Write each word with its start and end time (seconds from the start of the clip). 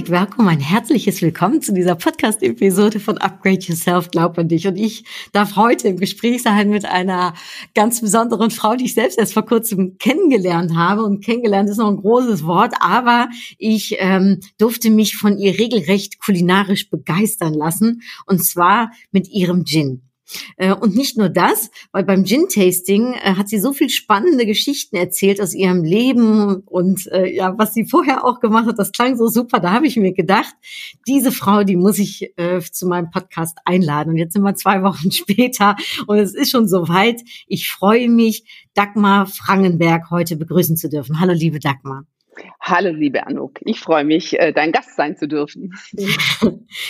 Herzlich 0.00 0.18
willkommen, 0.18 0.48
ein 0.48 0.60
herzliches 0.60 1.20
Willkommen 1.20 1.60
zu 1.60 1.74
dieser 1.74 1.94
Podcast-Episode 1.94 3.00
von 3.00 3.18
Upgrade 3.18 3.58
Yourself, 3.58 4.10
glaub 4.10 4.38
an 4.38 4.48
dich. 4.48 4.66
Und 4.66 4.76
ich 4.76 5.04
darf 5.32 5.56
heute 5.56 5.88
im 5.88 5.98
Gespräch 5.98 6.42
sein 6.42 6.70
mit 6.70 6.86
einer 6.86 7.34
ganz 7.74 8.00
besonderen 8.00 8.50
Frau, 8.50 8.76
die 8.76 8.86
ich 8.86 8.94
selbst 8.94 9.18
erst 9.18 9.34
vor 9.34 9.44
kurzem 9.44 9.98
kennengelernt 9.98 10.74
habe. 10.74 11.02
Und 11.04 11.22
kennengelernt 11.22 11.68
ist 11.68 11.76
noch 11.76 11.90
ein 11.90 11.98
großes 11.98 12.46
Wort, 12.46 12.72
aber 12.80 13.28
ich 13.58 13.96
ähm, 13.98 14.40
durfte 14.56 14.88
mich 14.88 15.18
von 15.18 15.36
ihr 15.36 15.58
regelrecht 15.58 16.18
kulinarisch 16.18 16.88
begeistern 16.88 17.52
lassen. 17.52 18.00
Und 18.24 18.42
zwar 18.42 18.92
mit 19.12 19.28
ihrem 19.28 19.66
Gin. 19.66 20.09
Äh, 20.56 20.74
und 20.74 20.94
nicht 20.94 21.16
nur 21.16 21.28
das, 21.28 21.70
weil 21.92 22.04
beim 22.04 22.24
Gin-Tasting 22.24 23.14
äh, 23.14 23.34
hat 23.34 23.48
sie 23.48 23.58
so 23.58 23.72
viel 23.72 23.90
spannende 23.90 24.46
Geschichten 24.46 24.96
erzählt 24.96 25.40
aus 25.40 25.54
ihrem 25.54 25.84
Leben 25.84 26.62
und 26.66 27.06
äh, 27.08 27.34
ja, 27.34 27.56
was 27.58 27.74
sie 27.74 27.84
vorher 27.84 28.24
auch 28.24 28.40
gemacht 28.40 28.66
hat, 28.66 28.78
das 28.78 28.92
klang 28.92 29.16
so 29.16 29.28
super. 29.28 29.60
Da 29.60 29.72
habe 29.72 29.86
ich 29.86 29.96
mir 29.96 30.12
gedacht, 30.12 30.54
diese 31.06 31.32
Frau, 31.32 31.64
die 31.64 31.76
muss 31.76 31.98
ich 31.98 32.32
zu 32.72 32.86
meinem 32.86 33.10
Podcast 33.10 33.58
einladen. 33.64 34.10
Und 34.10 34.16
jetzt 34.16 34.32
sind 34.32 34.42
wir 34.42 34.54
zwei 34.54 34.82
Wochen 34.82 35.10
später 35.12 35.76
und 36.06 36.18
es 36.18 36.34
ist 36.34 36.50
schon 36.50 36.68
soweit. 36.68 37.20
Ich 37.46 37.70
freue 37.70 38.08
mich, 38.08 38.44
Dagmar 38.74 39.26
Frangenberg 39.26 40.10
heute 40.10 40.36
begrüßen 40.36 40.76
zu 40.76 40.88
dürfen. 40.88 41.20
Hallo, 41.20 41.32
liebe 41.32 41.58
Dagmar. 41.58 42.04
Hallo, 42.60 42.90
liebe 42.90 43.26
Anouk. 43.26 43.58
Ich 43.62 43.80
freue 43.80 44.04
mich, 44.04 44.38
äh, 44.38 44.52
dein 44.52 44.72
Gast 44.72 44.96
sein 44.96 45.16
zu 45.16 45.26
dürfen. 45.26 45.74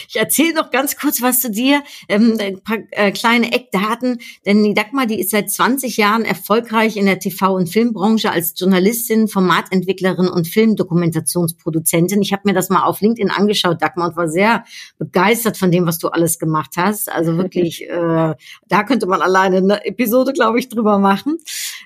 Ich 0.09 0.17
erzähle 0.17 0.55
noch 0.55 0.71
ganz 0.71 0.97
kurz 0.97 1.23
was 1.23 1.41
zu 1.41 1.51
dir, 1.51 1.83
ähm, 2.09 2.37
ein 2.41 2.61
paar 2.63 2.79
äh, 2.91 3.13
kleine 3.13 3.53
Eckdaten. 3.53 4.19
Denn 4.45 4.63
die 4.63 4.75
Dagmar, 4.75 5.07
die 5.07 5.21
ist 5.21 5.31
seit 5.31 5.51
20 5.51 5.97
Jahren 5.97 6.25
erfolgreich 6.25 6.97
in 6.97 7.07
der 7.07 7.19
TV- 7.19 7.55
und 7.55 7.69
Filmbranche 7.69 8.31
als 8.31 8.55
Journalistin, 8.59 9.29
Formatentwicklerin 9.29 10.29
und 10.29 10.49
Filmdokumentationsproduzentin. 10.49 12.21
Ich 12.21 12.33
habe 12.33 12.43
mir 12.45 12.55
das 12.55 12.69
mal 12.69 12.83
auf 12.83 13.01
LinkedIn 13.01 13.31
angeschaut, 13.31 13.81
Dagmar, 13.81 14.09
und 14.09 14.17
war 14.17 14.29
sehr 14.29 14.65
begeistert 14.99 15.57
von 15.57 15.71
dem, 15.71 15.87
was 15.87 15.99
du 15.99 16.09
alles 16.09 16.39
gemacht 16.39 16.73
hast. 16.77 17.11
Also 17.11 17.37
wirklich, 17.37 17.83
äh, 17.89 18.35
da 18.69 18.83
könnte 18.85 19.07
man 19.07 19.23
alleine 19.23 19.59
eine 19.59 19.85
Episode, 19.87 20.33
glaube 20.33 20.59
ich, 20.59 20.69
drüber 20.69 20.99
machen. 20.99 21.39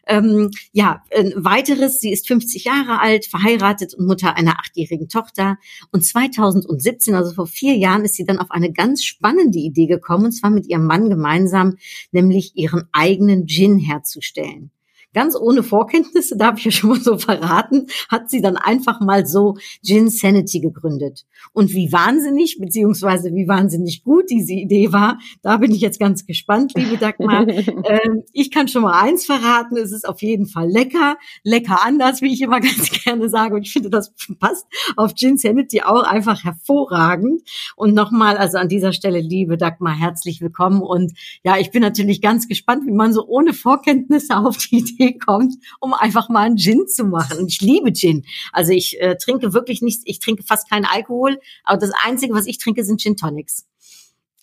Ähm, 0.06 0.50
ja, 0.72 1.02
ein 1.16 1.32
weiteres, 1.36 2.00
sie 2.00 2.12
ist 2.12 2.26
50 2.28 2.64
Jahre 2.64 3.00
alt, 3.00 3.26
verheiratet 3.26 3.94
und 3.94 4.06
Mutter 4.06 4.36
einer 4.36 4.58
achtjährigen 4.58 5.08
Tochter. 5.08 5.56
Und 5.92 6.04
2017, 6.04 7.14
also 7.14 7.32
vor 7.32 7.46
vier 7.46 7.74
Jahren, 7.76 8.04
ist 8.04 8.14
sie 8.14 8.24
dann 8.24 8.38
auf 8.38 8.50
eine 8.50 8.72
ganz 8.72 9.04
spannende 9.04 9.58
Idee 9.58 9.86
gekommen, 9.86 10.26
und 10.26 10.32
zwar 10.32 10.50
mit 10.50 10.66
ihrem 10.66 10.86
Mann 10.86 11.08
gemeinsam, 11.08 11.76
nämlich 12.12 12.52
ihren 12.56 12.84
eigenen 12.92 13.46
Gin 13.46 13.78
herzustellen 13.78 14.70
ganz 15.14 15.36
ohne 15.36 15.62
Vorkenntnisse, 15.62 16.36
darf 16.38 16.58
ich 16.58 16.66
ja 16.66 16.70
schon 16.70 16.90
mal 16.90 17.00
so 17.00 17.16
verraten, 17.16 17.86
hat 18.10 18.30
sie 18.30 18.42
dann 18.42 18.56
einfach 18.56 19.00
mal 19.00 19.26
so 19.26 19.56
Gin 19.82 20.10
Sanity 20.10 20.60
gegründet. 20.60 21.24
Und 21.52 21.72
wie 21.72 21.92
wahnsinnig, 21.92 22.58
beziehungsweise 22.58 23.32
wie 23.34 23.48
wahnsinnig 23.48 24.02
gut 24.02 24.30
diese 24.30 24.52
Idee 24.52 24.92
war, 24.92 25.18
da 25.42 25.56
bin 25.56 25.72
ich 25.72 25.80
jetzt 25.80 26.00
ganz 26.00 26.26
gespannt, 26.26 26.72
liebe 26.74 26.98
Dagmar. 26.98 27.48
ähm, 27.48 28.24
ich 28.32 28.50
kann 28.50 28.68
schon 28.68 28.82
mal 28.82 29.00
eins 29.00 29.24
verraten, 29.24 29.76
es 29.76 29.92
ist 29.92 30.06
auf 30.06 30.20
jeden 30.22 30.46
Fall 30.46 30.68
lecker, 30.68 31.16
lecker 31.42 31.84
anders, 31.84 32.20
wie 32.20 32.32
ich 32.32 32.42
immer 32.42 32.60
ganz 32.60 32.90
gerne 32.90 33.28
sage. 33.28 33.54
Und 33.54 33.62
ich 33.62 33.72
finde, 33.72 33.90
das 33.90 34.12
passt 34.38 34.66
auf 34.96 35.14
Gin 35.14 35.38
Sanity 35.38 35.82
auch 35.82 36.02
einfach 36.02 36.44
hervorragend. 36.44 37.42
Und 37.76 37.94
nochmal, 37.94 38.36
also 38.36 38.58
an 38.58 38.68
dieser 38.68 38.92
Stelle, 38.92 39.20
liebe 39.20 39.56
Dagmar, 39.56 39.94
herzlich 39.94 40.40
willkommen. 40.40 40.82
Und 40.82 41.12
ja, 41.44 41.56
ich 41.58 41.70
bin 41.70 41.82
natürlich 41.82 42.20
ganz 42.20 42.48
gespannt, 42.48 42.86
wie 42.86 42.92
man 42.92 43.12
so 43.12 43.26
ohne 43.26 43.52
Vorkenntnisse 43.52 44.36
auf 44.36 44.56
die 44.56 44.78
Idee 44.78 45.03
Idee 45.04 45.18
kommt, 45.18 45.54
um 45.80 45.94
einfach 45.94 46.28
mal 46.28 46.42
einen 46.42 46.56
Gin 46.56 46.86
zu 46.86 47.04
machen. 47.04 47.46
Ich 47.46 47.60
liebe 47.60 47.92
Gin. 47.92 48.24
Also 48.52 48.72
ich 48.72 49.00
äh, 49.00 49.16
trinke 49.16 49.52
wirklich 49.52 49.82
nichts, 49.82 50.02
ich 50.06 50.18
trinke 50.18 50.42
fast 50.42 50.70
keinen 50.70 50.84
Alkohol, 50.84 51.40
aber 51.64 51.78
das 51.78 51.92
Einzige, 52.04 52.34
was 52.34 52.46
ich 52.46 52.58
trinke, 52.58 52.84
sind 52.84 53.00
Gin 53.00 53.16
Tonics. 53.16 53.66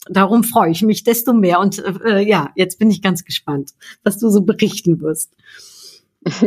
Darum 0.08 0.44
freue 0.44 0.72
ich 0.72 0.82
mich 0.82 1.04
desto 1.04 1.34
mehr. 1.34 1.60
Und 1.60 1.80
äh, 1.80 2.22
ja, 2.22 2.52
jetzt 2.56 2.80
bin 2.80 2.90
ich 2.90 3.02
ganz 3.02 3.24
gespannt, 3.24 3.72
was 4.04 4.18
du 4.18 4.30
so 4.30 4.42
berichten 4.42 5.00
wirst. 5.02 5.36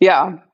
ja, 0.00 0.44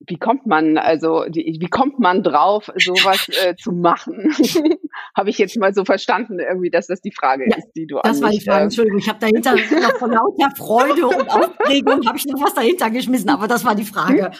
wie 0.00 0.18
kommt 0.18 0.46
man, 0.46 0.78
also 0.78 1.24
die, 1.28 1.56
wie 1.58 1.68
kommt 1.68 1.98
man 1.98 2.22
drauf, 2.22 2.70
sowas 2.76 3.28
äh, 3.44 3.56
zu 3.56 3.72
machen? 3.72 4.34
habe 5.16 5.30
ich 5.30 5.38
jetzt 5.38 5.56
mal 5.58 5.72
so 5.74 5.84
verstanden, 5.84 6.38
irgendwie, 6.38 6.70
dass 6.70 6.86
das 6.86 7.00
die 7.00 7.12
Frage 7.12 7.44
ja, 7.48 7.56
ist, 7.56 7.72
die 7.74 7.86
du 7.86 7.98
Das 8.02 8.20
war 8.22 8.30
die 8.30 8.40
Frage, 8.40 8.60
äh, 8.60 8.64
Entschuldigung, 8.64 8.98
ich 8.98 9.08
habe 9.08 9.18
dahinter 9.18 9.54
noch 9.54 9.96
von 9.98 10.10
lauter 10.10 10.50
Freude 10.56 11.06
und 11.08 11.28
Aufregung 11.30 12.06
habe 12.06 12.18
ich 12.18 12.26
noch 12.26 12.42
was 12.42 12.54
dahinter 12.54 12.90
geschmissen, 12.90 13.30
aber 13.30 13.48
das 13.48 13.64
war 13.64 13.74
die 13.74 13.84
Frage. 13.84 14.30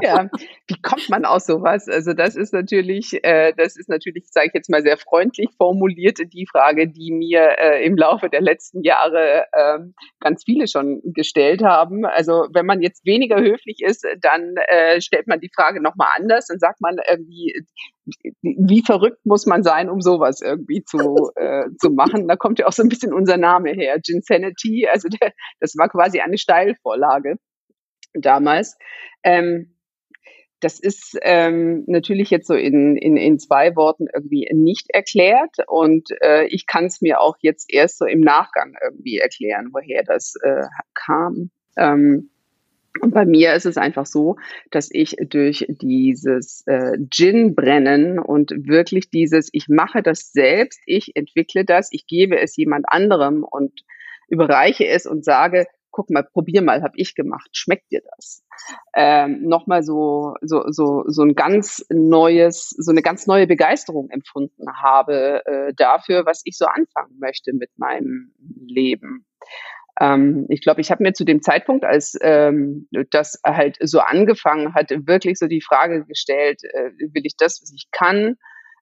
ja, 0.00 0.28
wie 0.68 0.80
kommt 0.80 1.08
man 1.08 1.24
aus 1.24 1.46
sowas? 1.46 1.88
Also 1.88 2.12
das 2.12 2.36
ist 2.36 2.52
natürlich, 2.52 3.22
äh, 3.24 3.52
das 3.56 3.76
ist 3.76 3.88
natürlich, 3.88 4.26
sage 4.30 4.48
ich 4.48 4.54
jetzt 4.54 4.70
mal 4.70 4.82
sehr 4.82 4.96
freundlich 4.96 5.48
formuliert, 5.56 6.18
die 6.32 6.46
Frage, 6.46 6.88
die 6.88 7.12
mir 7.12 7.58
äh, 7.58 7.84
im 7.84 7.96
Laufe 7.96 8.28
der 8.28 8.40
letzten 8.40 8.82
Jahre 8.82 9.46
äh, 9.52 9.78
ganz 10.20 10.44
viele 10.44 10.68
schon 10.68 11.00
gestellt 11.04 11.62
haben. 11.62 12.04
Also 12.04 12.46
wenn 12.52 12.66
man 12.66 12.80
jetzt 12.80 13.04
weniger 13.04 13.40
höflich 13.40 13.80
ist, 13.82 14.06
dann 14.20 14.54
äh, 14.68 14.91
stellt 15.00 15.26
man 15.26 15.40
die 15.40 15.50
Frage 15.54 15.82
nochmal 15.82 16.08
anders, 16.16 16.46
dann 16.46 16.58
sagt 16.58 16.80
man 16.80 16.96
irgendwie, 17.08 17.64
wie 18.42 18.82
verrückt 18.84 19.24
muss 19.24 19.46
man 19.46 19.62
sein, 19.62 19.88
um 19.88 20.00
sowas 20.00 20.40
irgendwie 20.40 20.82
zu, 20.84 20.98
äh, 21.36 21.64
zu 21.78 21.90
machen. 21.90 22.28
Da 22.28 22.36
kommt 22.36 22.58
ja 22.58 22.66
auch 22.66 22.72
so 22.72 22.82
ein 22.82 22.88
bisschen 22.88 23.12
unser 23.12 23.36
Name 23.36 23.70
her, 23.70 23.98
Ginsanity. 24.04 24.88
Also 24.90 25.08
der, 25.08 25.32
das 25.60 25.74
war 25.76 25.88
quasi 25.88 26.20
eine 26.20 26.38
Steilvorlage 26.38 27.36
damals. 28.14 28.76
Ähm, 29.22 29.72
das 30.62 30.78
ist 30.78 31.18
ähm, 31.22 31.82
natürlich 31.88 32.30
jetzt 32.30 32.46
so 32.46 32.54
in, 32.54 32.96
in, 32.96 33.16
in 33.16 33.40
zwei 33.40 33.74
Worten 33.74 34.06
irgendwie 34.14 34.48
nicht 34.52 34.90
erklärt 34.90 35.56
und 35.66 36.10
äh, 36.22 36.46
ich 36.46 36.68
kann 36.68 36.84
es 36.84 37.00
mir 37.00 37.20
auch 37.20 37.34
jetzt 37.40 37.66
erst 37.68 37.98
so 37.98 38.04
im 38.04 38.20
Nachgang 38.20 38.74
irgendwie 38.80 39.18
erklären, 39.18 39.70
woher 39.72 40.04
das 40.04 40.34
äh, 40.40 40.62
kam. 40.94 41.50
Ähm, 41.76 42.30
und 43.00 43.14
bei 43.14 43.24
mir 43.24 43.54
ist 43.54 43.66
es 43.66 43.76
einfach 43.76 44.06
so, 44.06 44.36
dass 44.70 44.88
ich 44.90 45.16
durch 45.28 45.66
dieses 45.68 46.62
äh, 46.66 46.98
Gin-Brennen 47.10 48.18
und 48.18 48.52
wirklich 48.66 49.10
dieses, 49.10 49.48
ich 49.52 49.68
mache 49.68 50.02
das 50.02 50.32
selbst, 50.32 50.80
ich 50.86 51.16
entwickle 51.16 51.64
das, 51.64 51.88
ich 51.90 52.06
gebe 52.06 52.38
es 52.38 52.56
jemand 52.56 52.84
anderem 52.88 53.44
und 53.44 53.72
überreiche 54.28 54.86
es 54.86 55.06
und 55.06 55.24
sage, 55.24 55.66
guck 55.90 56.10
mal, 56.10 56.22
probier 56.22 56.62
mal, 56.62 56.82
habe 56.82 56.94
ich 56.96 57.14
gemacht, 57.14 57.50
schmeckt 57.52 57.90
dir 57.92 58.02
das? 58.16 58.42
Ähm, 58.94 59.42
Nochmal 59.42 59.82
so, 59.82 60.34
so, 60.40 60.64
so, 60.68 61.04
so 61.06 61.22
ein 61.22 61.34
ganz 61.34 61.84
neues, 61.90 62.70
so 62.70 62.90
eine 62.90 63.02
ganz 63.02 63.26
neue 63.26 63.46
Begeisterung 63.46 64.10
empfunden 64.10 64.66
habe 64.82 65.44
äh, 65.46 65.72
dafür, 65.74 66.26
was 66.26 66.42
ich 66.44 66.56
so 66.56 66.66
anfangen 66.66 67.18
möchte 67.18 67.52
mit 67.52 67.70
meinem 67.76 68.32
Leben. 68.66 69.26
Ähm, 70.00 70.46
ich 70.48 70.62
glaube, 70.62 70.80
ich 70.80 70.90
habe 70.90 71.02
mir 71.02 71.12
zu 71.12 71.24
dem 71.24 71.42
Zeitpunkt, 71.42 71.84
als 71.84 72.16
ähm, 72.20 72.88
das 73.10 73.40
halt 73.44 73.76
so 73.80 74.00
angefangen 74.00 74.74
hat, 74.74 74.90
wirklich 74.90 75.38
so 75.38 75.46
die 75.46 75.60
Frage 75.60 76.04
gestellt, 76.04 76.62
äh, 76.64 76.90
will 76.98 77.22
ich 77.24 77.36
das, 77.36 77.60
was 77.62 77.72
ich 77.74 77.88
kann 77.90 78.36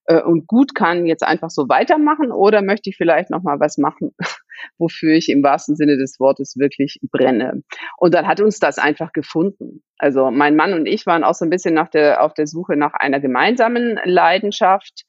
äh, 0.05 0.21
und 0.21 0.47
gut 0.47 0.73
kann, 0.75 1.05
jetzt 1.05 1.23
einfach 1.23 1.49
so 1.49 1.67
weitermachen 1.67 2.31
oder 2.31 2.61
möchte 2.61 2.89
ich 2.89 2.97
vielleicht 2.97 3.29
noch 3.29 3.43
mal 3.43 3.59
was 3.59 3.77
machen, 3.77 4.15
wofür 4.77 5.13
ich 5.13 5.29
im 5.29 5.43
wahrsten 5.43 5.75
Sinne 5.75 5.97
des 5.97 6.19
Wortes 6.19 6.57
wirklich 6.57 6.99
brenne? 7.11 7.63
Und 7.97 8.13
dann 8.13 8.27
hat 8.27 8.39
uns 8.41 8.59
das 8.59 8.79
einfach 8.79 9.11
gefunden. 9.11 9.83
Also 9.97 10.31
mein 10.31 10.55
Mann 10.55 10.73
und 10.73 10.85
ich 10.85 11.05
waren 11.05 11.23
auch 11.23 11.35
so 11.35 11.45
ein 11.45 11.49
bisschen 11.51 11.73
nach 11.73 11.89
der, 11.89 12.23
auf 12.23 12.33
der 12.33 12.47
Suche 12.47 12.75
nach 12.75 12.93
einer 12.93 13.19
gemeinsamen 13.19 13.99
Leidenschaft 14.05 15.05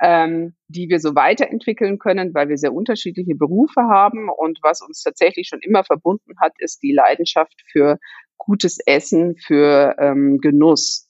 ähm, 0.00 0.54
die 0.68 0.88
wir 0.88 1.00
so 1.00 1.14
weiterentwickeln 1.14 1.98
können, 1.98 2.34
weil 2.34 2.48
wir 2.48 2.56
sehr 2.56 2.72
unterschiedliche 2.72 3.34
Berufe 3.34 3.82
haben. 3.82 4.28
Und 4.28 4.58
was 4.62 4.80
uns 4.82 5.02
tatsächlich 5.02 5.48
schon 5.48 5.60
immer 5.60 5.84
verbunden 5.84 6.38
hat, 6.40 6.52
ist 6.58 6.82
die 6.82 6.92
Leidenschaft 6.92 7.62
für 7.70 7.98
gutes 8.36 8.78
Essen, 8.86 9.36
für 9.36 9.96
ähm, 9.98 10.38
Genuss. 10.40 11.08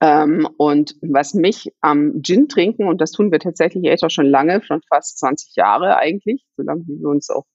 Ähm, 0.00 0.48
und 0.56 0.96
was 1.00 1.34
mich 1.34 1.72
am 1.80 2.22
Gin 2.22 2.48
trinken, 2.48 2.88
und 2.88 3.00
das 3.00 3.12
tun 3.12 3.30
wir 3.30 3.38
tatsächlich 3.38 3.84
jetzt 3.84 4.04
auch 4.04 4.10
schon 4.10 4.26
lange, 4.26 4.62
schon 4.62 4.82
fast 4.88 5.18
20 5.18 5.54
Jahre 5.56 5.96
eigentlich, 5.96 6.44
so 6.56 6.62
lange 6.62 6.82
wie 6.86 7.00
wir 7.00 7.08
uns 7.08 7.30
auch 7.30 7.46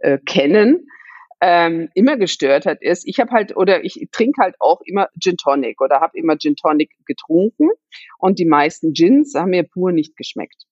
äh, 0.00 0.18
kennen, 0.18 0.88
ähm, 1.40 1.90
immer 1.94 2.16
gestört 2.16 2.66
hat, 2.66 2.80
ist, 2.80 3.06
ich 3.06 3.20
habe 3.20 3.30
halt 3.30 3.56
oder 3.56 3.84
ich 3.84 4.08
trinke 4.12 4.42
halt 4.42 4.56
auch 4.58 4.80
immer 4.84 5.08
Gin 5.20 5.36
Tonic 5.36 5.80
oder 5.80 6.00
habe 6.00 6.18
immer 6.18 6.38
Gin 6.38 6.56
Tonic 6.56 6.90
getrunken 7.04 7.68
und 8.18 8.38
die 8.38 8.46
meisten 8.46 8.92
Gins 8.92 9.34
haben 9.34 9.50
mir 9.50 9.64
pur 9.64 9.92
nicht 9.92 10.16
geschmeckt. 10.16 10.64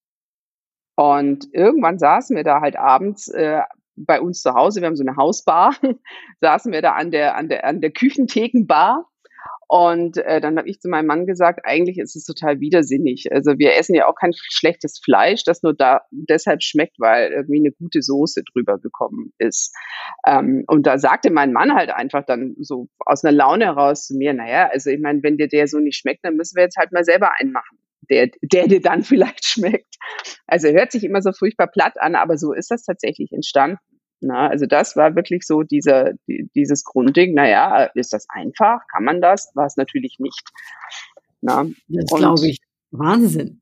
Und 0.97 1.49
irgendwann 1.53 1.99
saßen 1.99 2.37
wir 2.37 2.45
da 2.45 2.61
halt 2.61 2.77
abends 2.77 3.29
äh, 3.29 3.61
bei 3.97 4.21
uns 4.21 4.43
zu 4.43 4.55
Hause, 4.55 4.81
wir 4.81 4.87
haben 4.87 4.97
so 4.97 5.05
eine 5.05 5.17
Hausbar, 5.17 5.77
saßen 6.41 6.73
wir 6.73 6.83
da 6.83 6.93
an 6.93 7.11
der 7.11 7.37
an 7.37 7.49
der 7.49 7.65
an 7.65 7.81
der 7.81 7.91
Küchenthekenbar 7.91 9.09
und 9.69 10.19
äh, 10.19 10.41
dann 10.41 10.59
habe 10.59 10.69
ich 10.69 10.81
zu 10.81 10.89
meinem 10.89 11.07
Mann 11.07 11.27
gesagt, 11.27 11.61
eigentlich 11.65 11.99
ist 11.99 12.17
es 12.17 12.25
total 12.25 12.61
widersinnig. 12.61 13.33
Also 13.33 13.59
wir 13.59 13.77
essen 13.77 13.95
ja 13.95 14.07
auch 14.07 14.15
kein 14.15 14.33
schlechtes 14.35 15.01
Fleisch, 15.03 15.45
das 15.45 15.63
nur 15.63 15.75
da 15.75 16.03
deshalb 16.11 16.63
schmeckt, 16.63 16.97
weil 16.99 17.33
irgendwie 17.33 17.61
eine 17.61 17.73
gute 17.73 18.03
Soße 18.03 18.43
drüber 18.53 18.79
gekommen 18.79 19.33
ist. 19.39 19.75
Ähm, 20.27 20.65
und 20.67 20.87
da 20.87 20.99
sagte 20.99 21.31
mein 21.31 21.53
Mann 21.53 21.75
halt 21.75 21.91
einfach 21.91 22.25
dann 22.25 22.55
so 22.61 22.89
aus 23.01 23.25
einer 23.25 23.33
Laune 23.33 23.65
heraus 23.65 24.07
zu 24.07 24.17
mir, 24.17 24.35
naja, 24.35 24.69
also 24.71 24.91
ich 24.91 25.01
meine, 25.01 25.23
wenn 25.23 25.39
dir 25.39 25.49
der 25.49 25.67
so 25.67 25.79
nicht 25.79 25.99
schmeckt, 25.99 26.25
dann 26.25 26.37
müssen 26.37 26.57
wir 26.57 26.65
jetzt 26.65 26.77
halt 26.77 26.93
mal 26.93 27.05
selber 27.05 27.33
einen 27.39 27.53
machen. 27.53 27.79
Der, 28.11 28.29
der 28.43 28.69
dir 28.69 28.83
dann 28.83 29.03
vielleicht 29.03 29.45
schmeckt. 29.47 29.97
Also 30.47 30.69
hört 30.69 30.93
sich 30.93 31.05
immer 31.05 31.23
so 31.23 31.33
furchtbar 31.33 31.69
platt 31.69 31.95
an, 31.99 32.15
aber 32.15 32.37
so 32.37 32.53
ist 32.53 32.71
das 32.71 32.85
tatsächlich 32.85 33.33
entstanden. 33.33 33.79
Na, 34.25 34.49
also 34.49 34.67
das 34.67 34.97
war 34.97 35.15
wirklich 35.17 35.47
so 35.47 35.63
dieser, 35.63 36.15
die, 36.27 36.49
dieses 36.55 36.83
Grundding, 36.85 37.35
naja, 37.35 37.91
ist 37.95 38.13
das 38.13 38.27
einfach? 38.31 38.81
Kann 38.91 39.05
man 39.05 39.21
das? 39.21 39.53
War 39.55 39.67
es 39.67 39.77
natürlich 39.77 40.17
nicht. 40.19 40.43
Na, 41.43 41.67
das 41.89 42.07
glaube 42.07 42.49
ich. 42.49 42.59
Wahnsinn. 42.91 43.61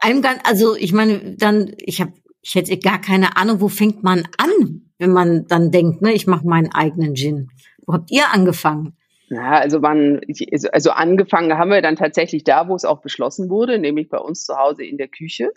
Einem 0.00 0.20
ganz, 0.20 0.40
also 0.44 0.74
ich 0.74 0.92
meine, 0.92 1.36
dann, 1.36 1.74
ich 1.78 2.00
habe, 2.00 2.12
ich 2.42 2.54
hätte 2.54 2.76
gar 2.78 3.00
keine 3.00 3.36
Ahnung, 3.36 3.60
wo 3.60 3.68
fängt 3.68 4.02
man 4.02 4.26
an, 4.36 4.90
wenn 4.98 5.12
man 5.12 5.46
dann 5.46 5.70
denkt, 5.70 6.02
ne, 6.02 6.12
ich 6.12 6.26
mache 6.26 6.46
meinen 6.46 6.72
eigenen 6.72 7.14
Gin. 7.14 7.50
Wo 7.86 7.92
habt 7.94 8.10
ihr 8.10 8.32
angefangen? 8.32 8.97
Ja, 9.30 9.58
also 9.58 9.80
man, 9.80 10.20
also 10.72 10.90
angefangen 10.90 11.58
haben 11.58 11.70
wir 11.70 11.82
dann 11.82 11.96
tatsächlich 11.96 12.44
da, 12.44 12.68
wo 12.68 12.74
es 12.74 12.86
auch 12.86 13.02
beschlossen 13.02 13.50
wurde, 13.50 13.78
nämlich 13.78 14.08
bei 14.08 14.18
uns 14.18 14.44
zu 14.44 14.56
Hause 14.56 14.84
in 14.84 14.96
der 14.96 15.08
Küche. 15.08 15.50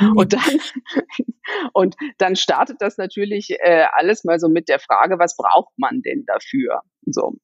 Mhm. 0.00 0.16
und 0.16 0.32
dann, 0.32 0.42
und 1.72 1.96
dann 2.18 2.36
startet 2.36 2.78
das 2.80 2.98
natürlich 2.98 3.50
äh, 3.60 3.86
alles 3.92 4.24
mal 4.24 4.38
so 4.40 4.48
mit 4.48 4.68
der 4.68 4.80
Frage, 4.80 5.18
was 5.18 5.36
braucht 5.36 5.72
man 5.78 6.02
denn 6.02 6.24
dafür? 6.26 6.82
So. 7.06 7.36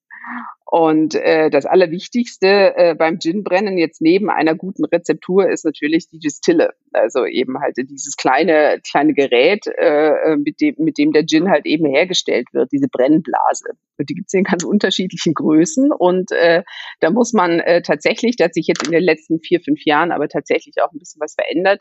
Und 0.67 1.15
äh, 1.15 1.51
das 1.51 1.67
Allerwichtigste 1.67 2.77
äh, 2.77 2.95
beim 2.97 3.21
Gin-Brennen 3.21 3.79
jetzt 3.79 4.01
neben 4.01 4.29
einer 4.29 4.57
guten 4.57 4.85
Rezeptur 4.85 5.49
ist 5.49 5.65
natürlich 5.65 6.09
die 6.09 6.19
Distille. 6.19 6.71
Also 6.93 7.27
eben 7.27 7.61
halt 7.61 7.77
dieses 7.77 8.17
kleine, 8.17 8.81
kleine 8.89 9.15
Gerät, 9.15 9.67
äh, 9.67 10.37
mit, 10.37 10.61
dem, 10.61 10.75
mit 10.79 10.99
dem 10.99 11.13
der 11.13 11.27
Gin 11.27 11.49
halt 11.49 11.65
eben 11.67 11.87
hergestellt 11.87 12.49
wird, 12.53 12.73
diese 12.73 12.89
Brennblase. 12.89 13.69
Und 13.99 14.11
die 14.11 14.15
gibt 14.15 14.27
es 14.29 14.35
in 14.35 14.43
ganz 14.43 14.65
unterschiedlichen 14.65 15.35
Größen. 15.35 15.93
Und 15.93 16.33
äh, 16.33 16.65
da 16.99 17.11
muss 17.11 17.33
man 17.33 17.61
äh, 17.61 17.83
tatsächlich, 17.83 18.37
da 18.37 18.47
hat 18.47 18.55
sich 18.55 18.67
jetzt 18.67 18.85
in 18.85 18.91
den 18.91 19.05
letzten 19.05 19.39
vier, 19.39 19.61
fünf 19.61 19.85
Jahren 19.85 20.11
aber 20.11 20.29
tatsächlich 20.29 20.75
auch 20.83 20.91
ein 20.93 20.99
bisschen 20.99 21.21
was 21.21 21.35
verändert, 21.35 21.81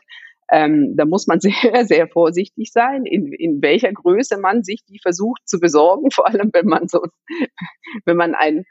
ähm, 0.50 0.94
da 0.96 1.04
muss 1.04 1.26
man 1.26 1.40
sehr, 1.40 1.84
sehr 1.84 2.08
vorsichtig 2.08 2.70
sein, 2.72 3.04
in, 3.06 3.32
in 3.32 3.62
welcher 3.62 3.92
Größe 3.92 4.38
man 4.38 4.62
sich 4.62 4.84
die 4.88 4.98
versucht 5.00 5.42
zu 5.46 5.58
besorgen, 5.58 6.10
vor 6.10 6.28
allem 6.28 6.50
wenn 6.52 6.66
man 6.66 6.88
so, 6.88 7.02
wenn 8.04 8.16
man 8.16 8.34
ein, 8.34 8.64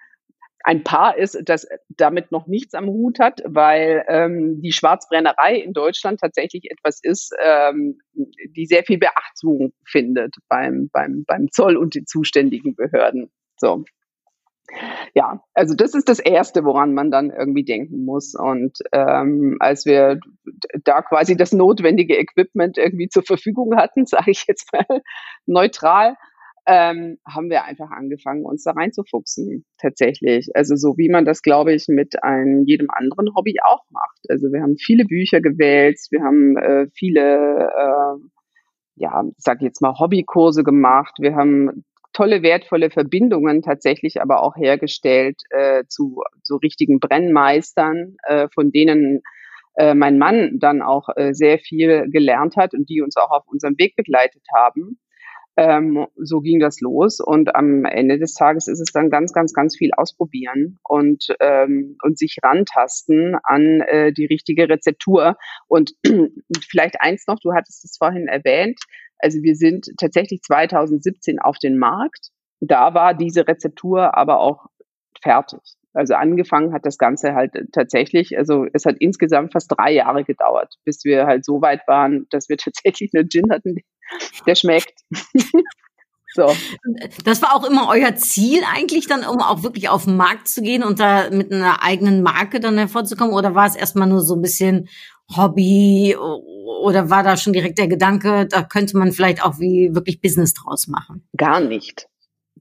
ein 0.65 0.83
Paar 0.83 1.17
ist, 1.17 1.37
das 1.45 1.67
damit 1.89 2.31
noch 2.31 2.47
nichts 2.47 2.73
am 2.73 2.87
Hut 2.87 3.19
hat, 3.19 3.41
weil 3.45 4.05
ähm, 4.07 4.61
die 4.61 4.71
Schwarzbrennerei 4.71 5.57
in 5.57 5.73
Deutschland 5.73 6.21
tatsächlich 6.21 6.71
etwas 6.71 6.99
ist, 7.03 7.35
ähm, 7.43 7.97
die 8.13 8.65
sehr 8.65 8.83
viel 8.83 8.97
Beachtung 8.97 9.73
findet 9.85 10.35
beim, 10.47 10.89
beim, 10.93 11.25
beim 11.27 11.51
Zoll 11.51 11.75
und 11.75 11.95
den 11.95 12.05
zuständigen 12.05 12.75
Behörden. 12.75 13.29
So 13.57 13.83
ja, 15.13 15.41
also 15.53 15.75
das 15.75 15.93
ist 15.93 16.09
das 16.09 16.19
Erste, 16.19 16.63
woran 16.63 16.93
man 16.93 17.11
dann 17.11 17.29
irgendwie 17.29 17.63
denken 17.63 18.05
muss. 18.05 18.35
Und 18.35 18.79
ähm, 18.91 19.57
als 19.59 19.85
wir 19.85 20.19
da 20.83 21.01
quasi 21.01 21.35
das 21.37 21.53
notwendige 21.53 22.17
Equipment 22.17 22.77
irgendwie 22.77 23.09
zur 23.09 23.23
Verfügung 23.23 23.75
hatten, 23.75 24.05
sage 24.05 24.31
ich 24.31 24.45
jetzt 24.47 24.71
mal 24.73 25.01
neutral, 25.45 26.15
ähm, 26.65 27.17
haben 27.27 27.49
wir 27.49 27.65
einfach 27.65 27.91
angefangen, 27.91 28.45
uns 28.45 28.63
da 28.63 28.71
reinzufuchsen, 28.71 29.65
tatsächlich. 29.77 30.49
Also 30.53 30.75
so 30.75 30.97
wie 30.97 31.09
man 31.09 31.25
das, 31.25 31.41
glaube 31.41 31.73
ich, 31.73 31.87
mit 31.89 32.23
einem, 32.23 32.63
jedem 32.65 32.87
anderen 32.89 33.35
Hobby 33.35 33.55
auch 33.65 33.83
macht. 33.89 34.19
Also 34.29 34.47
wir 34.51 34.61
haben 34.61 34.77
viele 34.77 35.05
Bücher 35.05 35.41
gewälzt, 35.41 36.11
wir 36.11 36.23
haben 36.23 36.55
äh, 36.57 36.87
viele, 36.93 37.67
äh, 37.67 38.19
ja, 38.95 39.23
sag 39.37 39.61
jetzt 39.61 39.81
mal, 39.81 39.99
Hobbykurse 39.99 40.63
gemacht, 40.63 41.15
wir 41.19 41.35
haben 41.35 41.83
tolle, 42.13 42.43
wertvolle 42.43 42.89
Verbindungen 42.89 43.61
tatsächlich 43.61 44.21
aber 44.21 44.41
auch 44.41 44.55
hergestellt 44.55 45.41
äh, 45.49 45.83
zu 45.87 46.23
so 46.43 46.57
richtigen 46.57 46.99
Brennmeistern, 46.99 48.15
äh, 48.23 48.47
von 48.53 48.71
denen 48.71 49.21
äh, 49.75 49.93
mein 49.95 50.17
Mann 50.17 50.59
dann 50.59 50.81
auch 50.81 51.09
äh, 51.15 51.33
sehr 51.33 51.59
viel 51.59 52.09
gelernt 52.09 52.55
hat 52.55 52.73
und 52.73 52.89
die 52.89 53.01
uns 53.01 53.17
auch 53.17 53.31
auf 53.31 53.47
unserem 53.47 53.77
Weg 53.77 53.95
begleitet 53.95 54.43
haben. 54.55 54.99
Ähm, 55.55 56.07
so 56.15 56.41
ging 56.41 56.59
das 56.59 56.79
los 56.81 57.19
und 57.19 57.55
am 57.55 57.85
Ende 57.85 58.17
des 58.17 58.33
Tages 58.33 58.67
ist 58.67 58.79
es 58.79 58.91
dann 58.91 59.11
ganz, 59.11 59.33
ganz, 59.33 59.53
ganz 59.53 59.77
viel 59.77 59.91
ausprobieren 59.95 60.79
und 60.83 61.27
ähm, 61.39 61.95
und 62.01 62.17
sich 62.17 62.37
rantasten 62.41 63.35
an 63.43 63.81
äh, 63.81 64.11
die 64.11 64.25
richtige 64.25 64.67
Rezeptur. 64.67 65.35
Und 65.67 65.93
vielleicht 66.69 67.01
eins 67.01 67.27
noch, 67.27 67.39
du 67.39 67.53
hattest 67.53 67.85
es 67.85 67.97
vorhin 67.97 68.27
erwähnt, 68.27 68.79
also 69.23 69.41
wir 69.41 69.55
sind 69.55 69.87
tatsächlich 69.97 70.41
2017 70.41 71.39
auf 71.39 71.57
den 71.57 71.77
Markt. 71.77 72.29
Da 72.59 72.93
war 72.93 73.13
diese 73.13 73.47
Rezeptur 73.47 74.17
aber 74.17 74.39
auch 74.39 74.65
fertig. 75.21 75.59
Also 75.93 76.15
angefangen 76.15 76.73
hat 76.73 76.85
das 76.85 76.97
Ganze 76.97 77.35
halt 77.35 77.51
tatsächlich, 77.71 78.37
also 78.37 78.65
es 78.73 78.85
hat 78.85 78.95
insgesamt 78.99 79.53
fast 79.53 79.71
drei 79.71 79.91
Jahre 79.91 80.23
gedauert, 80.23 80.73
bis 80.85 81.05
wir 81.05 81.27
halt 81.27 81.45
so 81.45 81.61
weit 81.61 81.81
waren, 81.87 82.25
dass 82.31 82.49
wir 82.49 82.57
tatsächlich 82.57 83.11
einen 83.13 83.29
Gin 83.29 83.51
hatten, 83.51 83.77
der 84.45 84.55
schmeckt. 84.55 85.01
So. 86.35 86.51
Das 87.25 87.43
war 87.43 87.55
auch 87.55 87.63
immer 87.63 87.87
euer 87.89 88.15
Ziel 88.15 88.63
eigentlich 88.73 89.05
dann, 89.05 89.23
um 89.23 89.39
auch 89.39 89.61
wirklich 89.61 89.89
auf 89.89 90.05
den 90.05 90.17
Markt 90.17 90.47
zu 90.47 90.63
gehen 90.63 90.83
und 90.83 90.99
da 90.99 91.29
mit 91.29 91.51
einer 91.51 91.83
eigenen 91.83 92.23
Marke 92.23 92.59
dann 92.59 92.75
hervorzukommen? 92.75 93.35
Oder 93.35 93.53
war 93.53 93.67
es 93.67 93.75
erstmal 93.75 94.07
nur 94.07 94.21
so 94.21 94.33
ein 94.33 94.41
bisschen 94.41 94.89
Hobby 95.35 96.15
oder 96.17 97.09
war 97.09 97.23
da 97.23 97.37
schon 97.37 97.53
direkt 97.53 97.77
der 97.77 97.87
Gedanke, 97.87 98.47
da 98.47 98.63
könnte 98.63 98.97
man 98.97 99.11
vielleicht 99.11 99.43
auch 99.43 99.59
wie 99.59 99.93
wirklich 99.93 100.21
Business 100.21 100.53
draus 100.53 100.87
machen? 100.87 101.27
Gar 101.37 101.61
nicht. 101.61 102.07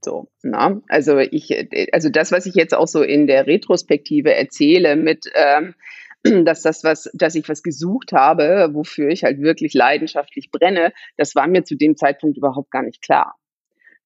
So, 0.04 0.28
na, 0.42 0.80
also 0.88 1.18
ich, 1.18 1.50
also 1.92 2.08
das, 2.08 2.32
was 2.32 2.46
ich 2.46 2.54
jetzt 2.54 2.74
auch 2.74 2.88
so 2.88 3.02
in 3.02 3.26
der 3.26 3.46
Retrospektive 3.46 4.34
erzähle, 4.34 4.96
mit 4.96 5.26
ähm, 5.34 5.74
dass 6.44 6.62
das 6.62 6.82
was, 6.84 7.10
dass 7.14 7.34
ich 7.34 7.48
was 7.48 7.62
gesucht 7.62 8.12
habe, 8.12 8.70
wofür 8.72 9.08
ich 9.08 9.24
halt 9.24 9.40
wirklich 9.40 9.74
leidenschaftlich 9.74 10.50
brenne, 10.50 10.92
das 11.16 11.34
war 11.34 11.46
mir 11.46 11.64
zu 11.64 11.76
dem 11.76 11.96
Zeitpunkt 11.96 12.36
überhaupt 12.36 12.70
gar 12.70 12.82
nicht 12.82 13.02
klar 13.02 13.36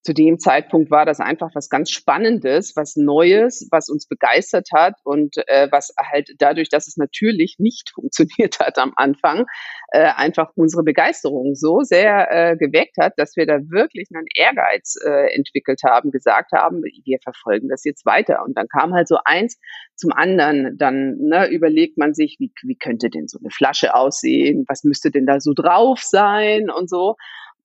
zu 0.06 0.14
dem 0.14 0.38
Zeitpunkt 0.38 0.92
war 0.92 1.04
das 1.04 1.18
einfach 1.18 1.50
was 1.54 1.68
ganz 1.68 1.90
Spannendes, 1.90 2.76
was 2.76 2.94
Neues, 2.94 3.66
was 3.72 3.88
uns 3.88 4.06
begeistert 4.06 4.68
hat 4.72 4.94
und 5.02 5.36
äh, 5.48 5.66
was 5.72 5.92
halt 6.00 6.30
dadurch, 6.38 6.68
dass 6.68 6.86
es 6.86 6.96
natürlich 6.96 7.56
nicht 7.58 7.90
funktioniert 7.94 8.60
hat 8.60 8.78
am 8.78 8.92
Anfang, 8.94 9.46
äh, 9.90 10.08
einfach 10.14 10.52
unsere 10.54 10.84
Begeisterung 10.84 11.56
so 11.56 11.80
sehr 11.80 12.28
äh, 12.30 12.56
geweckt 12.56 12.98
hat, 13.00 13.14
dass 13.16 13.36
wir 13.36 13.46
da 13.46 13.58
wirklich 13.68 14.08
einen 14.14 14.26
Ehrgeiz 14.32 14.94
äh, 15.04 15.34
entwickelt 15.34 15.80
haben, 15.84 16.12
gesagt 16.12 16.52
haben, 16.52 16.82
wir 16.82 17.18
verfolgen 17.20 17.68
das 17.68 17.82
jetzt 17.82 18.06
weiter. 18.06 18.44
Und 18.44 18.56
dann 18.56 18.68
kam 18.68 18.94
halt 18.94 19.08
so 19.08 19.18
eins 19.24 19.58
zum 19.96 20.12
anderen. 20.12 20.78
Dann 20.78 21.16
ne, 21.18 21.48
überlegt 21.48 21.98
man 21.98 22.14
sich, 22.14 22.36
wie, 22.38 22.52
wie 22.62 22.76
könnte 22.76 23.10
denn 23.10 23.26
so 23.26 23.40
eine 23.40 23.50
Flasche 23.50 23.92
aussehen? 23.94 24.64
Was 24.68 24.84
müsste 24.84 25.10
denn 25.10 25.26
da 25.26 25.40
so 25.40 25.52
drauf 25.52 26.00
sein 26.00 26.70
und 26.70 26.88
so. 26.88 27.16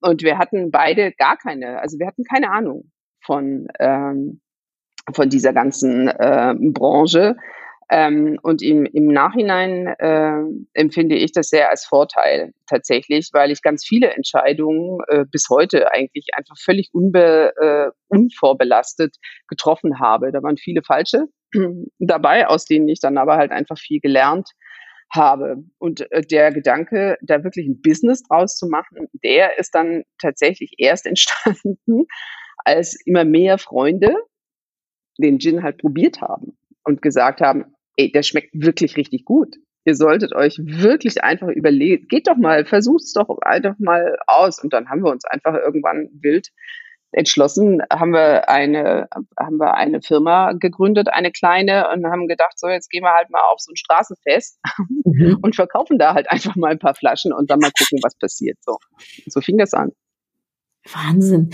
Und 0.02 0.24
wir 0.24 0.38
hatten 0.38 0.72
beide 0.72 1.12
gar 1.14 1.38
keine, 1.38 1.80
also 1.80 2.00
wir 2.00 2.08
hatten 2.08 2.24
keine 2.24 2.52
Ahnung 2.52 2.92
von, 3.24 3.68
ähm, 3.80 4.42
von 5.14 5.30
dieser 5.30 5.54
ganzen 5.54 6.08
äh, 6.08 6.56
Branche. 6.58 7.36
Ähm, 7.90 8.40
und 8.42 8.62
im, 8.62 8.86
im 8.86 9.08
Nachhinein 9.08 9.88
äh, 9.88 10.44
empfinde 10.74 11.16
ich 11.16 11.34
das 11.34 11.50
sehr 11.50 11.70
als 11.70 11.86
Vorteil 11.86 12.54
tatsächlich, 12.66 13.30
weil 13.34 13.52
ich 13.52 13.62
ganz 13.62 13.86
viele 13.86 14.12
Entscheidungen 14.12 15.00
äh, 15.10 15.26
bis 15.30 15.48
heute 15.50 15.92
eigentlich 15.92 16.28
einfach 16.34 16.56
völlig 16.58 16.90
unbe, 16.94 17.52
äh, 17.60 17.92
unvorbelastet 18.08 19.18
getroffen 19.50 20.00
habe. 20.00 20.32
Da 20.32 20.42
waren 20.42 20.56
viele 20.56 20.84
falsche 20.84 21.26
dabei, 22.00 22.48
aus 22.48 22.66
denen 22.66 22.88
ich 22.88 23.02
dann 23.02 23.18
aber 23.18 23.36
halt 23.36 23.52
einfach 23.52 23.78
viel 23.78 24.00
gelernt 24.00 24.50
habe. 25.12 25.64
Und 25.78 26.12
äh, 26.12 26.22
der 26.22 26.52
Gedanke, 26.52 27.18
da 27.22 27.44
wirklich 27.44 27.68
ein 27.68 27.82
Business 27.82 28.24
draus 28.24 28.58
zu 28.58 28.68
machen, 28.68 29.08
der 29.24 29.58
ist 29.60 29.76
dann 29.76 30.04
tatsächlich 30.20 30.76
erst 30.78 31.06
entstanden, 31.08 32.06
als 32.58 33.00
immer 33.06 33.26
mehr 33.26 33.58
Freunde 33.58 34.16
den 35.18 35.40
Gin 35.40 35.64
halt 35.64 35.78
probiert 35.78 36.22
haben 36.22 36.58
und 36.84 37.02
gesagt 37.02 37.42
haben, 37.42 37.66
ey, 37.98 38.12
der 38.12 38.24
schmeckt 38.24 38.52
wirklich 38.54 38.98
richtig 38.98 39.26
gut. 39.26 39.56
Ihr 39.84 39.96
solltet 39.96 40.34
euch 40.36 40.58
wirklich 40.60 41.24
einfach 41.24 41.48
überlegen, 41.48 42.08
geht 42.08 42.28
doch 42.28 42.38
mal, 42.38 42.66
versucht's 42.66 43.14
doch 43.14 43.30
einfach 43.42 43.76
mal 43.80 44.16
aus. 44.28 44.64
Und 44.64 44.74
dann 44.74 44.90
haben 44.90 45.04
wir 45.04 45.12
uns 45.12 45.26
einfach 45.26 45.56
irgendwann 45.56 46.10
wild 46.14 46.50
entschlossen, 47.12 47.82
haben 47.92 48.12
wir 48.12 48.50
eine, 48.50 49.08
haben 49.38 49.58
wir 49.58 49.74
eine 49.76 50.02
Firma 50.02 50.54
gegründet, 50.54 51.10
eine 51.10 51.32
kleine, 51.32 51.90
und 51.92 52.06
haben 52.06 52.28
gedacht, 52.28 52.58
so 52.58 52.68
jetzt 52.68 52.90
gehen 52.90 53.04
wir 53.04 53.14
halt 53.14 53.30
mal 53.30 53.42
auf 53.52 53.60
so 53.60 53.72
ein 53.72 53.76
Straßenfest 53.76 54.60
mhm. 55.06 55.38
und 55.44 55.56
verkaufen 55.56 55.98
da 55.98 56.14
halt 56.14 56.32
einfach 56.32 56.56
mal 56.56 56.72
ein 56.72 56.80
paar 56.80 56.96
Flaschen 56.96 57.34
und 57.34 57.50
dann 57.50 57.60
mal 57.60 57.72
gucken, 57.78 58.00
was 58.02 58.16
passiert. 58.16 58.58
So, 58.62 58.78
so 59.28 59.42
fing 59.42 59.58
das 59.58 59.74
an. 59.74 59.92
Wahnsinn. 60.90 61.52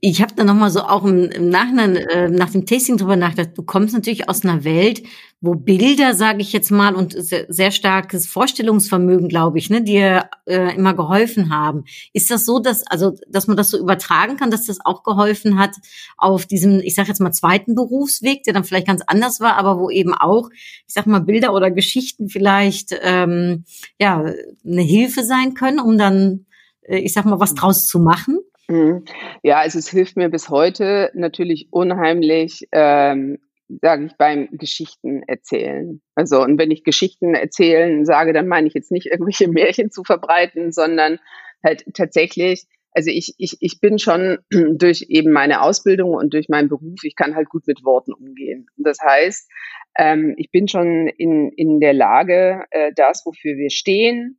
Ich 0.00 0.22
habe 0.22 0.34
da 0.36 0.44
nochmal 0.44 0.70
so 0.70 0.82
auch 0.82 1.04
im, 1.04 1.24
im 1.30 1.48
Nachhinein 1.48 1.96
äh, 1.96 2.28
nach 2.28 2.50
dem 2.50 2.64
Tasting 2.64 2.96
drüber 2.96 3.16
nachgedacht. 3.16 3.58
Du 3.58 3.62
kommst 3.64 3.92
natürlich 3.92 4.28
aus 4.28 4.44
einer 4.44 4.62
Welt, 4.62 5.02
wo 5.40 5.56
Bilder, 5.56 6.14
sage 6.14 6.42
ich 6.42 6.52
jetzt 6.52 6.70
mal, 6.70 6.94
und 6.94 7.12
sehr, 7.12 7.46
sehr 7.48 7.72
starkes 7.72 8.28
Vorstellungsvermögen, 8.28 9.28
glaube 9.28 9.58
ich, 9.58 9.68
ne, 9.68 9.82
dir 9.82 10.30
äh, 10.46 10.76
immer 10.76 10.94
geholfen 10.94 11.50
haben. 11.52 11.84
Ist 12.12 12.30
das 12.30 12.44
so, 12.44 12.60
dass 12.60 12.86
also, 12.86 13.16
dass 13.28 13.48
man 13.48 13.56
das 13.56 13.70
so 13.70 13.78
übertragen 13.78 14.36
kann, 14.36 14.52
dass 14.52 14.66
das 14.66 14.78
auch 14.84 15.02
geholfen 15.02 15.58
hat 15.58 15.74
auf 16.16 16.46
diesem, 16.46 16.78
ich 16.78 16.94
sage 16.94 17.08
jetzt 17.08 17.20
mal 17.20 17.32
zweiten 17.32 17.74
Berufsweg, 17.74 18.44
der 18.44 18.54
dann 18.54 18.62
vielleicht 18.62 18.86
ganz 18.86 19.02
anders 19.04 19.40
war, 19.40 19.56
aber 19.56 19.80
wo 19.80 19.90
eben 19.90 20.14
auch, 20.14 20.48
ich 20.52 20.94
sag 20.94 21.06
mal, 21.08 21.20
Bilder 21.20 21.52
oder 21.52 21.72
Geschichten 21.72 22.28
vielleicht 22.28 22.96
ähm, 23.02 23.64
ja 23.98 24.24
eine 24.64 24.82
Hilfe 24.82 25.24
sein 25.24 25.54
können, 25.54 25.80
um 25.80 25.98
dann, 25.98 26.46
äh, 26.82 26.98
ich 26.98 27.12
sag 27.12 27.24
mal, 27.24 27.40
was 27.40 27.54
draus 27.54 27.88
zu 27.88 27.98
machen? 27.98 28.38
Mhm. 28.72 29.04
Ja, 29.42 29.58
also 29.58 29.78
es 29.78 29.90
hilft 29.90 30.16
mir 30.16 30.30
bis 30.30 30.48
heute 30.48 31.10
natürlich 31.14 31.68
unheimlich, 31.70 32.66
ähm, 32.72 33.38
sage 33.82 34.06
ich, 34.06 34.12
beim 34.16 34.48
Geschichten 34.52 35.22
erzählen. 35.26 36.00
Also 36.14 36.42
und 36.42 36.58
wenn 36.58 36.70
ich 36.70 36.82
Geschichten 36.82 37.34
erzählen 37.34 38.06
sage, 38.06 38.32
dann 38.32 38.48
meine 38.48 38.66
ich 38.66 38.74
jetzt 38.74 38.90
nicht 38.90 39.06
irgendwelche 39.06 39.48
Märchen 39.48 39.90
zu 39.90 40.04
verbreiten, 40.04 40.72
sondern 40.72 41.18
halt 41.62 41.84
tatsächlich, 41.94 42.64
also 42.92 43.10
ich, 43.10 43.34
ich, 43.36 43.58
ich 43.60 43.80
bin 43.80 43.98
schon 43.98 44.38
durch 44.50 45.06
eben 45.10 45.32
meine 45.32 45.60
Ausbildung 45.60 46.14
und 46.14 46.32
durch 46.32 46.48
meinen 46.48 46.70
Beruf, 46.70 47.04
ich 47.04 47.14
kann 47.14 47.34
halt 47.34 47.50
gut 47.50 47.66
mit 47.66 47.84
Worten 47.84 48.14
umgehen. 48.14 48.68
Das 48.78 48.98
heißt, 49.02 49.50
ähm, 49.98 50.34
ich 50.38 50.50
bin 50.50 50.66
schon 50.66 51.08
in, 51.08 51.50
in 51.50 51.78
der 51.78 51.92
Lage, 51.92 52.64
äh, 52.70 52.90
das, 52.96 53.26
wofür 53.26 53.56
wir 53.56 53.68
stehen, 53.68 54.38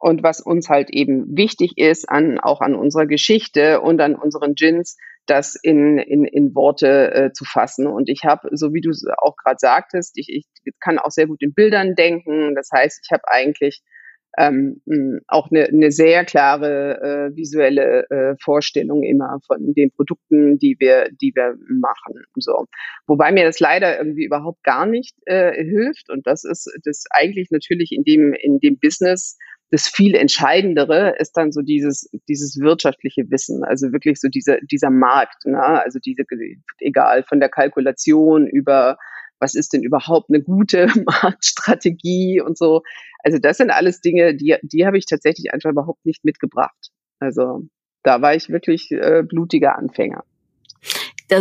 und 0.00 0.22
was 0.22 0.40
uns 0.40 0.68
halt 0.68 0.90
eben 0.90 1.36
wichtig 1.36 1.74
ist, 1.76 2.08
an, 2.08 2.40
auch 2.40 2.62
an 2.62 2.74
unserer 2.74 3.06
Geschichte 3.06 3.82
und 3.82 4.00
an 4.00 4.14
unseren 4.14 4.54
Gins, 4.54 4.96
das 5.26 5.56
in, 5.62 5.98
in, 5.98 6.24
in 6.24 6.54
Worte 6.54 7.12
äh, 7.12 7.32
zu 7.32 7.44
fassen. 7.44 7.86
Und 7.86 8.08
ich 8.08 8.24
habe, 8.24 8.48
so 8.52 8.72
wie 8.72 8.80
du 8.80 8.90
es 8.90 9.04
auch 9.18 9.36
gerade 9.36 9.58
sagtest, 9.58 10.16
ich, 10.16 10.28
ich 10.30 10.46
kann 10.80 10.98
auch 10.98 11.10
sehr 11.10 11.26
gut 11.26 11.42
in 11.42 11.52
Bildern 11.52 11.94
denken. 11.94 12.54
Das 12.54 12.70
heißt, 12.72 13.00
ich 13.04 13.12
habe 13.12 13.22
eigentlich 13.26 13.82
ähm, 14.38 14.80
auch 15.26 15.50
eine, 15.50 15.66
eine 15.66 15.90
sehr 15.90 16.24
klare 16.24 17.30
äh, 17.32 17.36
visuelle 17.36 18.08
äh, 18.10 18.36
Vorstellung 18.40 19.02
immer 19.02 19.38
von 19.46 19.74
den 19.74 19.90
Produkten, 19.90 20.58
die 20.58 20.76
wir, 20.78 21.08
die 21.20 21.32
wir 21.34 21.56
machen. 21.68 22.24
So, 22.36 22.66
wobei 23.06 23.32
mir 23.32 23.44
das 23.44 23.60
leider 23.60 23.98
irgendwie 23.98 24.24
überhaupt 24.24 24.62
gar 24.62 24.86
nicht 24.86 25.16
äh, 25.26 25.52
hilft. 25.62 26.10
Und 26.10 26.26
das 26.26 26.44
ist 26.44 26.70
das 26.84 27.04
eigentlich 27.10 27.50
natürlich 27.50 27.92
in 27.92 28.04
dem 28.04 28.32
in 28.32 28.60
dem 28.60 28.78
Business 28.78 29.36
das 29.70 29.88
viel 29.88 30.14
Entscheidendere 30.14 31.14
ist 31.18 31.36
dann 31.36 31.52
so 31.52 31.62
dieses, 31.62 32.10
dieses 32.28 32.58
wirtschaftliche 32.58 33.30
Wissen, 33.30 33.64
also 33.64 33.92
wirklich 33.92 34.20
so 34.20 34.28
dieser, 34.28 34.58
dieser 34.62 34.90
Markt, 34.90 35.46
ne? 35.46 35.62
also 35.62 35.98
diese, 35.98 36.24
egal 36.80 37.22
von 37.22 37.40
der 37.40 37.48
Kalkulation 37.48 38.46
über 38.46 38.98
was 39.42 39.54
ist 39.54 39.72
denn 39.72 39.82
überhaupt 39.82 40.28
eine 40.28 40.42
gute 40.42 40.86
Marktstrategie 41.06 42.42
und 42.42 42.58
so. 42.58 42.82
Also 43.24 43.38
das 43.38 43.56
sind 43.56 43.70
alles 43.70 44.00
Dinge, 44.02 44.34
die, 44.34 44.56
die 44.62 44.86
habe 44.86 44.98
ich 44.98 45.06
tatsächlich 45.06 45.52
einfach 45.52 45.70
überhaupt 45.70 46.04
nicht 46.04 46.24
mitgebracht. 46.24 46.90
Also 47.20 47.62
da 48.02 48.20
war 48.20 48.34
ich 48.34 48.50
wirklich 48.50 48.90
äh, 48.90 49.22
blutiger 49.26 49.76
Anfänger 49.76 50.24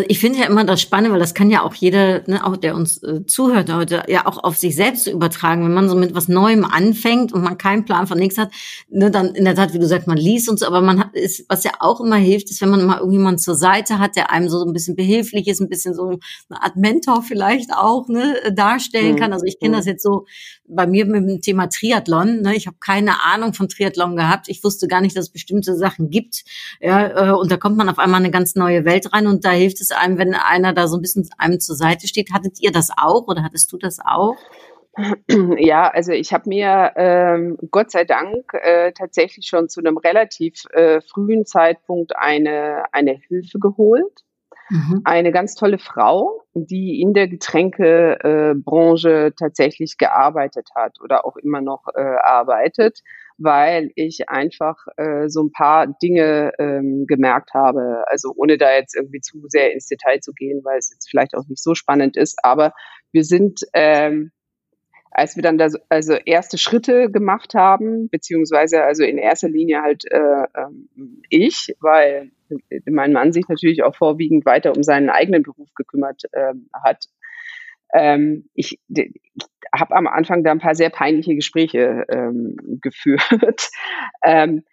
ich 0.07 0.19
finde 0.19 0.39
ja 0.39 0.45
immer 0.45 0.63
das 0.63 0.81
Spannende, 0.81 1.11
weil 1.11 1.19
das 1.19 1.33
kann 1.33 1.49
ja 1.49 1.63
auch 1.63 1.73
jeder, 1.73 2.21
ne, 2.27 2.45
auch 2.45 2.57
der 2.57 2.75
uns 2.75 3.01
äh, 3.03 3.25
zuhört 3.25 3.71
heute, 3.73 4.03
ja 4.07 4.25
auch 4.27 4.43
auf 4.43 4.57
sich 4.57 4.75
selbst 4.75 5.07
übertragen. 5.07 5.63
Wenn 5.63 5.73
man 5.73 5.89
so 5.89 5.95
mit 5.95 6.13
was 6.13 6.27
Neuem 6.27 6.63
anfängt 6.63 7.33
und 7.33 7.43
man 7.43 7.57
keinen 7.57 7.85
Plan 7.85 8.07
von 8.07 8.17
nichts 8.17 8.37
hat, 8.37 8.51
ne, 8.89 9.09
dann 9.09 9.35
in 9.35 9.45
der 9.45 9.55
Tat, 9.55 9.73
wie 9.73 9.79
du 9.79 9.87
sagst, 9.87 10.07
man 10.07 10.17
liest 10.17 10.49
und 10.49 10.59
so, 10.59 10.67
aber 10.67 10.81
man 10.81 10.99
hat, 10.99 11.15
ist, 11.15 11.45
was 11.49 11.63
ja 11.63 11.71
auch 11.79 12.01
immer 12.01 12.17
hilft, 12.17 12.49
ist, 12.49 12.61
wenn 12.61 12.69
man 12.69 12.85
mal 12.85 12.99
irgendjemanden 12.99 13.39
zur 13.39 13.55
Seite 13.55 13.99
hat, 13.99 14.15
der 14.15 14.31
einem 14.31 14.49
so 14.49 14.63
ein 14.63 14.73
bisschen 14.73 14.95
behilflich 14.95 15.47
ist, 15.47 15.59
ein 15.59 15.69
bisschen 15.69 15.95
so 15.95 16.19
eine 16.49 16.61
Art 16.61 16.75
Mentor 16.75 17.23
vielleicht 17.23 17.73
auch 17.73 18.07
ne, 18.07 18.35
darstellen 18.53 19.13
mhm. 19.13 19.19
kann. 19.19 19.33
Also 19.33 19.45
ich 19.45 19.59
kenne 19.59 19.77
das 19.77 19.85
jetzt 19.85 20.03
so 20.03 20.25
bei 20.67 20.85
mir 20.85 21.05
mit 21.05 21.27
dem 21.27 21.41
Thema 21.41 21.67
Triathlon. 21.67 22.41
Ne, 22.41 22.55
ich 22.55 22.67
habe 22.67 22.77
keine 22.79 23.23
Ahnung 23.23 23.53
von 23.53 23.67
Triathlon 23.67 24.15
gehabt. 24.15 24.49
Ich 24.49 24.63
wusste 24.63 24.87
gar 24.87 25.01
nicht, 25.01 25.15
dass 25.15 25.25
es 25.25 25.31
bestimmte 25.31 25.75
Sachen 25.75 26.09
gibt. 26.09 26.43
Ja, 26.79 27.29
äh, 27.29 27.31
und 27.31 27.51
da 27.51 27.57
kommt 27.57 27.77
man 27.77 27.89
auf 27.89 27.97
einmal 27.97 28.19
eine 28.19 28.31
ganz 28.31 28.55
neue 28.55 28.85
Welt 28.85 29.11
rein 29.13 29.27
und 29.27 29.45
da 29.45 29.51
hilft 29.51 29.78
hilft 29.79 29.81
es 29.81 29.91
einem, 29.91 30.17
wenn 30.17 30.33
einer 30.33 30.73
da 30.73 30.87
so 30.87 30.97
ein 30.97 31.01
bisschen 31.01 31.29
einem 31.37 31.59
zur 31.59 31.75
Seite 31.75 32.07
steht. 32.07 32.31
Hattet 32.33 32.59
ihr 32.61 32.71
das 32.71 32.89
auch 32.95 33.27
oder 33.27 33.43
hattest 33.43 33.69
du 33.71 33.77
das 33.77 33.99
auch? 34.03 34.37
Ja, 35.59 35.87
also 35.87 36.11
ich 36.11 36.33
habe 36.33 36.49
mir 36.49 36.91
ähm, 36.97 37.57
Gott 37.71 37.91
sei 37.91 38.03
Dank 38.03 38.53
äh, 38.53 38.91
tatsächlich 38.91 39.45
schon 39.45 39.69
zu 39.69 39.79
einem 39.79 39.97
relativ 39.97 40.65
äh, 40.71 40.99
frühen 40.99 41.45
Zeitpunkt 41.45 42.17
eine, 42.17 42.83
eine 42.91 43.13
Hilfe 43.13 43.59
geholt. 43.59 44.25
Mhm. 44.69 45.01
Eine 45.05 45.31
ganz 45.31 45.55
tolle 45.55 45.77
Frau, 45.77 46.41
die 46.53 46.99
in 47.01 47.13
der 47.13 47.29
Getränkebranche 47.29 49.31
tatsächlich 49.37 49.97
gearbeitet 49.97 50.67
hat 50.75 50.99
oder 51.01 51.25
auch 51.25 51.37
immer 51.37 51.61
noch 51.61 51.85
äh, 51.95 52.01
arbeitet 52.01 53.01
weil 53.39 53.91
ich 53.95 54.29
einfach 54.29 54.75
äh, 54.97 55.29
so 55.29 55.43
ein 55.43 55.51
paar 55.51 55.87
Dinge 55.87 56.51
ähm, 56.59 57.05
gemerkt 57.07 57.53
habe. 57.53 58.03
Also 58.07 58.33
ohne 58.35 58.57
da 58.57 58.73
jetzt 58.75 58.95
irgendwie 58.95 59.21
zu 59.21 59.41
sehr 59.47 59.73
ins 59.73 59.87
Detail 59.87 60.19
zu 60.19 60.33
gehen, 60.33 60.61
weil 60.63 60.77
es 60.77 60.91
jetzt 60.91 61.09
vielleicht 61.09 61.35
auch 61.35 61.47
nicht 61.47 61.63
so 61.63 61.73
spannend 61.73 62.17
ist. 62.17 62.37
Aber 62.43 62.73
wir 63.11 63.23
sind, 63.23 63.61
ähm, 63.73 64.31
als 65.11 65.35
wir 65.35 65.43
dann 65.43 65.57
da 65.57 65.69
also 65.89 66.13
erste 66.13 66.57
Schritte 66.57 67.09
gemacht 67.09 67.55
haben, 67.55 68.09
beziehungsweise 68.09 68.83
also 68.83 69.03
in 69.03 69.17
erster 69.17 69.49
Linie 69.49 69.81
halt 69.81 70.03
äh, 70.11 70.43
ähm, 70.55 70.89
ich, 71.29 71.75
weil 71.79 72.31
mein 72.85 73.13
Mann 73.13 73.31
sich 73.31 73.47
natürlich 73.47 73.83
auch 73.83 73.95
vorwiegend 73.95 74.45
weiter 74.45 74.75
um 74.75 74.83
seinen 74.83 75.09
eigenen 75.09 75.43
Beruf 75.43 75.69
gekümmert 75.75 76.23
äh, 76.31 76.53
hat. 76.73 77.05
Ähm, 77.93 78.49
ich, 78.53 78.79
ich 78.87 79.11
habe 79.73 79.95
am 79.95 80.07
Anfang 80.07 80.43
da 80.43 80.51
ein 80.51 80.59
paar 80.59 80.75
sehr 80.75 80.89
peinliche 80.89 81.35
Gespräche 81.35 82.05
ähm, 82.09 82.55
geführt. 82.81 83.69
ähm, 84.23 84.63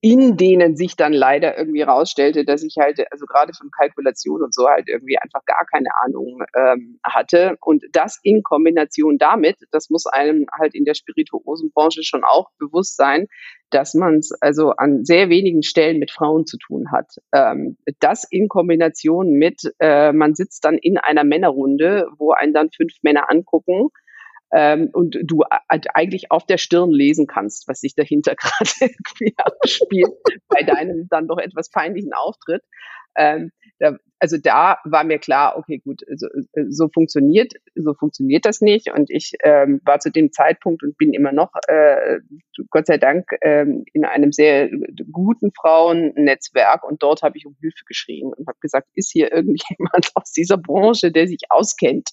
in 0.00 0.36
denen 0.36 0.76
sich 0.76 0.96
dann 0.96 1.12
leider 1.12 1.56
irgendwie 1.56 1.82
rausstellte, 1.82 2.44
dass 2.44 2.62
ich 2.62 2.76
halt, 2.78 3.00
also 3.12 3.26
gerade 3.26 3.52
von 3.52 3.70
Kalkulation 3.70 4.42
und 4.42 4.52
so 4.52 4.66
halt 4.66 4.88
irgendwie 4.88 5.16
einfach 5.18 5.44
gar 5.44 5.64
keine 5.72 5.90
Ahnung 6.04 6.42
ähm, 6.56 6.98
hatte. 7.04 7.56
Und 7.60 7.84
das 7.92 8.18
in 8.22 8.42
Kombination 8.42 9.18
damit, 9.18 9.58
das 9.70 9.88
muss 9.90 10.06
einem 10.06 10.46
halt 10.58 10.74
in 10.74 10.84
der 10.84 10.94
Spirituosenbranche 10.94 12.02
schon 12.02 12.24
auch 12.24 12.50
bewusst 12.58 12.96
sein, 12.96 13.28
dass 13.70 13.94
man 13.94 14.16
es 14.16 14.32
also 14.40 14.70
an 14.70 15.04
sehr 15.04 15.28
wenigen 15.28 15.62
Stellen 15.62 16.00
mit 16.00 16.10
Frauen 16.10 16.46
zu 16.46 16.58
tun 16.58 16.90
hat. 16.90 17.06
Ähm, 17.32 17.76
das 18.00 18.24
in 18.28 18.48
Kombination 18.48 19.30
mit, 19.30 19.62
äh, 19.78 20.12
man 20.12 20.34
sitzt 20.34 20.64
dann 20.64 20.78
in 20.78 20.98
einer 20.98 21.22
Männerrunde, 21.22 22.08
wo 22.18 22.32
einen 22.32 22.52
dann 22.52 22.70
fünf 22.70 22.94
Männer 23.02 23.30
angucken 23.30 23.90
ähm, 24.52 24.90
und 24.92 25.18
du 25.22 25.42
eigentlich 25.68 26.30
auf 26.30 26.46
der 26.46 26.58
Stirn 26.58 26.90
lesen 26.90 27.26
kannst, 27.26 27.68
was 27.68 27.80
sich 27.80 27.94
dahinter 27.94 28.34
gerade 28.36 28.70
irgendwie 28.80 29.34
abspielt 29.36 30.12
bei 30.48 30.62
deinem 30.62 31.08
dann 31.08 31.28
doch 31.28 31.38
etwas 31.38 31.70
peinlichen 31.70 32.12
Auftritt. 32.12 32.62
Ähm, 33.16 33.50
da, 33.78 33.96
also 34.18 34.36
da 34.36 34.78
war 34.84 35.04
mir 35.04 35.18
klar, 35.18 35.56
okay, 35.56 35.78
gut, 35.78 36.02
so, 36.14 36.28
so 36.68 36.88
funktioniert, 36.92 37.54
so 37.74 37.94
funktioniert 37.94 38.44
das 38.44 38.60
nicht. 38.60 38.92
Und 38.92 39.10
ich 39.10 39.32
ähm, 39.42 39.80
war 39.84 39.98
zu 39.98 40.10
dem 40.10 40.32
Zeitpunkt 40.32 40.82
und 40.82 40.96
bin 40.98 41.14
immer 41.14 41.32
noch, 41.32 41.50
äh, 41.66 42.18
Gott 42.68 42.86
sei 42.86 42.98
Dank, 42.98 43.30
ähm, 43.40 43.84
in 43.92 44.04
einem 44.04 44.32
sehr 44.32 44.68
guten 45.10 45.52
Frauennetzwerk. 45.52 46.84
Und 46.84 47.02
dort 47.02 47.22
habe 47.22 47.38
ich 47.38 47.46
um 47.46 47.56
Hilfe 47.60 47.84
geschrien 47.86 48.32
und 48.32 48.46
habe 48.46 48.58
gesagt, 48.60 48.88
ist 48.94 49.10
hier 49.10 49.32
irgendjemand 49.32 50.10
aus 50.14 50.32
dieser 50.32 50.58
Branche, 50.58 51.10
der 51.10 51.26
sich 51.26 51.40
auskennt? 51.48 52.10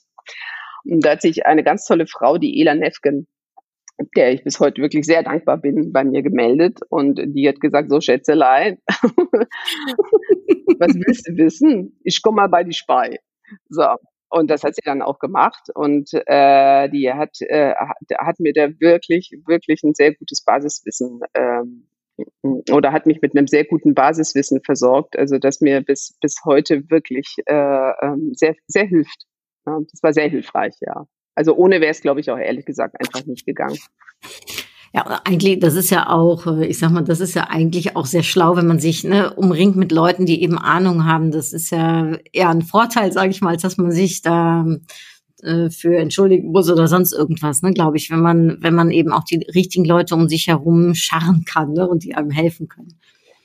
Und 0.90 1.06
da 1.06 1.12
hat 1.12 1.22
sich 1.22 1.46
eine 1.46 1.64
ganz 1.64 1.86
tolle 1.86 2.08
Frau, 2.08 2.38
die 2.38 2.60
Ela 2.62 2.76
Nefken, 2.76 3.28
der 4.16 4.34
ich 4.34 4.44
bis 4.44 4.60
heute 4.60 4.82
wirklich 4.82 5.06
sehr 5.06 5.24
dankbar 5.24 5.58
bin, 5.58 5.92
bei 5.92 6.04
mir 6.04 6.22
gemeldet. 6.22 6.80
Und 6.90 7.20
die 7.26 7.48
hat 7.48 7.60
gesagt, 7.60 7.90
so 7.90 8.00
Schätzelein, 8.00 8.78
was 10.80 10.94
willst 10.96 11.28
du 11.28 11.38
wissen? 11.38 12.00
Ich 12.04 12.22
komme 12.22 12.38
mal 12.38 12.48
bei 12.48 12.64
die 12.64 12.74
Spei. 12.74 13.20
So. 13.70 13.86
Und 14.30 14.50
das 14.50 14.64
hat 14.64 14.76
sie 14.76 14.82
dann 14.84 15.02
auch 15.02 15.20
gemacht 15.20 15.70
und 15.74 16.10
äh, 16.14 16.90
die 16.90 17.10
hat, 17.14 17.38
äh, 17.40 17.74
hat 18.18 18.40
mir 18.40 18.52
da 18.52 18.68
wirklich, 18.80 19.32
wirklich 19.46 19.84
ein 19.84 19.94
sehr 19.94 20.14
gutes 20.14 20.44
Basiswissen 20.44 21.22
ähm, 21.34 21.88
oder 22.72 22.92
hat 22.92 23.06
mich 23.06 23.22
mit 23.22 23.38
einem 23.38 23.48
sehr 23.48 23.64
guten 23.64 23.94
Basiswissen 23.94 24.62
versorgt, 24.64 25.18
also 25.18 25.38
das 25.38 25.62
mir 25.62 25.82
bis, 25.82 26.18
bis 26.20 26.42
heute 26.44 26.90
wirklich 26.90 27.36
äh, 27.46 27.92
ähm, 28.02 28.34
sehr, 28.34 28.56
sehr 28.68 28.86
hilft. 28.86 29.27
Das 29.92 30.04
war 30.04 30.14
sehr 30.14 30.30
hilfreich, 30.30 30.76
ja. 30.82 31.06
Also 31.36 31.56
ohne 31.56 31.82
wäre 31.82 31.92
es, 31.92 32.02
glaube 32.02 32.20
ich, 32.20 32.32
auch 32.32 32.38
ehrlich 32.38 32.66
gesagt 32.66 32.96
einfach 33.00 33.26
nicht 33.28 33.46
gegangen. 33.46 33.78
Ja, 34.94 35.22
eigentlich, 35.26 35.60
das 35.60 35.76
ist 35.76 35.92
ja 35.92 36.10
auch, 36.10 36.48
äh, 36.48 36.66
ich 36.66 36.80
sag 36.80 36.92
mal, 36.92 37.04
das 37.04 37.20
ist 37.20 37.36
ja 37.36 37.44
eigentlich 37.50 37.96
auch 37.96 38.06
sehr 38.06 38.24
schlau, 38.24 38.56
wenn 38.56 38.66
man 38.68 38.80
sich 38.80 39.04
ne, 39.04 39.34
umringt 39.34 39.76
mit 39.76 39.92
Leuten, 39.92 40.26
die 40.26 40.42
eben 40.42 40.58
Ahnung 40.58 41.06
haben. 41.06 41.32
Das 41.32 41.54
ist 41.54 41.70
ja 41.72 42.16
eher 42.32 42.50
ein 42.50 42.62
Vorteil, 42.64 43.12
sage 43.12 43.30
ich 43.30 43.42
mal, 43.42 43.52
als 43.52 43.62
dass 43.62 43.78
man 43.78 43.92
sich 43.92 44.22
da 44.22 44.66
äh, 45.44 45.70
für 45.70 45.96
entschuldigen 45.98 46.52
muss 46.52 46.72
oder 46.72 46.88
sonst 46.88 47.14
irgendwas, 47.14 47.62
ne, 47.62 47.72
glaube 47.74 47.98
ich, 47.98 48.10
wenn 48.10 48.22
man, 48.22 48.58
wenn 48.62 48.74
man 48.74 48.90
eben 48.90 49.12
auch 49.12 49.24
die 49.24 49.46
richtigen 49.54 49.86
Leute 49.86 50.16
um 50.16 50.28
sich 50.30 50.48
herum 50.48 50.96
scharren 50.96 51.44
kann 51.46 51.74
ne, 51.74 51.88
und 51.88 52.04
die 52.04 52.16
einem 52.16 52.32
helfen 52.32 52.68
können. 52.68 52.98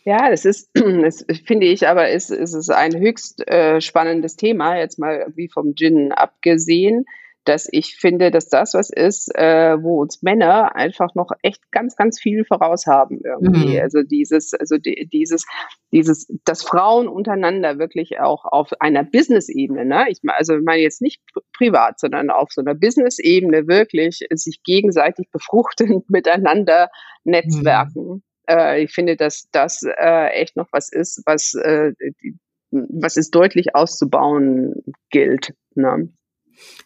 Ja, 0.05 0.31
das 0.31 0.45
ist, 0.45 0.71
das 0.75 1.25
finde 1.47 1.67
ich, 1.67 1.89
aber 1.89 2.11
ist, 2.11 2.31
ist 2.31 2.55
es 2.55 2.71
ein 2.71 2.99
höchst 2.99 3.47
äh, 3.49 3.81
spannendes 3.81 4.37
Thema, 4.37 4.77
jetzt 4.77 4.99
mal 4.99 5.33
wie 5.35 5.49
vom 5.49 5.75
Gin 5.75 6.13
abgesehen 6.13 7.05
dass 7.45 7.69
ich 7.71 7.97
finde, 7.97 8.31
dass 8.31 8.49
das 8.49 8.75
was 8.75 8.91
ist, 8.91 9.35
äh, 9.35 9.77
wo 9.83 10.01
uns 10.01 10.23
Männer 10.23 10.77
einfach 10.77 11.15
noch 11.15 11.31
echt 11.43 11.61
ganz, 11.73 11.97
ganz 11.97 12.21
viel 12.21 12.45
voraus 12.45 12.87
haben 12.87 13.21
irgendwie. 13.25 13.77
Mhm. 13.77 13.81
Also 13.81 14.03
dieses, 14.03 14.55
also 14.55 14.77
die, 14.79 15.09
dieses, 15.13 15.45
dieses, 15.93 16.29
dass 16.45 16.63
Frauen 16.63 17.09
untereinander 17.09 17.79
wirklich 17.79 18.21
auch 18.21 18.45
auf 18.45 18.71
einer 18.81 19.03
Business-Ebene, 19.03 19.85
ne, 19.85 20.07
ich 20.09 20.21
meine, 20.23 20.39
also 20.39 20.57
ich 20.57 20.63
meine 20.65 20.83
jetzt 20.83 21.03
nicht 21.03 21.21
privat, 21.57 21.99
sondern 21.99 22.31
auf 22.31 22.53
so 22.53 22.61
einer 22.61 22.75
Business-Ebene 22.75 23.67
wirklich 23.67 24.25
sich 24.31 24.63
gegenseitig 24.63 25.29
befruchtend 25.33 26.05
miteinander 26.11 26.91
netzwerken. 27.25 28.07
Mhm. 28.07 28.23
Äh, 28.53 28.85
ich 28.85 28.93
finde, 28.93 29.17
dass 29.17 29.49
das 29.53 29.83
äh, 29.83 30.29
echt 30.29 30.57
noch 30.57 30.69
was 30.73 30.91
ist, 30.93 31.23
was, 31.27 31.55
äh, 31.55 31.93
die, 32.23 32.37
was 32.71 33.17
es 33.17 33.31
deutlich 33.31 33.75
auszubauen 33.75 34.83
gilt. 35.11 35.55
Ne? 35.75 36.09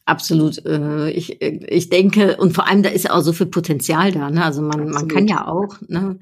Absolut. 0.04 0.64
Äh, 0.64 1.10
ich, 1.10 1.42
ich 1.42 1.88
denke, 1.88 2.36
und 2.36 2.52
vor 2.52 2.68
allem, 2.68 2.82
da 2.82 2.90
ist 2.90 3.04
ja 3.04 3.12
auch 3.12 3.20
so 3.20 3.32
viel 3.32 3.46
Potenzial 3.46 4.12
da. 4.12 4.30
Ne? 4.30 4.44
Also 4.44 4.62
man, 4.62 4.90
man 4.90 5.08
kann 5.08 5.26
ja 5.26 5.46
auch, 5.46 5.80
ne? 5.88 6.18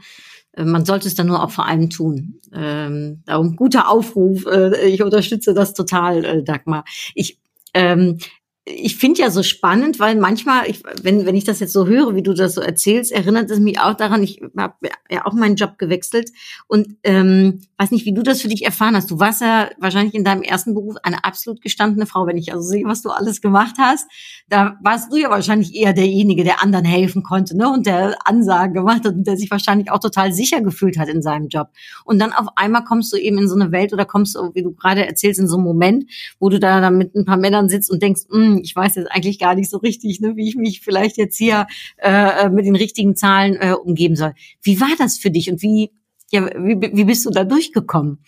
Äh, 0.53 0.65
man 0.65 0.85
sollte 0.85 1.09
es 1.09 1.15
dann 1.15 1.27
nur 1.27 1.43
auch 1.43 1.51
vor 1.51 1.67
allem 1.67 1.91
tun. 1.91 2.41
Ähm, 2.53 3.23
darum 3.27 3.57
guter 3.57 3.89
Aufruf. 3.89 4.47
Äh, 4.47 4.89
ich 4.89 5.03
unterstütze 5.03 5.55
das 5.55 5.75
total, 5.75 6.25
äh, 6.25 6.43
Dagmar. 6.43 6.85
Ich 7.15 7.39
ähm, 7.75 8.19
ich 8.67 8.97
finde 8.97 9.21
ja 9.21 9.31
so 9.31 9.43
spannend, 9.43 10.01
weil 10.01 10.17
manchmal, 10.17 10.71
ich, 10.71 10.83
wenn, 11.03 11.27
wenn 11.27 11.35
ich 11.35 11.45
das 11.45 11.61
jetzt 11.61 11.75
so 11.75 11.87
höre, 11.87 12.15
wie 12.15 12.23
du 12.23 12.33
das 12.33 12.55
so 12.55 12.63
erzählst, 12.63 13.13
erinnert 13.13 13.51
es 13.51 13.61
mich 13.61 13.79
auch 13.79 13.93
daran, 13.93 14.23
ich 14.23 14.41
habe 14.57 14.75
ja 15.11 15.27
auch 15.27 15.35
meinen 15.35 15.57
Job 15.57 15.77
gewechselt 15.77 16.31
und 16.67 16.97
ähm, 17.03 17.61
weiß 17.77 17.91
nicht, 17.91 18.07
wie 18.07 18.15
du 18.15 18.23
das 18.23 18.41
für 18.41 18.49
dich 18.49 18.65
erfahren 18.65 18.97
hast. 18.97 19.11
Du 19.11 19.21
warst 19.21 19.43
ja 19.43 19.69
wahrscheinlich 19.79 20.15
in 20.15 20.25
deinem 20.25 20.41
ersten 20.41 20.73
Beruf 20.73 20.97
eine 21.03 21.25
absolut 21.25 21.61
gestandene 21.61 22.07
Frau, 22.07 22.27
wenn 22.27 22.39
ich 22.39 22.55
also 22.55 22.67
sehe, 22.67 22.87
was 22.87 23.03
du 23.03 23.11
alles 23.11 23.43
gemacht 23.43 23.75
hast. 23.79 24.09
Da 24.49 24.79
warst 24.83 25.13
du 25.13 25.17
ja 25.17 25.29
wahrscheinlich 25.29 25.75
eher 25.75 25.93
derjenige, 25.93 26.43
der 26.43 26.63
anderen 26.63 26.87
helfen 26.87 27.23
konnte 27.23 27.55
ne? 27.59 27.71
und 27.71 27.85
der 27.85 28.17
Ansagen 28.25 28.73
gemacht 28.73 29.05
hat 29.05 29.15
und 29.15 29.27
der 29.27 29.37
sich 29.37 29.51
wahrscheinlich 29.51 29.91
auch 29.91 30.01
total 30.01 30.33
sicher 30.33 30.63
gefühlt 30.63 30.99
hat 30.99 31.09
in 31.09 31.21
seinem 31.21 31.49
Job. 31.49 31.69
Und 32.07 32.19
dann 32.19 32.33
auf 32.33 32.47
einmal 32.57 32.85
kommst 32.85 33.13
du 33.13 33.19
eben 33.19 33.37
in 33.37 33.49
so 33.49 33.57
eine 33.57 33.73
Welt 33.73 33.93
oder 33.93 34.07
kommst 34.07 34.37
du, 34.37 34.55
wie 34.55 34.63
du 34.63 34.73
gerade 34.73 35.07
erzählst, 35.07 35.39
in 35.39 35.49
so 35.49 35.57
einen 35.57 35.65
Moment, 35.65 36.11
wo 36.39 36.49
du 36.49 36.59
da 36.59 36.81
dann 36.81 36.97
mit 36.97 37.15
ein 37.15 37.27
paar 37.27 37.37
Männern 37.37 37.69
sitzt 37.69 37.91
und 37.91 38.03
denkst, 38.03 38.23
mh, 38.31 38.54
hm, 38.55 38.61
ich 38.63 38.75
weiß 38.75 38.97
jetzt 38.97 39.11
eigentlich 39.11 39.39
gar 39.39 39.55
nicht 39.55 39.71
so 39.71 39.79
richtig, 39.79 40.21
ne, 40.21 40.37
wie 40.37 40.49
ich 40.49 40.57
mich 40.57 40.81
vielleicht 40.81 41.17
jetzt 41.17 41.37
hier 41.37 41.67
äh, 41.99 42.49
mit 42.49 42.67
den 42.67 42.77
richtigen 42.77 43.17
Zahlen 43.17 43.57
äh, 43.57 43.73
umgeben 43.73 44.17
soll. 44.17 44.35
Wie 44.63 44.81
war 44.81 44.93
das 44.99 45.19
für 45.19 45.31
dich 45.31 45.51
und 45.51 45.63
wie, 45.63 45.93
ja, 46.31 46.47
wie, 46.57 46.81
wie 46.81 47.05
bist 47.05 47.27
du 47.27 47.31
da 47.31 47.45
durchgekommen? 47.45 48.19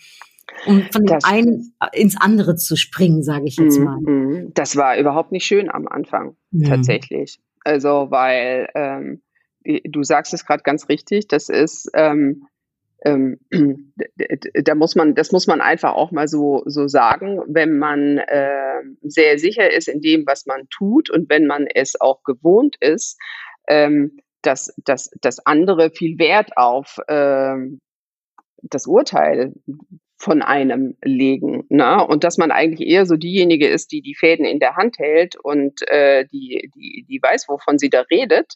um 0.65 0.81
von 0.91 1.03
dem 1.03 1.19
das, 1.19 1.23
einen 1.23 1.73
ins 1.93 2.19
andere 2.19 2.55
zu 2.55 2.75
springen, 2.75 3.21
sage 3.21 3.45
ich 3.45 3.57
jetzt 3.57 3.79
mal. 3.79 3.99
Mhm. 3.99 4.53
Das 4.53 4.75
war 4.75 4.97
überhaupt 4.97 5.31
nicht 5.31 5.45
schön 5.45 5.69
am 5.69 5.87
Anfang, 5.87 6.35
mhm. 6.51 6.63
tatsächlich. 6.63 7.39
Also, 7.63 8.07
weil 8.09 8.69
ähm, 8.73 9.21
du 9.83 10.03
sagst 10.03 10.33
es 10.33 10.45
gerade 10.45 10.63
ganz 10.63 10.89
richtig, 10.89 11.27
das 11.27 11.49
ist 11.49 11.89
ähm, 11.93 12.47
ähm, 13.05 13.39
da 14.53 14.75
muss 14.75 14.95
man, 14.95 15.15
das 15.15 15.31
muss 15.31 15.47
man 15.47 15.61
einfach 15.61 15.93
auch 15.93 16.11
mal 16.11 16.27
so, 16.27 16.63
so 16.65 16.87
sagen, 16.87 17.41
wenn 17.47 17.77
man 17.77 18.17
äh, 18.17 18.81
sehr 19.03 19.37
sicher 19.39 19.71
ist 19.71 19.87
in 19.87 20.01
dem, 20.01 20.25
was 20.25 20.45
man 20.45 20.67
tut 20.69 21.09
und 21.09 21.29
wenn 21.29 21.45
man 21.45 21.67
es 21.67 21.99
auch 21.99 22.23
gewohnt 22.23 22.75
ist, 22.79 23.19
ähm, 23.67 24.19
dass, 24.41 24.73
dass, 24.83 25.09
dass 25.21 25.45
andere 25.45 25.91
viel 25.91 26.17
Wert 26.19 26.57
auf 26.57 26.97
ähm, 27.07 27.79
das 28.61 28.87
Urteil 28.87 29.53
von 30.17 30.41
einem 30.41 30.97
legen. 31.03 31.65
Ne? 31.69 32.05
Und 32.05 32.23
dass 32.23 32.37
man 32.37 32.51
eigentlich 32.51 32.87
eher 32.87 33.05
so 33.05 33.17
diejenige 33.17 33.67
ist, 33.67 33.91
die 33.91 34.01
die 34.01 34.15
Fäden 34.15 34.45
in 34.45 34.59
der 34.59 34.75
Hand 34.75 34.97
hält 34.97 35.35
und 35.35 35.87
äh, 35.89 36.25
die, 36.25 36.71
die, 36.75 37.05
die 37.07 37.19
weiß, 37.21 37.47
wovon 37.47 37.77
sie 37.77 37.89
da 37.89 38.01
redet. 38.09 38.55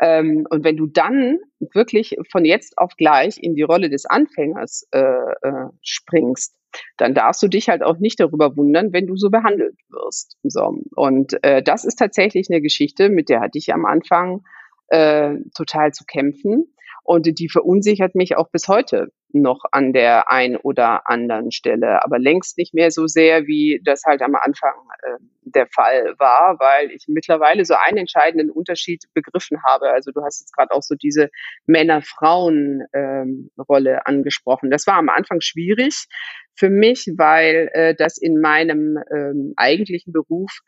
Ähm, 0.00 0.46
und 0.50 0.64
wenn 0.64 0.76
du 0.76 0.86
dann 0.86 1.38
wirklich 1.72 2.16
von 2.30 2.44
jetzt 2.44 2.78
auf 2.78 2.92
gleich 2.96 3.38
in 3.40 3.54
die 3.54 3.62
Rolle 3.62 3.90
des 3.90 4.06
Anfängers 4.06 4.86
äh, 4.92 5.00
äh, 5.00 5.68
springst, 5.82 6.54
dann 6.96 7.14
darfst 7.14 7.42
du 7.42 7.48
dich 7.48 7.68
halt 7.68 7.82
auch 7.82 7.98
nicht 7.98 8.20
darüber 8.20 8.56
wundern, 8.56 8.92
wenn 8.92 9.06
du 9.06 9.16
so 9.16 9.30
behandelt 9.30 9.76
wirst. 9.88 10.36
So. 10.42 10.78
Und 10.94 11.42
äh, 11.42 11.62
das 11.62 11.84
ist 11.84 11.96
tatsächlich 11.96 12.48
eine 12.50 12.60
Geschichte, 12.60 13.08
mit 13.08 13.28
der 13.28 13.40
hatte 13.40 13.58
ich 13.58 13.72
am 13.72 13.86
Anfang 13.86 14.42
äh, 14.88 15.34
total 15.56 15.92
zu 15.92 16.04
kämpfen. 16.04 16.74
Und 17.04 17.26
die 17.38 17.48
verunsichert 17.48 18.14
mich 18.14 18.36
auch 18.36 18.50
bis 18.50 18.68
heute 18.68 19.10
noch 19.32 19.64
an 19.72 19.92
der 19.92 20.30
ein 20.30 20.56
oder 20.56 21.08
anderen 21.08 21.50
Stelle, 21.52 22.04
aber 22.04 22.18
längst 22.18 22.58
nicht 22.58 22.74
mehr 22.74 22.90
so 22.90 23.06
sehr, 23.06 23.46
wie 23.46 23.80
das 23.84 24.02
halt 24.04 24.20
am 24.22 24.34
Anfang 24.34 24.74
äh, 25.02 25.18
der 25.42 25.66
Fall 25.66 26.14
war, 26.18 26.56
weil 26.58 26.90
ich 26.90 27.04
mittlerweile 27.08 27.64
so 27.64 27.74
einen 27.74 27.98
entscheidenden 27.98 28.50
Unterschied 28.50 29.04
begriffen 29.14 29.62
habe. 29.64 29.90
Also 29.90 30.10
du 30.12 30.22
hast 30.22 30.40
jetzt 30.40 30.54
gerade 30.54 30.72
auch 30.72 30.82
so 30.82 30.94
diese 30.94 31.30
Männer-Frauen-Rolle 31.66 33.92
ähm, 33.92 34.00
angesprochen. 34.04 34.70
Das 34.70 34.86
war 34.86 34.96
am 34.96 35.08
Anfang 35.08 35.40
schwierig 35.40 36.06
für 36.54 36.68
mich, 36.70 37.10
weil 37.16 37.70
äh, 37.72 37.94
das 37.94 38.18
in 38.18 38.40
meinem 38.40 38.98
ähm, 39.12 39.54
eigentlichen 39.56 40.12
Beruf 40.12 40.60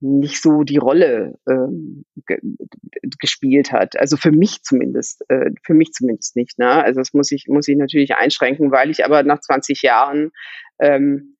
nicht 0.00 0.40
so 0.42 0.62
die 0.62 0.78
Rolle 0.78 1.38
ähm, 1.48 2.04
ge 2.26 2.38
gespielt 3.18 3.72
hat. 3.72 3.98
Also 3.98 4.16
für 4.16 4.32
mich 4.32 4.62
zumindest, 4.62 5.24
äh, 5.28 5.50
für 5.64 5.74
mich 5.74 5.92
zumindest 5.92 6.36
nicht. 6.36 6.58
Ne? 6.58 6.68
Also 6.68 7.00
das 7.00 7.12
muss 7.12 7.30
ich 7.32 7.46
muss 7.48 7.68
ich 7.68 7.76
natürlich 7.76 8.14
einschränken, 8.14 8.70
weil 8.70 8.90
ich 8.90 9.04
aber 9.04 9.22
nach 9.22 9.40
20 9.40 9.82
Jahren 9.82 10.30
ähm, 10.78 11.36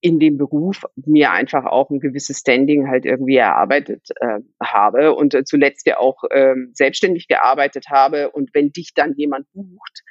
in 0.00 0.18
dem 0.18 0.38
Beruf 0.38 0.82
mir 0.96 1.32
einfach 1.32 1.64
auch 1.64 1.90
ein 1.90 2.00
gewisses 2.00 2.38
Standing 2.38 2.88
halt 2.88 3.04
irgendwie 3.04 3.36
erarbeitet 3.36 4.08
äh, 4.20 4.40
habe 4.62 5.14
und 5.14 5.34
äh, 5.34 5.44
zuletzt 5.44 5.86
ja 5.86 5.98
auch 5.98 6.24
ähm, 6.30 6.70
selbstständig 6.74 7.28
gearbeitet 7.28 7.86
habe. 7.88 8.30
Und 8.30 8.50
wenn 8.54 8.70
dich 8.70 8.92
dann 8.94 9.14
jemand 9.16 9.46
bucht 9.52 10.02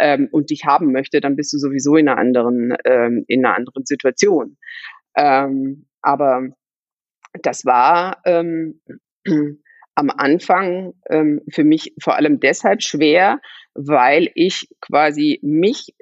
ähm, 0.00 0.28
und 0.30 0.50
dich 0.50 0.64
haben 0.64 0.92
möchte, 0.92 1.20
dann 1.20 1.36
bist 1.36 1.52
du 1.52 1.58
sowieso 1.58 1.96
in 1.96 2.08
einer 2.08 2.18
anderen 2.18 2.76
ähm, 2.84 3.24
in 3.28 3.44
einer 3.44 3.56
anderen 3.56 3.84
Situation. 3.84 4.56
Ähm, 5.16 5.86
aber 6.02 6.50
das 7.42 7.64
war 7.64 8.20
ähm, 8.24 8.80
am 9.94 10.10
Anfang 10.10 10.94
ähm, 11.08 11.40
für 11.50 11.64
mich 11.64 11.94
vor 12.02 12.16
allem 12.16 12.40
deshalb 12.40 12.82
schwer, 12.82 13.40
weil 13.74 14.30
ich 14.34 14.68
quasi 14.80 15.38
mich 15.42 15.94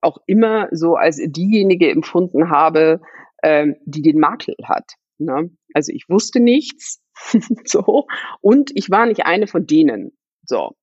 auch 0.00 0.18
immer 0.26 0.68
so 0.72 0.96
als 0.96 1.20
diejenige 1.24 1.90
empfunden 1.90 2.50
habe, 2.50 3.00
ähm, 3.42 3.76
die 3.84 4.02
den 4.02 4.18
Makel 4.18 4.54
hat. 4.64 4.92
Ne? 5.18 5.50
Also 5.74 5.92
ich 5.92 6.08
wusste 6.08 6.40
nichts, 6.40 7.00
so 7.64 8.06
und 8.40 8.70
ich 8.74 8.90
war 8.90 9.06
nicht 9.06 9.24
eine 9.26 9.46
von 9.46 9.66
denen. 9.66 10.12
So 10.44 10.76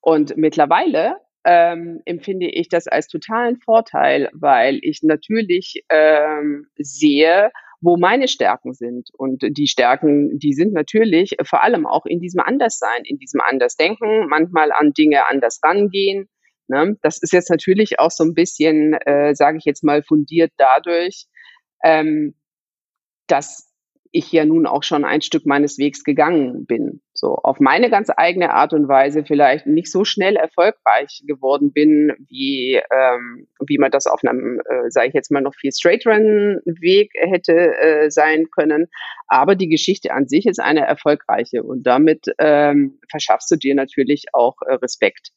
und 0.00 0.36
mittlerweile 0.36 1.16
ähm, 1.44 2.00
empfinde 2.04 2.46
ich 2.46 2.68
das 2.68 2.86
als 2.86 3.06
totalen 3.08 3.58
Vorteil, 3.58 4.30
weil 4.32 4.78
ich 4.82 5.02
natürlich 5.02 5.84
ähm, 5.90 6.66
sehe, 6.76 7.50
wo 7.84 7.96
meine 7.98 8.28
Stärken 8.28 8.72
sind. 8.72 9.10
Und 9.12 9.42
die 9.42 9.68
Stärken, 9.68 10.38
die 10.38 10.54
sind 10.54 10.72
natürlich 10.72 11.36
vor 11.44 11.62
allem 11.62 11.86
auch 11.86 12.06
in 12.06 12.18
diesem 12.18 12.40
Anderssein, 12.40 13.02
in 13.04 13.18
diesem 13.18 13.40
Andersdenken, 13.40 14.26
manchmal 14.28 14.72
an 14.72 14.92
Dinge 14.92 15.28
anders 15.28 15.60
rangehen. 15.62 16.28
Ne? 16.66 16.96
Das 17.02 17.22
ist 17.22 17.32
jetzt 17.32 17.50
natürlich 17.50 17.98
auch 17.98 18.10
so 18.10 18.24
ein 18.24 18.34
bisschen, 18.34 18.94
äh, 18.94 19.34
sage 19.34 19.58
ich 19.58 19.64
jetzt 19.64 19.84
mal, 19.84 20.02
fundiert 20.02 20.52
dadurch, 20.56 21.26
ähm, 21.84 22.34
dass 23.26 23.73
ich 24.14 24.30
ja 24.30 24.44
nun 24.44 24.64
auch 24.66 24.84
schon 24.84 25.04
ein 25.04 25.22
Stück 25.22 25.44
meines 25.44 25.76
Wegs 25.76 26.04
gegangen 26.04 26.66
bin. 26.66 27.00
So 27.14 27.34
auf 27.34 27.58
meine 27.58 27.90
ganz 27.90 28.10
eigene 28.16 28.54
Art 28.54 28.72
und 28.72 28.86
Weise 28.86 29.24
vielleicht 29.24 29.66
nicht 29.66 29.90
so 29.90 30.04
schnell 30.04 30.36
erfolgreich 30.36 31.24
geworden 31.26 31.72
bin, 31.72 32.12
wie, 32.28 32.80
ähm, 32.92 33.48
wie 33.66 33.76
man 33.76 33.90
das 33.90 34.06
auf 34.06 34.20
einem, 34.22 34.60
äh, 34.70 34.88
sage 34.90 35.08
ich 35.08 35.14
jetzt 35.14 35.32
mal, 35.32 35.42
noch 35.42 35.56
viel 35.56 35.72
straighteren 35.72 36.60
Weg 36.64 37.10
hätte 37.16 37.76
äh, 37.76 38.10
sein 38.10 38.46
können. 38.54 38.86
Aber 39.26 39.56
die 39.56 39.68
Geschichte 39.68 40.12
an 40.12 40.28
sich 40.28 40.46
ist 40.46 40.60
eine 40.60 40.86
erfolgreiche 40.86 41.64
und 41.64 41.82
damit 41.84 42.26
ähm, 42.38 43.00
verschaffst 43.10 43.50
du 43.50 43.56
dir 43.56 43.74
natürlich 43.74 44.26
auch 44.32 44.54
äh, 44.64 44.74
Respekt 44.74 45.30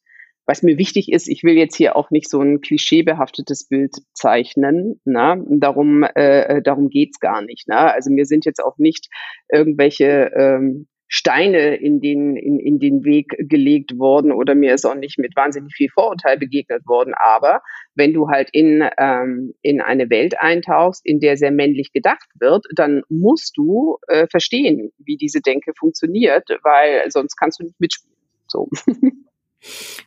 was 0.48 0.64
mir 0.64 0.78
wichtig 0.78 1.12
ist, 1.12 1.28
ich 1.28 1.44
will 1.44 1.56
jetzt 1.56 1.76
hier 1.76 1.98
auch 1.98 2.10
nicht 2.10 2.30
so 2.30 2.42
ein 2.42 2.62
klischeebehaftetes 2.62 3.68
Bild 3.68 3.98
zeichnen. 4.14 5.00
Ne? 5.04 5.46
Darum, 5.50 6.04
äh, 6.04 6.62
darum 6.62 6.90
geht's 6.90 7.20
gar 7.20 7.42
nicht. 7.42 7.68
Ne? 7.68 7.78
Also 7.78 8.10
mir 8.10 8.26
sind 8.26 8.46
jetzt 8.46 8.64
auch 8.64 8.78
nicht 8.78 9.10
irgendwelche 9.52 10.32
ähm, 10.36 10.88
Steine 11.10 11.76
in 11.76 12.00
den, 12.00 12.38
in, 12.38 12.60
in 12.60 12.80
den 12.80 13.04
Weg 13.04 13.36
gelegt 13.38 13.98
worden 13.98 14.32
oder 14.32 14.56
mir 14.56 14.74
ist 14.74 14.86
auch 14.86 14.96
nicht 14.96 15.18
mit 15.18 15.36
wahnsinnig 15.36 15.74
viel 15.74 15.90
Vorurteil 15.90 16.38
begegnet 16.38 16.86
worden. 16.86 17.14
Aber 17.18 17.62
wenn 17.96 18.14
du 18.14 18.30
halt 18.30 18.50
in, 18.52 18.88
ähm, 18.98 19.54
in 19.62 19.82
eine 19.82 20.10
Welt 20.10 20.40
eintauchst, 20.40 21.06
in 21.06 21.20
der 21.20 21.36
sehr 21.36 21.52
männlich 21.52 21.92
gedacht 21.92 22.30
wird, 22.40 22.66
dann 22.74 23.04
musst 23.10 23.58
du 23.58 23.98
äh, 24.08 24.28
verstehen, 24.30 24.92
wie 24.98 25.18
diese 25.18 25.42
Denke 25.42 25.74
funktioniert, 25.78 26.48
weil 26.64 27.10
sonst 27.10 27.36
kannst 27.36 27.60
du 27.60 27.64
nicht 27.64 27.80
mitspielen. 27.80 28.16
So. 28.48 28.70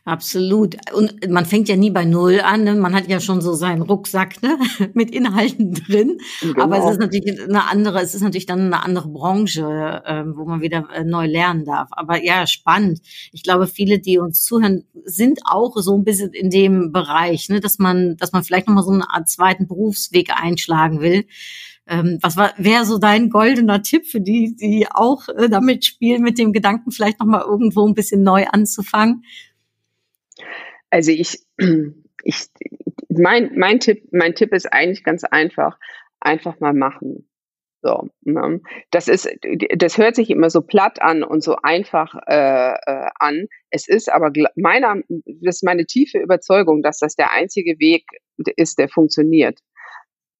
Absolut. 0.05 0.77
Und 0.93 1.29
man 1.29 1.45
fängt 1.45 1.69
ja 1.69 1.75
nie 1.75 1.91
bei 1.91 2.05
Null 2.05 2.39
an. 2.39 2.63
Ne? 2.63 2.75
Man 2.75 2.95
hat 2.95 3.07
ja 3.07 3.19
schon 3.19 3.41
so 3.41 3.53
seinen 3.53 3.81
Rucksack 3.81 4.41
ne? 4.41 4.57
mit 4.93 5.11
Inhalten 5.11 5.73
drin. 5.73 6.19
Genau. 6.41 6.63
Aber 6.63 6.77
es 6.77 6.91
ist 6.91 6.99
natürlich 6.99 7.41
eine 7.41 7.69
andere, 7.69 8.01
es 8.01 8.15
ist 8.15 8.21
natürlich 8.21 8.45
dann 8.45 8.61
eine 8.61 8.83
andere 8.83 9.09
Branche, 9.09 10.01
äh, 10.05 10.23
wo 10.25 10.45
man 10.45 10.61
wieder 10.61 10.87
äh, 10.93 11.03
neu 11.03 11.27
lernen 11.27 11.65
darf. 11.65 11.89
Aber 11.91 12.23
ja, 12.23 12.47
spannend. 12.47 13.01
Ich 13.31 13.43
glaube, 13.43 13.67
viele, 13.67 13.99
die 13.99 14.17
uns 14.17 14.43
zuhören, 14.43 14.85
sind 15.03 15.41
auch 15.45 15.75
so 15.77 15.95
ein 15.95 16.03
bisschen 16.03 16.33
in 16.33 16.49
dem 16.49 16.91
Bereich, 16.91 17.49
ne? 17.49 17.59
dass 17.59 17.77
man, 17.77 18.17
dass 18.17 18.31
man 18.31 18.43
vielleicht 18.43 18.67
nochmal 18.67 18.83
so 18.83 18.91
eine 18.91 19.09
Art 19.11 19.29
zweiten 19.29 19.67
Berufsweg 19.67 20.31
einschlagen 20.33 21.01
will. 21.01 21.25
Ähm, 21.87 22.19
was 22.21 22.37
wäre 22.37 22.85
so 22.85 22.99
dein 22.99 23.29
goldener 23.29 23.81
Tipp 23.81 24.05
für 24.05 24.21
die, 24.21 24.55
die 24.55 24.87
auch 24.89 25.27
äh, 25.29 25.49
damit 25.49 25.85
spielen, 25.85 26.21
mit 26.21 26.37
dem 26.37 26.53
Gedanken 26.53 26.91
vielleicht 26.91 27.19
nochmal 27.19 27.41
irgendwo 27.41 27.87
ein 27.87 27.95
bisschen 27.95 28.23
neu 28.23 28.45
anzufangen? 28.45 29.23
Also 30.89 31.11
ich, 31.11 31.39
ich, 32.23 32.47
mein, 33.09 33.51
mein 33.57 33.79
Tipp, 33.79 34.07
mein 34.11 34.35
Tipp 34.35 34.53
ist 34.53 34.71
eigentlich 34.71 35.03
ganz 35.03 35.23
einfach. 35.23 35.77
Einfach 36.19 36.59
mal 36.59 36.73
machen. 36.73 37.27
So, 37.81 38.09
ne? 38.21 38.61
Das 38.91 39.07
ist, 39.07 39.27
das 39.75 39.97
hört 39.97 40.15
sich 40.15 40.29
immer 40.29 40.51
so 40.51 40.61
platt 40.61 41.01
an 41.01 41.23
und 41.23 41.43
so 41.43 41.55
einfach 41.63 42.13
äh, 42.27 42.73
äh, 42.73 43.09
an. 43.19 43.47
Es 43.71 43.87
ist 43.87 44.11
aber 44.11 44.31
meiner, 44.55 45.01
das 45.09 45.55
ist 45.57 45.63
meine 45.63 45.85
tiefe 45.85 46.19
Überzeugung, 46.19 46.83
dass 46.83 46.99
das 46.99 47.15
der 47.15 47.31
einzige 47.31 47.79
Weg 47.79 48.05
ist, 48.55 48.77
der 48.77 48.87
funktioniert. 48.87 49.59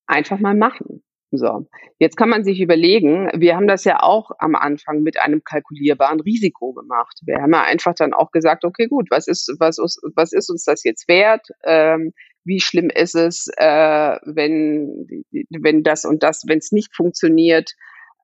Einfach 0.05 0.39
mal 0.39 0.55
machen. 0.55 1.03
So, 1.33 1.65
jetzt 1.97 2.17
kann 2.17 2.27
man 2.27 2.43
sich 2.43 2.59
überlegen, 2.59 3.29
wir 3.33 3.55
haben 3.55 3.67
das 3.67 3.85
ja 3.85 4.03
auch 4.03 4.31
am 4.39 4.53
Anfang 4.53 5.01
mit 5.01 5.21
einem 5.21 5.43
kalkulierbaren 5.45 6.19
Risiko 6.19 6.73
gemacht. 6.73 7.21
Wir 7.25 7.41
haben 7.41 7.53
ja 7.53 7.63
einfach 7.63 7.93
dann 7.95 8.13
auch 8.13 8.31
gesagt, 8.31 8.65
okay, 8.65 8.87
gut, 8.87 9.07
was 9.09 9.27
ist, 9.27 9.49
was, 9.59 9.77
was 9.77 10.33
ist 10.33 10.49
uns 10.49 10.65
das 10.65 10.83
jetzt 10.83 11.07
wert? 11.07 11.47
Ähm, 11.63 12.11
wie 12.43 12.59
schlimm 12.59 12.89
ist 12.89 13.15
es, 13.15 13.47
äh, 13.55 14.17
wenn, 14.25 15.23
wenn 15.51 15.83
das 15.83 16.03
und 16.03 16.21
das, 16.21 16.43
wenn 16.47 16.57
es 16.57 16.73
nicht 16.73 16.93
funktioniert? 16.93 17.75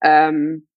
Ähm, 0.03 0.67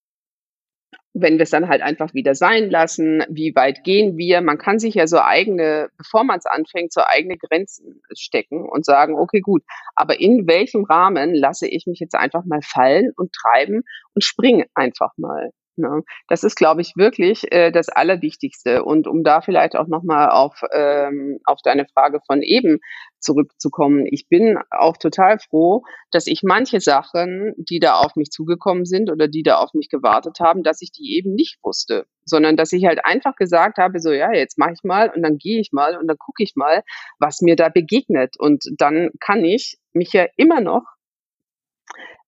wenn 1.13 1.37
wir 1.37 1.43
es 1.43 1.49
dann 1.49 1.67
halt 1.67 1.81
einfach 1.81 2.13
wieder 2.13 2.35
sein 2.35 2.69
lassen, 2.69 3.23
wie 3.29 3.53
weit 3.55 3.83
gehen 3.83 4.17
wir? 4.17 4.41
Man 4.41 4.57
kann 4.57 4.79
sich 4.79 4.95
ja 4.95 5.07
so 5.07 5.19
eigene, 5.19 5.89
bevor 5.97 6.23
man 6.23 6.37
es 6.37 6.45
anfängt, 6.45 6.93
so 6.93 7.01
eigene 7.05 7.37
Grenzen 7.37 8.01
stecken 8.17 8.67
und 8.69 8.85
sagen, 8.85 9.15
okay, 9.15 9.41
gut, 9.41 9.63
aber 9.95 10.19
in 10.19 10.47
welchem 10.47 10.85
Rahmen 10.85 11.35
lasse 11.35 11.67
ich 11.67 11.85
mich 11.85 11.99
jetzt 11.99 12.15
einfach 12.15 12.45
mal 12.45 12.61
fallen 12.63 13.11
und 13.17 13.33
treiben 13.33 13.83
und 14.15 14.23
springe 14.23 14.65
einfach 14.73 15.11
mal? 15.17 15.51
Ne? 15.77 16.03
Das 16.27 16.43
ist, 16.43 16.55
glaube 16.55 16.81
ich, 16.81 16.93
wirklich 16.95 17.51
äh, 17.51 17.71
das 17.71 17.89
Allerwichtigste. 17.89 18.83
Und 18.83 19.07
um 19.07 19.23
da 19.23 19.41
vielleicht 19.41 19.75
auch 19.75 19.87
nochmal 19.87 20.29
auf, 20.29 20.61
ähm, 20.73 21.39
auf 21.45 21.59
deine 21.63 21.85
Frage 21.85 22.19
von 22.25 22.41
eben 22.41 22.79
zurückzukommen. 23.19 24.05
Ich 24.09 24.27
bin 24.27 24.57
auch 24.71 24.97
total 24.97 25.39
froh, 25.39 25.83
dass 26.11 26.27
ich 26.27 26.41
manche 26.43 26.81
Sachen, 26.81 27.53
die 27.57 27.79
da 27.79 27.95
auf 27.95 28.15
mich 28.15 28.31
zugekommen 28.31 28.85
sind 28.85 29.11
oder 29.11 29.27
die 29.27 29.43
da 29.43 29.57
auf 29.57 29.73
mich 29.73 29.89
gewartet 29.89 30.39
haben, 30.39 30.63
dass 30.63 30.81
ich 30.81 30.91
die 30.91 31.15
eben 31.15 31.33
nicht 31.33 31.59
wusste, 31.63 32.05
sondern 32.25 32.57
dass 32.57 32.73
ich 32.73 32.85
halt 32.85 33.05
einfach 33.05 33.35
gesagt 33.35 33.77
habe, 33.77 33.99
so 33.99 34.11
ja, 34.11 34.33
jetzt 34.33 34.57
mache 34.57 34.73
ich 34.73 34.83
mal 34.83 35.11
und 35.15 35.21
dann 35.21 35.37
gehe 35.37 35.61
ich 35.61 35.71
mal 35.71 35.97
und 35.97 36.07
dann 36.07 36.17
gucke 36.17 36.43
ich 36.43 36.55
mal, 36.55 36.83
was 37.19 37.41
mir 37.41 37.55
da 37.55 37.69
begegnet. 37.69 38.35
Und 38.37 38.63
dann 38.77 39.11
kann 39.19 39.45
ich 39.45 39.77
mich 39.93 40.13
ja 40.13 40.25
immer 40.35 40.61
noch 40.61 40.83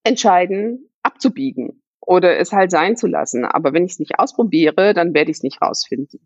entscheiden, 0.04 0.90
abzubiegen 1.02 1.83
oder 2.06 2.38
es 2.38 2.52
halt 2.52 2.70
sein 2.70 2.96
zu 2.96 3.06
lassen. 3.06 3.44
Aber 3.44 3.72
wenn 3.72 3.84
ich 3.84 3.92
es 3.92 3.98
nicht 3.98 4.18
ausprobiere, 4.18 4.94
dann 4.94 5.14
werde 5.14 5.30
ich 5.30 5.38
es 5.38 5.42
nicht 5.42 5.60
rausfinden. 5.62 6.20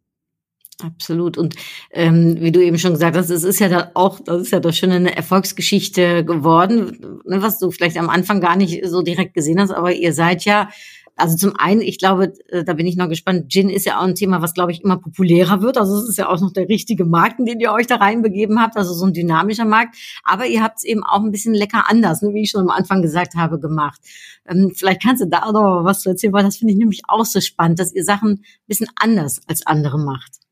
Absolut. 0.80 1.36
Und 1.36 1.56
ähm, 1.90 2.36
wie 2.38 2.52
du 2.52 2.62
eben 2.62 2.78
schon 2.78 2.92
gesagt 2.92 3.16
hast, 3.16 3.30
es 3.30 3.42
ist 3.42 3.58
ja 3.58 3.68
da 3.68 3.90
auch, 3.94 4.20
das 4.20 4.42
ist 4.42 4.52
ja 4.52 4.60
doch 4.60 4.72
schon 4.72 4.92
eine 4.92 5.16
Erfolgsgeschichte 5.16 6.24
geworden, 6.24 7.20
ne, 7.24 7.42
was 7.42 7.58
du 7.58 7.72
vielleicht 7.72 7.98
am 7.98 8.08
Anfang 8.08 8.40
gar 8.40 8.54
nicht 8.54 8.86
so 8.86 9.02
direkt 9.02 9.34
gesehen 9.34 9.60
hast, 9.60 9.72
aber 9.72 9.92
ihr 9.92 10.12
seid 10.12 10.44
ja 10.44 10.68
also 11.18 11.36
zum 11.36 11.56
einen, 11.56 11.80
ich 11.80 11.98
glaube, 11.98 12.32
äh, 12.48 12.64
da 12.64 12.74
bin 12.74 12.86
ich 12.86 12.96
noch 12.96 13.08
gespannt, 13.08 13.50
Gin 13.50 13.70
ist 13.70 13.86
ja 13.86 13.98
auch 13.98 14.04
ein 14.04 14.14
Thema, 14.14 14.40
was, 14.40 14.54
glaube 14.54 14.72
ich, 14.72 14.82
immer 14.82 14.98
populärer 14.98 15.60
wird. 15.62 15.76
Also 15.76 15.96
es 15.98 16.08
ist 16.08 16.18
ja 16.18 16.28
auch 16.28 16.40
noch 16.40 16.52
der 16.52 16.68
richtige 16.68 17.04
Markt, 17.04 17.40
in 17.40 17.44
den 17.44 17.60
ihr 17.60 17.72
euch 17.72 17.86
da 17.86 17.96
reinbegeben 17.96 18.60
habt, 18.60 18.76
also 18.76 18.94
so 18.94 19.04
ein 19.06 19.12
dynamischer 19.12 19.64
Markt. 19.64 19.96
Aber 20.22 20.46
ihr 20.46 20.62
habt 20.62 20.78
es 20.78 20.84
eben 20.84 21.02
auch 21.04 21.22
ein 21.22 21.32
bisschen 21.32 21.54
lecker 21.54 21.84
anders, 21.88 22.22
ne, 22.22 22.32
wie 22.34 22.42
ich 22.42 22.50
schon 22.50 22.62
am 22.62 22.70
Anfang 22.70 23.02
gesagt 23.02 23.34
habe, 23.34 23.58
gemacht. 23.58 24.00
Ähm, 24.46 24.72
vielleicht 24.74 25.02
kannst 25.02 25.22
du 25.22 25.26
da 25.26 25.50
noch 25.50 25.84
was 25.84 26.00
zu 26.00 26.10
erzählen, 26.10 26.32
weil 26.32 26.44
das 26.44 26.56
finde 26.56 26.72
ich 26.72 26.78
nämlich 26.78 27.02
auch 27.08 27.24
so 27.24 27.40
spannend, 27.40 27.78
dass 27.78 27.92
ihr 27.92 28.04
Sachen 28.04 28.30
ein 28.30 28.44
bisschen 28.66 28.88
anders 28.96 29.40
als 29.46 29.66
andere 29.66 29.98
macht. 29.98 30.47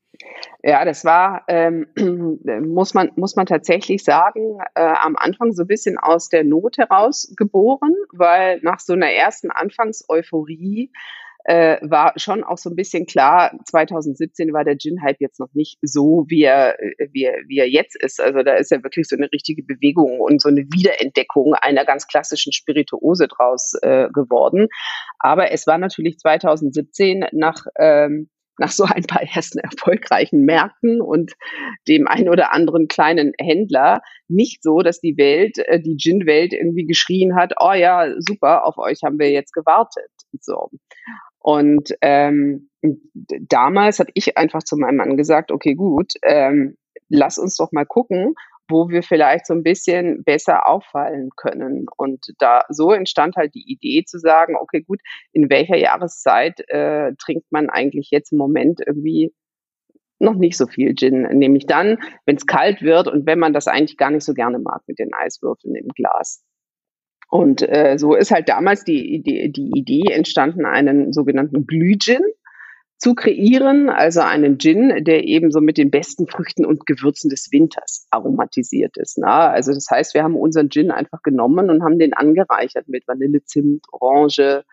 Ja, 0.63 0.85
das 0.85 1.05
war, 1.05 1.43
ähm, 1.47 1.87
muss, 2.65 2.93
man, 2.93 3.11
muss 3.15 3.35
man 3.35 3.45
tatsächlich 3.45 4.03
sagen, 4.03 4.59
äh, 4.75 4.81
am 4.81 5.15
Anfang 5.15 5.53
so 5.53 5.63
ein 5.63 5.67
bisschen 5.67 5.97
aus 5.97 6.29
der 6.29 6.43
Not 6.43 6.77
heraus 6.77 7.33
geboren, 7.37 7.95
weil 8.11 8.59
nach 8.61 8.79
so 8.79 8.93
einer 8.93 9.11
ersten 9.11 9.51
Anfangseuphorie 9.51 10.91
äh, 11.47 11.77
war 11.81 12.13
schon 12.17 12.43
auch 12.43 12.57
so 12.57 12.69
ein 12.69 12.75
bisschen 12.75 13.05
klar, 13.05 13.57
2017 13.65 14.51
war 14.51 14.65
der 14.65 14.77
Gin-Hype 14.77 15.21
jetzt 15.21 15.39
noch 15.39 15.53
nicht 15.53 15.77
so, 15.81 16.25
wie 16.27 16.43
er, 16.43 16.77
wie, 17.11 17.23
er, 17.23 17.37
wie 17.47 17.59
er 17.59 17.69
jetzt 17.69 17.95
ist. 17.95 18.19
Also 18.19 18.43
da 18.43 18.55
ist 18.55 18.69
ja 18.69 18.83
wirklich 18.83 19.07
so 19.07 19.15
eine 19.15 19.31
richtige 19.31 19.63
Bewegung 19.63 20.19
und 20.19 20.41
so 20.41 20.49
eine 20.49 20.65
Wiederentdeckung 20.73 21.53
einer 21.53 21.85
ganz 21.85 22.07
klassischen 22.07 22.51
Spirituose 22.51 23.29
draus 23.29 23.75
äh, 23.81 24.09
geworden. 24.09 24.67
Aber 25.19 25.51
es 25.51 25.65
war 25.67 25.77
natürlich 25.77 26.17
2017 26.17 27.27
nach 27.31 27.65
ähm, 27.79 28.29
nach 28.57 28.71
so 28.71 28.83
ein 28.83 29.03
paar 29.03 29.23
ersten 29.23 29.59
erfolgreichen 29.59 30.43
Märkten 30.45 31.01
und 31.01 31.33
dem 31.87 32.07
ein 32.07 32.29
oder 32.29 32.53
anderen 32.53 32.87
kleinen 32.87 33.33
Händler 33.39 34.01
nicht 34.27 34.63
so, 34.63 34.79
dass 34.79 34.99
die 34.99 35.17
Welt, 35.17 35.57
äh, 35.57 35.79
die 35.79 35.97
Gin-Welt 35.97 36.53
irgendwie 36.53 36.85
geschrien 36.85 37.35
hat, 37.35 37.53
oh 37.59 37.73
ja, 37.73 38.13
super, 38.19 38.65
auf 38.65 38.77
euch 38.77 39.01
haben 39.03 39.19
wir 39.19 39.31
jetzt 39.31 39.53
gewartet. 39.53 40.11
So. 40.41 40.69
Und 41.39 41.93
ähm, 42.01 42.69
damals 43.47 43.99
habe 43.99 44.11
ich 44.13 44.37
einfach 44.37 44.63
zu 44.63 44.75
meinem 44.75 44.97
Mann 44.97 45.17
gesagt, 45.17 45.51
okay, 45.51 45.75
gut, 45.75 46.13
ähm, 46.23 46.77
lass 47.09 47.37
uns 47.37 47.55
doch 47.55 47.71
mal 47.71 47.85
gucken, 47.85 48.33
wo 48.69 48.89
wir 48.89 49.03
vielleicht 49.03 49.45
so 49.45 49.53
ein 49.53 49.63
bisschen 49.63 50.23
besser 50.23 50.67
auffallen 50.67 51.29
können. 51.35 51.85
Und 51.95 52.33
da 52.39 52.63
so 52.69 52.91
entstand 52.91 53.35
halt 53.35 53.55
die 53.55 53.65
Idee 53.71 54.03
zu 54.05 54.19
sagen, 54.19 54.55
okay, 54.59 54.81
gut, 54.81 54.99
in 55.31 55.49
welcher 55.49 55.77
Jahreszeit 55.77 56.59
äh, 56.69 57.13
trinkt 57.19 57.51
man 57.51 57.69
eigentlich 57.69 58.09
jetzt 58.11 58.31
im 58.31 58.37
Moment 58.37 58.81
irgendwie 58.85 59.33
noch 60.19 60.35
nicht 60.35 60.57
so 60.57 60.65
viel 60.65 60.95
Gin, 60.95 61.21
nämlich 61.21 61.67
dann, 61.67 61.99
wenn 62.25 62.37
es 62.37 62.47
kalt 62.47 62.81
wird 62.81 63.07
und 63.07 63.25
wenn 63.25 63.39
man 63.39 63.53
das 63.53 63.67
eigentlich 63.67 63.97
gar 63.97 64.09
nicht 64.09 64.23
so 64.23 64.33
gerne 64.33 64.59
mag 64.59 64.81
mit 64.87 64.99
den 64.99 65.13
Eiswürfeln 65.13 65.75
im 65.75 65.89
Glas. 65.89 66.43
Und 67.29 67.61
äh, 67.61 67.97
so 67.97 68.15
ist 68.15 68.31
halt 68.31 68.47
damals 68.49 68.83
die 68.83 69.13
Idee, 69.13 69.49
die 69.49 69.71
Idee 69.75 70.11
entstanden, 70.11 70.65
einen 70.65 71.11
sogenannten 71.11 71.67
Glühgin 71.67 72.21
zu 72.97 73.13
kreieren, 73.13 73.89
also 73.89 74.21
einen 74.21 74.57
Gin, 74.57 75.03
der 75.03 75.23
eben 75.23 75.51
so 75.51 75.61
mit 75.61 75.77
den 75.77 75.91
besten 75.91 76.27
Früchten 76.27 76.65
und 76.65 76.85
Gewürzen 76.87 77.29
des 77.29 77.51
Winters 77.51 78.07
aromatisiert 78.09 78.97
ist. 78.97 79.19
Na? 79.19 79.49
Also 79.49 79.71
das 79.71 79.87
heißt, 79.89 80.15
wir 80.15 80.23
haben 80.23 80.35
unseren 80.35 80.69
Gin 80.69 80.89
einfach 80.89 81.21
genommen 81.21 81.69
und 81.69 81.83
haben 81.83 81.99
den 81.99 82.13
angereichert 82.13 82.87
mit 82.87 83.07
Vanille, 83.07 83.43
Zimt, 83.43 83.85
Orange, 83.91 84.63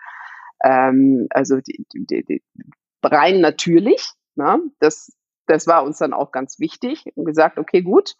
ähm, 0.65 1.27
also 1.31 1.59
die, 1.61 1.85
die, 1.93 2.25
die, 2.25 2.43
rein 3.03 3.41
natürlich. 3.41 4.09
Na? 4.37 4.59
Das, 4.81 5.13
das 5.47 5.67
war 5.67 5.85
uns 5.85 5.99
dann 5.99 6.15
auch 6.15 6.33
ganz 6.33 6.59
wichtig 6.59 7.05
und 7.15 7.27
gesagt, 7.27 7.59
okay, 7.59 7.83
gut, 7.83 8.15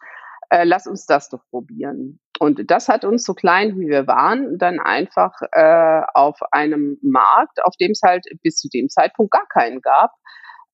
äh, 0.49 0.63
lass 0.63 0.87
uns 0.87 1.05
das 1.05 1.29
doch 1.29 1.41
probieren. 1.49 2.19
Und 2.39 2.69
das 2.69 2.89
hat 2.89 3.05
uns 3.05 3.23
so 3.23 3.33
klein 3.33 3.79
wie 3.79 3.87
wir 3.87 4.07
waren, 4.07 4.57
dann 4.57 4.79
einfach 4.79 5.33
äh, 5.51 6.01
auf 6.13 6.37
einem 6.51 6.97
Markt, 7.01 7.63
auf 7.63 7.75
dem 7.79 7.91
es 7.91 8.01
halt 8.03 8.25
bis 8.43 8.57
zu 8.57 8.67
dem 8.69 8.89
Zeitpunkt 8.89 9.31
gar 9.31 9.47
keinen 9.47 9.81
gab, 9.81 10.11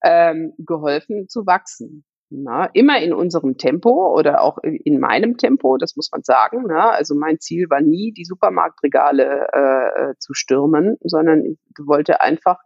ähm, 0.03 0.53
geholfen 0.57 1.27
zu 1.29 1.45
wachsen. 1.45 2.03
Na, 2.33 2.65
immer 2.73 3.01
in 3.01 3.13
unserem 3.13 3.57
Tempo 3.57 4.17
oder 4.17 4.41
auch 4.41 4.57
in 4.63 5.01
meinem 5.01 5.37
Tempo, 5.37 5.75
das 5.75 5.97
muss 5.97 6.09
man 6.13 6.23
sagen. 6.23 6.63
Na, 6.65 6.89
also 6.91 7.13
mein 7.13 7.39
Ziel 7.39 7.69
war 7.69 7.81
nie, 7.81 8.13
die 8.13 8.23
Supermarktregale 8.23 9.47
äh, 9.53 10.11
äh 10.11 10.13
zu 10.17 10.33
stürmen, 10.33 10.95
sondern 11.01 11.43
ich 11.43 11.59
wollte 11.85 12.21
einfach 12.21 12.57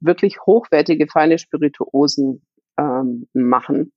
wirklich 0.00 0.38
hochwertige, 0.44 1.06
feine 1.10 1.38
Spirituosen 1.38 2.46
ähm, 2.78 3.26
machen 3.32 3.92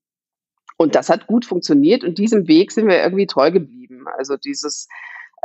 und 0.81 0.95
das 0.95 1.09
hat 1.09 1.27
gut 1.27 1.45
funktioniert 1.45 2.05
und 2.05 2.17
diesem 2.17 2.47
Weg 2.47 2.71
sind 2.71 2.87
wir 2.87 3.03
irgendwie 3.03 3.27
treu 3.27 3.51
geblieben. 3.51 4.05
Also 4.17 4.37
dieses 4.37 4.87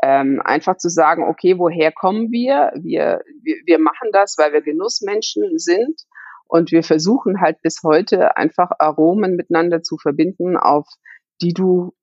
ähm, 0.01 0.41
einfach 0.45 0.77
zu 0.77 0.89
sagen, 0.89 1.25
okay, 1.25 1.59
woher 1.59 1.91
kommen 1.91 2.31
wir? 2.31 2.73
wir? 2.77 3.21
Wir, 3.43 3.57
wir 3.67 3.79
machen 3.81 4.11
das, 4.13 4.37
weil 4.39 4.53
wir 4.53 4.63
Genussmenschen 4.63 5.59
sind 5.59 6.03
Und 6.47 6.71
wir 6.71 6.85
versuchen 6.85 7.41
halt 7.41 7.61
bis 7.63 7.81
heute 7.83 8.37
einfach 8.37 8.71
Aromen 8.79 9.35
miteinander 9.35 9.83
zu 9.83 9.97
verbinden, 9.99 10.57
auf 10.57 10.87
die 11.43 11.53
du, 11.53 11.95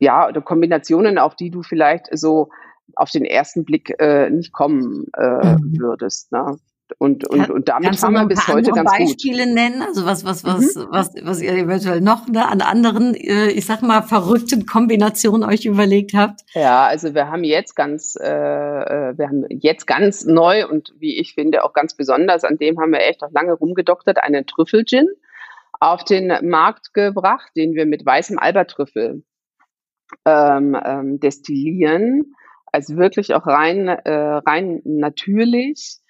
ja, 0.00 0.26
oder 0.26 0.40
Kombinationen, 0.40 1.18
auf 1.18 1.36
die 1.36 1.50
du 1.50 1.62
vielleicht 1.62 2.06
so 2.10 2.48
auf 2.96 3.10
den 3.12 3.24
ersten 3.24 3.64
Blick 3.64 3.94
äh, 4.00 4.30
nicht 4.30 4.52
kommen 4.52 5.06
äh, 5.16 5.58
mhm. 5.58 5.76
würdest. 5.78 6.32
Ne? 6.32 6.58
Und, 6.96 7.28
und, 7.28 7.50
und 7.50 7.68
damit 7.68 7.84
Kannst 7.84 8.02
haben 8.02 8.14
wir 8.14 8.26
bis 8.26 8.48
heute 8.48 8.70
ganz 8.70 8.90
Beispiele 8.90 9.44
gut. 9.44 9.54
nennen, 9.54 9.82
also 9.82 10.06
was, 10.06 10.24
was, 10.24 10.44
was, 10.44 10.74
mhm. 10.74 10.86
was, 10.90 11.12
was 11.22 11.42
ihr 11.42 11.52
eventuell 11.52 12.00
noch 12.00 12.26
ne, 12.28 12.48
an 12.48 12.60
anderen, 12.60 13.14
äh, 13.14 13.50
ich 13.50 13.66
sag 13.66 13.82
mal, 13.82 14.02
verrückten 14.02 14.64
Kombinationen 14.64 15.48
euch 15.48 15.66
überlegt 15.66 16.14
habt? 16.14 16.40
Ja, 16.54 16.86
also 16.86 17.14
wir 17.14 17.28
haben 17.28 17.44
jetzt 17.44 17.76
ganz, 17.76 18.16
äh, 18.16 18.26
äh, 18.26 19.18
wir 19.18 19.28
haben 19.28 19.44
jetzt 19.50 19.86
ganz 19.86 20.24
neu 20.24 20.66
und 20.66 20.94
wie 20.98 21.18
ich 21.18 21.34
finde 21.34 21.64
auch 21.64 21.72
ganz 21.72 21.94
besonders, 21.94 22.44
an 22.44 22.56
dem 22.56 22.80
haben 22.80 22.92
wir 22.92 23.00
echt 23.00 23.22
auch 23.22 23.32
lange 23.32 23.52
rumgedoktert, 23.52 24.22
einen 24.22 24.46
Trüffelgin 24.46 25.08
auf 25.80 26.04
den 26.04 26.32
Markt 26.48 26.94
gebracht, 26.94 27.50
den 27.54 27.74
wir 27.74 27.86
mit 27.86 28.04
weißem 28.04 28.38
Albertrüffel 28.38 29.22
ähm, 30.24 30.76
ähm, 30.84 31.20
destillieren. 31.20 32.34
Also 32.72 32.96
wirklich 32.96 33.34
auch 33.34 33.46
rein, 33.46 33.88
äh, 33.88 34.10
rein 34.10 34.80
natürlich 34.84 36.00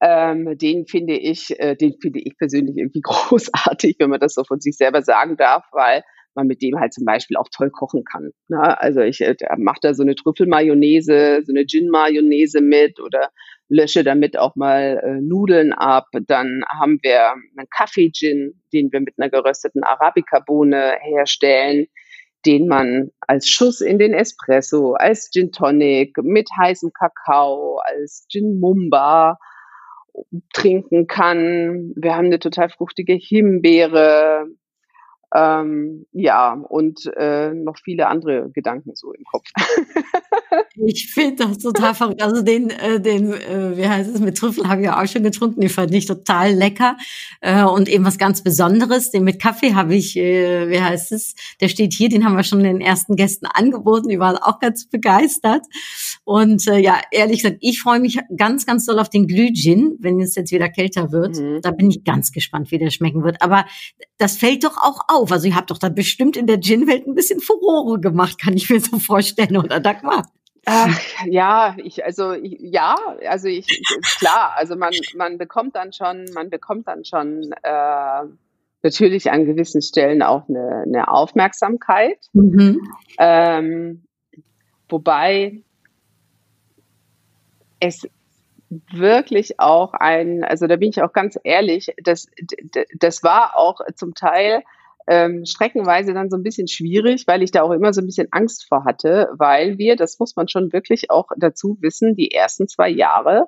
ähm, 0.00 0.58
den 0.58 0.86
finde 0.86 1.14
ich, 1.14 1.58
äh, 1.58 1.74
den 1.74 1.94
finde 2.00 2.20
ich 2.20 2.36
persönlich 2.36 2.76
irgendwie 2.76 3.00
großartig, 3.04 3.96
wenn 3.98 4.10
man 4.10 4.20
das 4.20 4.34
so 4.34 4.44
von 4.44 4.60
sich 4.60 4.76
selber 4.76 5.02
sagen 5.02 5.36
darf, 5.36 5.64
weil 5.72 6.02
man 6.34 6.46
mit 6.46 6.60
dem 6.60 6.78
halt 6.78 6.92
zum 6.92 7.06
Beispiel 7.06 7.36
auch 7.38 7.48
toll 7.50 7.70
kochen 7.70 8.04
kann. 8.04 8.30
Ne? 8.48 8.78
Also 8.80 9.00
ich 9.00 9.22
äh, 9.22 9.34
mache 9.56 9.78
da 9.80 9.94
so 9.94 10.02
eine 10.02 10.14
Trüffelmayonnaise, 10.14 11.42
so 11.44 11.52
eine 11.52 11.64
Gin-Mayonnaise 11.64 12.60
mit 12.60 13.00
oder 13.00 13.30
lösche 13.68 14.04
damit 14.04 14.38
auch 14.38 14.54
mal 14.54 15.00
äh, 15.02 15.20
Nudeln 15.20 15.72
ab. 15.72 16.08
Dann 16.26 16.62
haben 16.68 16.98
wir 17.02 17.32
einen 17.32 17.68
Kaffee-Gin, 17.74 18.60
den 18.72 18.92
wir 18.92 19.00
mit 19.00 19.14
einer 19.18 19.30
gerösteten 19.30 19.82
Arabica-Bohne 19.82 20.98
herstellen, 21.00 21.86
den 22.44 22.68
man 22.68 23.10
als 23.20 23.48
Schuss 23.48 23.80
in 23.80 23.98
den 23.98 24.12
Espresso, 24.12 24.92
als 24.92 25.30
Gin 25.32 25.50
Tonic, 25.50 26.16
mit 26.18 26.48
heißem 26.56 26.92
Kakao, 26.92 27.80
als 27.84 28.26
Gin 28.30 28.60
Mumba 28.60 29.38
trinken 30.52 31.06
kann. 31.06 31.92
Wir 31.96 32.16
haben 32.16 32.26
eine 32.26 32.38
total 32.38 32.68
fruchtige 32.68 33.14
Himbeere. 33.14 34.46
Ähm, 35.34 36.06
ja, 36.12 36.52
und 36.52 37.10
äh, 37.16 37.52
noch 37.52 37.78
viele 37.82 38.06
andere 38.06 38.50
Gedanken 38.52 38.94
so 38.94 39.12
im 39.12 39.24
Kopf. 39.24 39.48
ich 40.76 41.12
finde 41.12 41.46
das 41.46 41.58
total 41.58 41.94
verrückt. 41.94 42.22
Also 42.22 42.42
den, 42.42 42.70
äh, 42.70 43.00
den, 43.00 43.32
äh, 43.32 43.76
wie 43.76 43.88
heißt 43.88 44.14
es, 44.14 44.20
mit 44.20 44.38
Trüffel 44.38 44.68
habe 44.68 44.80
ich 44.80 44.86
ja 44.86 45.02
auch 45.02 45.06
schon 45.06 45.22
getrunken. 45.22 45.60
Die 45.60 45.68
fand 45.68 45.92
ich 45.92 46.06
total 46.06 46.52
lecker. 46.52 46.96
Äh, 47.40 47.64
und 47.64 47.88
eben 47.88 48.04
was 48.04 48.18
ganz 48.18 48.42
Besonderes. 48.42 49.10
Den 49.10 49.24
mit 49.24 49.40
Kaffee 49.40 49.74
habe 49.74 49.94
ich, 49.94 50.16
äh, 50.16 50.70
wie 50.70 50.80
heißt 50.80 51.12
es, 51.12 51.34
der 51.60 51.68
steht 51.68 51.92
hier, 51.92 52.08
den 52.08 52.24
haben 52.24 52.36
wir 52.36 52.44
schon 52.44 52.62
den 52.62 52.80
ersten 52.80 53.16
Gästen 53.16 53.46
angeboten. 53.46 54.08
Die 54.08 54.18
waren 54.18 54.36
auch 54.36 54.60
ganz 54.60 54.88
begeistert. 54.88 55.64
Und 56.24 56.66
äh, 56.68 56.78
ja, 56.78 57.00
ehrlich 57.10 57.42
gesagt, 57.42 57.58
ich 57.60 57.80
freue 57.82 58.00
mich 58.00 58.18
ganz, 58.36 58.64
ganz 58.64 58.86
doll 58.86 58.98
auf 58.98 59.10
den 59.10 59.26
Glühgin, 59.26 59.96
wenn 60.00 60.20
es 60.20 60.34
jetzt 60.34 60.52
wieder 60.52 60.68
kälter 60.68 61.12
wird. 61.12 61.36
Mhm. 61.36 61.60
Da 61.62 61.72
bin 61.72 61.90
ich 61.90 62.04
ganz 62.04 62.32
gespannt, 62.32 62.70
wie 62.70 62.78
der 62.78 62.90
schmecken 62.90 63.24
wird. 63.24 63.42
Aber 63.42 63.66
das 64.18 64.36
fällt 64.36 64.64
doch 64.64 64.76
auch 64.78 65.00
auf 65.08 65.26
auf. 65.26 65.32
Also 65.32 65.48
ihr 65.48 65.56
habt 65.56 65.70
doch 65.70 65.78
da 65.78 65.88
bestimmt 65.88 66.36
in 66.36 66.46
der 66.46 66.60
Gin-Welt 66.60 67.06
ein 67.06 67.14
bisschen 67.14 67.40
Furore 67.40 68.00
gemacht, 68.00 68.40
kann 68.40 68.54
ich 68.54 68.70
mir 68.70 68.80
so 68.80 68.98
vorstellen, 68.98 69.56
oder 69.56 69.80
Dagmar? 69.80 70.26
Ach, 70.66 70.88
ja, 71.26 71.76
ich, 71.78 72.04
also 72.04 72.32
ich, 72.32 72.58
ja, 72.60 72.96
also 73.26 73.48
ich 73.48 73.66
klar, 74.18 74.52
also 74.56 74.76
man, 74.76 74.92
man 75.16 75.38
bekommt 75.38 75.76
dann 75.76 75.92
schon, 75.92 76.26
man 76.34 76.50
bekommt 76.50 76.88
dann 76.88 77.04
schon 77.04 77.52
äh, 77.62 78.24
natürlich 78.82 79.30
an 79.30 79.46
gewissen 79.46 79.80
Stellen 79.80 80.22
auch 80.22 80.48
eine, 80.48 80.82
eine 80.86 81.08
Aufmerksamkeit. 81.08 82.18
Mhm. 82.32 82.80
Ähm, 83.18 84.04
wobei 84.88 85.62
es 87.78 88.08
wirklich 88.68 89.60
auch 89.60 89.94
ein, 89.94 90.42
also 90.42 90.66
da 90.66 90.76
bin 90.76 90.90
ich 90.90 91.00
auch 91.00 91.12
ganz 91.12 91.38
ehrlich, 91.44 91.94
das, 92.02 92.26
das 92.98 93.22
war 93.22 93.56
auch 93.56 93.80
zum 93.94 94.14
Teil 94.14 94.62
ähm, 95.06 95.44
streckenweise 95.44 96.14
dann 96.14 96.30
so 96.30 96.36
ein 96.36 96.42
bisschen 96.42 96.68
schwierig, 96.68 97.24
weil 97.26 97.42
ich 97.42 97.50
da 97.50 97.62
auch 97.62 97.70
immer 97.70 97.92
so 97.92 98.00
ein 98.00 98.06
bisschen 98.06 98.28
Angst 98.32 98.66
vor 98.68 98.84
hatte, 98.84 99.28
weil 99.38 99.78
wir, 99.78 99.96
das 99.96 100.18
muss 100.18 100.34
man 100.36 100.48
schon 100.48 100.72
wirklich 100.72 101.10
auch 101.10 101.28
dazu 101.36 101.78
wissen, 101.80 102.16
die 102.16 102.32
ersten 102.32 102.66
zwei 102.66 102.88
Jahre 102.88 103.46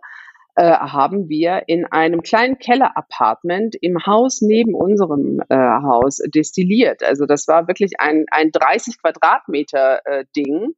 äh, 0.55 0.73
haben 0.73 1.29
wir 1.29 1.63
in 1.67 1.85
einem 1.85 2.23
kleinen 2.23 2.59
Keller-Apartment 2.59 3.77
im 3.81 4.05
Haus 4.07 4.41
neben 4.41 4.75
unserem 4.75 5.41
äh, 5.49 5.57
Haus 5.57 6.19
destilliert. 6.35 7.03
Also 7.05 7.27
das 7.27 7.47
war 7.47 7.69
wirklich 7.69 7.93
ein, 7.99 8.27
ein 8.31 8.51
30 8.51 9.01
Quadratmeter 9.01 10.01
äh, 10.05 10.25
Ding. 10.37 10.75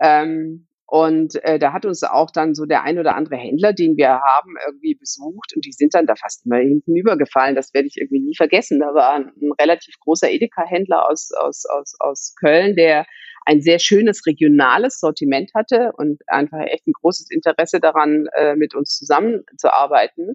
Ähm, 0.00 0.66
und 0.86 1.42
äh, 1.44 1.58
da 1.58 1.72
hat 1.72 1.84
uns 1.84 2.02
auch 2.04 2.30
dann 2.30 2.54
so 2.54 2.64
der 2.64 2.84
ein 2.84 2.98
oder 2.98 3.16
andere 3.16 3.36
Händler, 3.36 3.72
den 3.72 3.96
wir 3.96 4.08
haben, 4.08 4.54
irgendwie 4.66 4.94
besucht 4.94 5.52
und 5.54 5.64
die 5.64 5.72
sind 5.72 5.94
dann 5.94 6.06
da 6.06 6.14
fast 6.14 6.46
immer 6.46 6.58
hinten 6.58 6.94
übergefallen. 6.94 7.56
Das 7.56 7.74
werde 7.74 7.88
ich 7.88 7.96
irgendwie 7.96 8.20
nie 8.20 8.36
vergessen. 8.36 8.78
Da 8.78 8.94
war 8.94 9.14
ein, 9.14 9.32
ein 9.40 9.52
relativ 9.60 9.98
großer 10.00 10.30
Edeka-Händler 10.30 11.08
aus, 11.08 11.32
aus, 11.32 11.64
aus, 11.66 11.94
aus 11.98 12.34
Köln, 12.38 12.76
der 12.76 13.04
ein 13.44 13.60
sehr 13.60 13.78
schönes 13.78 14.26
regionales 14.26 14.98
Sortiment 14.98 15.52
hatte 15.54 15.92
und 15.96 16.20
einfach 16.26 16.60
echt 16.66 16.86
ein 16.86 16.92
großes 16.92 17.30
Interesse 17.30 17.80
daran, 17.80 18.26
äh, 18.36 18.56
mit 18.56 18.74
uns 18.74 18.96
zusammenzuarbeiten 18.96 20.34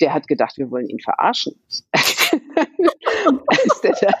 der 0.00 0.12
hat 0.12 0.28
gedacht, 0.28 0.56
wir 0.58 0.70
wollen 0.70 0.88
ihn 0.88 1.00
verarschen. 1.00 1.54
als 3.46 3.80
der 3.82 3.92
da, 4.00 4.14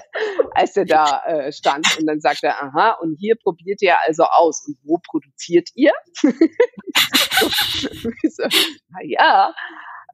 als 0.54 0.74
der 0.74 0.84
da 0.84 1.22
äh, 1.26 1.50
stand 1.52 1.86
und 1.98 2.06
dann 2.06 2.20
sagt 2.20 2.42
er, 2.42 2.62
aha, 2.62 2.98
und 3.00 3.16
hier 3.18 3.34
probiert 3.36 3.80
ihr 3.82 3.96
also 4.06 4.24
aus. 4.24 4.66
Und 4.66 4.76
wo 4.84 4.98
produziert 4.98 5.70
ihr? 5.74 5.92
so, 6.22 6.28
na 8.90 8.98
ja, 9.02 9.54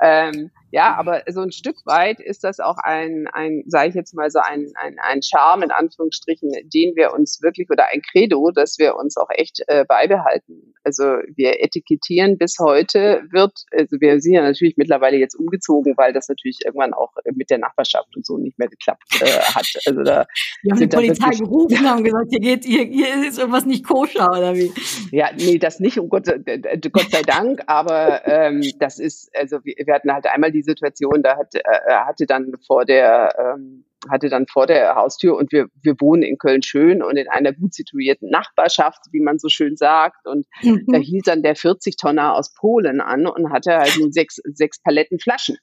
ähm, 0.01 0.53
ja, 0.73 0.95
aber 0.97 1.23
so 1.29 1.43
ein 1.43 1.53
Stück 1.53 1.85
weit 1.85 2.19
ist 2.19 2.45
das 2.45 2.59
auch 2.59 2.79
ein, 2.79 3.29
ein 3.31 3.63
sage 3.67 3.91
ich 3.91 3.95
jetzt 3.95 4.15
mal 4.15 4.31
so 4.31 4.39
ein, 4.39 4.73
ein, 4.75 4.97
ein 4.99 5.21
Charme 5.23 5.65
in 5.65 5.71
Anführungsstrichen, 5.71 6.51
den 6.73 6.97
wir 6.97 7.13
uns 7.13 7.43
wirklich 7.43 7.69
oder 7.71 7.89
ein 7.93 8.01
Credo, 8.01 8.51
dass 8.51 8.79
wir 8.79 8.97
uns 8.97 9.19
auch 9.19 9.29
echt 9.29 9.63
äh, 9.67 9.85
beibehalten. 9.85 10.75
Also 10.83 11.05
wir 11.37 11.63
etikettieren 11.63 12.39
bis 12.39 12.57
heute, 12.59 13.23
wird, 13.31 13.53
also 13.71 14.01
wir 14.01 14.19
sind 14.21 14.33
ja 14.33 14.43
natürlich 14.43 14.79
mittlerweile 14.79 15.19
jetzt 15.19 15.35
umgezogen, 15.35 15.95
weil 15.99 16.15
das 16.15 16.29
natürlich 16.29 16.61
irgendwann 16.65 16.95
auch 16.95 17.13
mit 17.35 17.51
der 17.51 17.59
Nachbarschaft 17.59 18.17
und 18.17 18.25
so 18.25 18.39
nicht 18.39 18.59
mehr 18.59 18.69
geklappt 18.69 19.05
äh, 19.21 19.27
hat. 19.27 19.67
Also 19.87 20.03
da 20.03 20.27
wir 20.63 20.73
haben 20.73 20.81
die 20.81 20.87
Polizei 20.87 21.31
gerufen 21.37 21.79
und 21.81 21.91
haben 21.91 22.03
gesagt, 22.03 22.29
hier 22.31 22.41
geht, 22.41 22.65
hier, 22.65 22.85
hier 22.85 23.29
ist 23.29 23.39
irgendwas 23.39 23.67
nicht 23.67 23.87
koscher 23.87 24.27
oder 24.31 24.55
wie? 24.55 24.73
Ja, 25.11 25.29
nee, 25.37 25.59
das 25.59 25.81
nicht, 25.81 25.99
um 25.99 26.09
Gott, 26.09 26.27
äh, 26.29 26.79
Gott 26.91 27.11
sei 27.11 27.23
Dank, 27.23 27.61
aber 27.67 28.27
ähm, 28.27 28.63
das 28.79 28.99
ist, 28.99 29.31
also 29.37 29.59
wir, 29.65 29.75
wir 29.85 29.95
hatten 29.95 30.11
halt 30.11 30.27
einmal 30.27 30.51
die 30.51 30.62
Situation, 30.63 31.23
da 31.23 31.37
hat, 31.37 31.55
äh, 31.55 31.61
hatte 31.89 32.27
dann 32.27 32.53
vor 32.67 32.85
der 32.85 33.35
ähm, 33.39 33.85
hatte 34.11 34.29
dann 34.29 34.47
vor 34.47 34.67
der 34.67 34.95
Haustür 34.95 35.37
und 35.37 35.53
wir, 35.53 35.67
wir 35.81 35.95
wohnen 36.01 36.23
in 36.23 36.39
Köln-Schön 36.39 37.03
und 37.03 37.17
in 37.17 37.29
einer 37.29 37.53
gut 37.53 37.75
situierten 37.75 38.31
Nachbarschaft, 38.31 39.01
wie 39.13 39.21
man 39.21 39.39
so 39.39 39.49
schön 39.49 39.77
sagt. 39.77 40.27
Und 40.27 40.47
mhm. 40.63 40.85
da 40.89 40.99
hielt 40.99 41.27
dann 41.27 41.43
der 41.43 41.57
40-Tonner 41.57 42.35
aus 42.35 42.55
Polen 42.55 43.01
an 43.01 43.27
und 43.27 43.53
hatte 43.53 43.77
halt 43.77 43.93
sechs, 44.13 44.37
sechs 44.45 44.83
Paletten 44.83 45.19
Flaschen, 45.19 45.57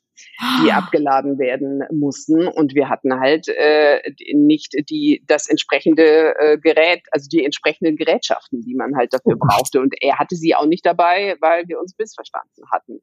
die 0.63 0.71
ah. 0.71 0.77
abgeladen 0.77 1.37
werden 1.37 1.83
mussten. 1.91 2.47
Und 2.47 2.75
wir 2.75 2.89
hatten 2.89 3.19
halt 3.19 3.47
äh, 3.49 3.99
nicht 4.33 4.73
die, 4.89 5.23
das 5.27 5.49
entsprechende 5.49 6.35
äh, 6.39 6.57
Gerät, 6.57 7.01
also 7.11 7.27
die 7.29 7.43
entsprechenden 7.43 7.97
Gerätschaften, 7.97 8.61
die 8.61 8.75
man 8.75 8.95
halt 8.95 9.13
dafür 9.13 9.35
oh 9.35 9.45
brauchte. 9.45 9.81
Und 9.81 9.93
er 10.01 10.17
hatte 10.17 10.35
sie 10.35 10.55
auch 10.55 10.65
nicht 10.65 10.85
dabei, 10.85 11.35
weil 11.41 11.67
wir 11.67 11.79
uns 11.79 11.95
missverstanden 11.97 12.63
hatten. 12.71 13.01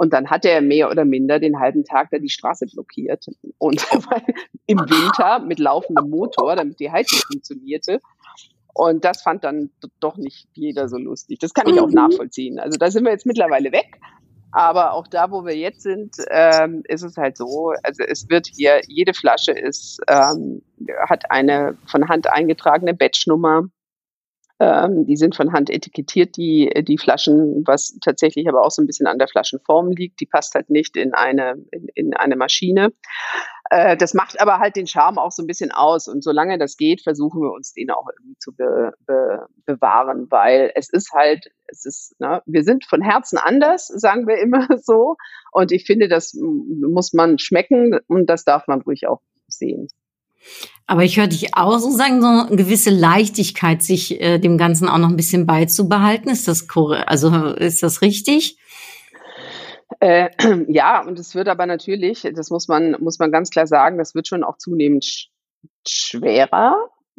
Und 0.00 0.14
dann 0.14 0.30
hat 0.30 0.46
er 0.46 0.62
mehr 0.62 0.90
oder 0.90 1.04
minder 1.04 1.38
den 1.38 1.60
halben 1.60 1.84
Tag 1.84 2.08
da 2.10 2.18
die 2.18 2.30
Straße 2.30 2.64
blockiert. 2.72 3.26
Und 3.58 3.86
im 4.66 4.78
Winter 4.78 5.40
mit 5.40 5.58
laufendem 5.58 6.08
Motor, 6.08 6.56
damit 6.56 6.80
die 6.80 6.90
Heizung 6.90 7.18
funktionierte. 7.30 8.00
Und 8.72 9.04
das 9.04 9.20
fand 9.20 9.44
dann 9.44 9.68
doch 10.00 10.16
nicht 10.16 10.48
jeder 10.54 10.88
so 10.88 10.96
lustig. 10.96 11.38
Das 11.40 11.52
kann 11.52 11.68
ich 11.68 11.78
auch 11.78 11.88
mhm. 11.88 11.96
nachvollziehen. 11.96 12.58
Also 12.58 12.78
da 12.78 12.90
sind 12.90 13.04
wir 13.04 13.12
jetzt 13.12 13.26
mittlerweile 13.26 13.72
weg. 13.72 14.00
Aber 14.52 14.94
auch 14.94 15.06
da, 15.06 15.30
wo 15.30 15.44
wir 15.44 15.54
jetzt 15.54 15.82
sind, 15.82 16.16
ähm, 16.30 16.82
ist 16.88 17.02
es 17.02 17.18
halt 17.18 17.36
so, 17.36 17.74
also 17.82 18.02
es 18.02 18.30
wird 18.30 18.46
hier, 18.46 18.80
jede 18.88 19.12
Flasche 19.12 19.52
ist, 19.52 20.00
ähm, 20.08 20.62
hat 21.10 21.30
eine 21.30 21.76
von 21.84 22.08
Hand 22.08 22.26
eingetragene 22.26 22.94
Batchnummer. 22.94 23.64
Ähm, 24.60 25.06
die 25.06 25.16
sind 25.16 25.34
von 25.34 25.52
Hand 25.52 25.70
etikettiert, 25.70 26.36
die, 26.36 26.70
die 26.86 26.98
Flaschen, 26.98 27.62
was 27.66 27.98
tatsächlich 28.04 28.46
aber 28.46 28.62
auch 28.62 28.70
so 28.70 28.82
ein 28.82 28.86
bisschen 28.86 29.06
an 29.06 29.18
der 29.18 29.26
Flaschenform 29.26 29.92
liegt. 29.92 30.20
Die 30.20 30.26
passt 30.26 30.54
halt 30.54 30.68
nicht 30.68 30.98
in 30.98 31.14
eine, 31.14 31.54
in, 31.70 31.88
in 31.94 32.14
eine 32.14 32.36
Maschine. 32.36 32.92
Äh, 33.70 33.96
das 33.96 34.12
macht 34.12 34.38
aber 34.38 34.58
halt 34.58 34.76
den 34.76 34.86
Charme 34.86 35.18
auch 35.18 35.30
so 35.30 35.42
ein 35.42 35.46
bisschen 35.46 35.72
aus. 35.72 36.08
Und 36.08 36.22
solange 36.22 36.58
das 36.58 36.76
geht, 36.76 37.00
versuchen 37.02 37.40
wir 37.40 37.52
uns 37.52 37.72
den 37.72 37.90
auch 37.90 38.06
irgendwie 38.06 38.36
zu 38.38 38.54
be, 38.54 38.92
be, 39.06 39.46
bewahren, 39.64 40.26
weil 40.28 40.72
es 40.74 40.90
ist 40.90 41.12
halt, 41.14 41.46
es 41.68 41.86
ist, 41.86 42.20
ne, 42.20 42.42
wir 42.44 42.62
sind 42.62 42.84
von 42.84 43.00
Herzen 43.00 43.38
anders, 43.38 43.86
sagen 43.86 44.26
wir 44.26 44.38
immer 44.38 44.68
so. 44.82 45.16
Und 45.52 45.72
ich 45.72 45.86
finde, 45.86 46.08
das 46.08 46.34
muss 46.34 47.14
man 47.14 47.38
schmecken 47.38 47.98
und 48.08 48.26
das 48.28 48.44
darf 48.44 48.66
man 48.66 48.82
ruhig 48.82 49.06
auch 49.08 49.22
sehen. 49.48 49.88
Aber 50.90 51.04
ich 51.04 51.16
höre 51.20 51.28
dich 51.28 51.54
auch 51.54 51.78
so 51.78 51.88
sagen, 51.90 52.20
so 52.20 52.26
eine 52.26 52.56
gewisse 52.56 52.90
Leichtigkeit, 52.90 53.80
sich 53.80 54.20
äh, 54.20 54.40
dem 54.40 54.58
Ganzen 54.58 54.88
auch 54.88 54.98
noch 54.98 55.08
ein 55.08 55.16
bisschen 55.16 55.46
beizubehalten. 55.46 56.28
Ist 56.28 56.48
das 56.48 56.66
also 57.06 57.30
ist 57.54 57.84
das 57.84 58.02
richtig? 58.02 58.58
Äh, 60.00 60.30
ja, 60.66 61.06
und 61.06 61.16
es 61.20 61.36
wird 61.36 61.46
aber 61.46 61.66
natürlich, 61.66 62.28
das 62.34 62.50
muss 62.50 62.66
man, 62.66 62.96
muss 62.98 63.20
man 63.20 63.30
ganz 63.30 63.50
klar 63.50 63.68
sagen, 63.68 63.98
das 63.98 64.16
wird 64.16 64.26
schon 64.26 64.42
auch 64.42 64.58
zunehmend 64.58 65.04
sch 65.04 65.30
schwerer. 65.86 66.74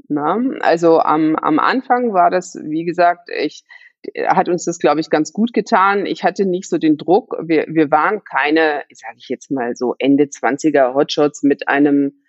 Ne? 0.10 0.58
Also 0.60 1.00
am, 1.00 1.38
am 1.38 1.58
Anfang 1.58 2.14
war 2.14 2.30
das, 2.30 2.60
wie 2.62 2.84
gesagt, 2.84 3.30
ich, 3.34 3.64
hat 4.28 4.50
uns 4.50 4.66
das, 4.66 4.80
glaube 4.80 5.00
ich, 5.00 5.10
ganz 5.10 5.32
gut 5.32 5.54
getan. 5.54 6.06
Ich 6.06 6.26
hatte 6.26 6.46
nicht 6.46 6.68
so 6.68 6.78
den 6.78 6.98
Druck. 6.98 7.38
Wir, 7.42 7.68
wir 7.70 7.90
waren 7.90 8.22
keine, 8.26 8.84
sage 8.92 9.16
ich 9.16 9.30
jetzt 9.30 9.50
mal 9.50 9.78
so 9.78 9.96
Ende 9.98 10.26
20er 10.26 10.94
Hotshots 10.94 11.44
mit 11.44 11.70
einem 11.70 12.21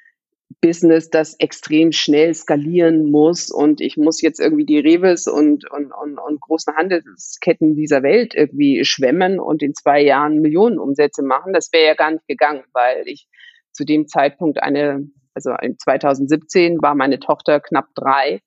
Business, 0.62 1.10
das 1.10 1.34
extrem 1.40 1.90
schnell 1.90 2.32
skalieren 2.34 3.10
muss 3.10 3.50
und 3.50 3.80
ich 3.80 3.96
muss 3.96 4.22
jetzt 4.22 4.38
irgendwie 4.40 4.64
die 4.64 4.78
Reves 4.78 5.26
und, 5.26 5.68
und, 5.70 5.92
und, 5.92 6.18
und 6.18 6.40
großen 6.40 6.74
Handelsketten 6.76 7.74
dieser 7.74 8.02
Welt 8.04 8.32
irgendwie 8.34 8.84
schwemmen 8.84 9.40
und 9.40 9.62
in 9.62 9.74
zwei 9.74 10.00
Jahren 10.00 10.40
Millionen 10.40 10.78
Umsätze 10.78 11.22
machen. 11.22 11.52
Das 11.52 11.72
wäre 11.72 11.86
ja 11.86 11.94
gar 11.94 12.12
nicht 12.12 12.26
gegangen, 12.28 12.62
weil 12.72 13.02
ich 13.06 13.26
zu 13.72 13.84
dem 13.84 14.06
Zeitpunkt 14.06 14.62
eine, 14.62 15.10
also 15.34 15.50
in 15.60 15.78
2017 15.78 16.80
war 16.80 16.94
meine 16.94 17.18
Tochter 17.18 17.58
knapp 17.58 17.88
drei 17.96 18.40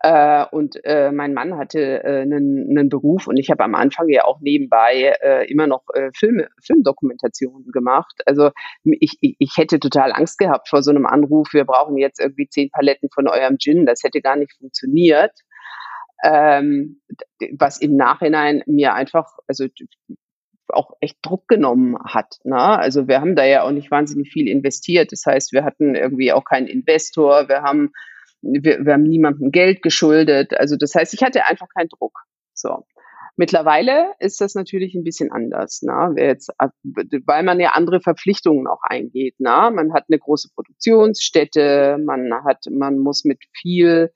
äh, 0.00 0.44
und 0.50 0.78
äh, 0.84 1.10
mein 1.10 1.32
Mann 1.32 1.56
hatte 1.56 2.04
äh, 2.04 2.22
einen, 2.22 2.68
einen 2.70 2.88
Beruf 2.88 3.26
und 3.26 3.38
ich 3.38 3.50
habe 3.50 3.64
am 3.64 3.74
Anfang 3.74 4.08
ja 4.08 4.24
auch 4.24 4.40
nebenbei 4.40 5.14
äh, 5.22 5.50
immer 5.50 5.66
noch 5.66 5.84
äh, 5.94 6.10
Filme, 6.14 6.48
Filmdokumentationen 6.62 7.72
gemacht. 7.72 8.20
Also 8.26 8.50
ich, 8.84 9.16
ich, 9.20 9.36
ich 9.38 9.52
hätte 9.56 9.80
total 9.80 10.12
Angst 10.12 10.38
gehabt 10.38 10.68
vor 10.68 10.82
so 10.82 10.90
einem 10.90 11.06
Anruf, 11.06 11.52
wir 11.52 11.64
brauchen 11.64 11.96
jetzt 11.96 12.20
irgendwie 12.20 12.48
zehn 12.48 12.70
Paletten 12.70 13.08
von 13.12 13.26
eurem 13.26 13.56
Gin. 13.58 13.86
Das 13.86 14.02
hätte 14.02 14.20
gar 14.20 14.36
nicht 14.36 14.52
funktioniert. 14.58 15.32
Ähm, 16.22 17.00
was 17.58 17.78
im 17.78 17.96
Nachhinein 17.96 18.62
mir 18.66 18.94
einfach, 18.94 19.26
also 19.46 19.66
auch 20.68 20.92
echt 21.00 21.18
Druck 21.22 21.48
genommen 21.48 21.96
hat. 22.04 22.38
Ne? 22.44 22.56
Also 22.56 23.08
wir 23.08 23.20
haben 23.20 23.36
da 23.36 23.44
ja 23.44 23.62
auch 23.62 23.70
nicht 23.70 23.90
wahnsinnig 23.90 24.30
viel 24.30 24.48
investiert. 24.48 25.12
Das 25.12 25.24
heißt, 25.26 25.52
wir 25.52 25.64
hatten 25.64 25.94
irgendwie 25.94 26.32
auch 26.32 26.44
keinen 26.44 26.66
Investor. 26.66 27.48
Wir 27.48 27.62
haben 27.62 27.92
wir, 28.60 28.84
wir 28.84 28.92
haben 28.92 29.02
niemandem 29.04 29.50
Geld 29.50 29.82
geschuldet. 29.82 30.58
Also 30.58 30.76
das 30.76 30.94
heißt, 30.94 31.14
ich 31.14 31.22
hatte 31.22 31.46
einfach 31.46 31.68
keinen 31.76 31.88
Druck. 31.88 32.18
So. 32.54 32.84
Mittlerweile 33.38 34.12
ist 34.18 34.40
das 34.40 34.54
natürlich 34.54 34.94
ein 34.94 35.04
bisschen 35.04 35.30
anders, 35.30 35.82
ne? 35.82 36.14
Jetzt, 36.16 36.50
weil 37.26 37.42
man 37.42 37.60
ja 37.60 37.72
andere 37.72 38.00
Verpflichtungen 38.00 38.66
auch 38.66 38.82
eingeht. 38.82 39.38
Ne? 39.38 39.70
Man 39.74 39.92
hat 39.92 40.04
eine 40.08 40.18
große 40.18 40.48
Produktionsstätte, 40.54 41.98
man 42.02 42.32
hat, 42.46 42.64
man 42.70 42.98
muss 42.98 43.24
mit 43.26 43.38
viel 43.52 44.10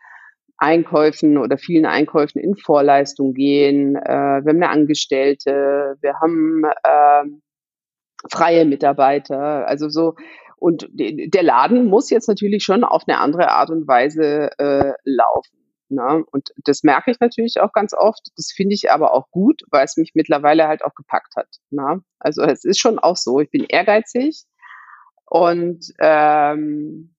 Einkäufen 0.56 1.36
oder 1.36 1.58
vielen 1.58 1.84
Einkäufen 1.84 2.40
in 2.40 2.56
Vorleistung 2.56 3.34
gehen. 3.34 3.96
Äh, 3.96 4.08
wir 4.08 4.48
haben 4.48 4.62
eine 4.62 4.70
Angestellte, 4.70 5.96
wir 6.00 6.14
haben 6.20 6.62
äh, 6.64 7.24
freie 8.30 8.64
Mitarbeiter. 8.64 9.66
Also 9.66 9.90
so, 9.90 10.14
und 10.60 10.88
der 10.92 11.42
Laden 11.42 11.86
muss 11.86 12.10
jetzt 12.10 12.28
natürlich 12.28 12.62
schon 12.62 12.84
auf 12.84 13.04
eine 13.08 13.18
andere 13.18 13.50
Art 13.50 13.70
und 13.70 13.88
Weise 13.88 14.50
äh, 14.58 14.92
laufen. 15.04 15.58
Ne? 15.88 16.22
Und 16.30 16.50
das 16.64 16.82
merke 16.82 17.10
ich 17.10 17.18
natürlich 17.18 17.60
auch 17.60 17.72
ganz 17.72 17.94
oft. 17.94 18.28
Das 18.36 18.52
finde 18.54 18.74
ich 18.74 18.92
aber 18.92 19.14
auch 19.14 19.30
gut, 19.30 19.62
weil 19.70 19.86
es 19.86 19.96
mich 19.96 20.12
mittlerweile 20.14 20.68
halt 20.68 20.84
auch 20.84 20.94
gepackt 20.94 21.34
hat. 21.34 21.48
Ne? 21.70 22.02
Also 22.18 22.42
es 22.42 22.64
ist 22.64 22.78
schon 22.78 22.98
auch 22.98 23.16
so. 23.16 23.40
Ich 23.40 23.50
bin 23.50 23.64
ehrgeizig 23.64 24.44
und 25.24 25.86
ähm, 25.98 27.14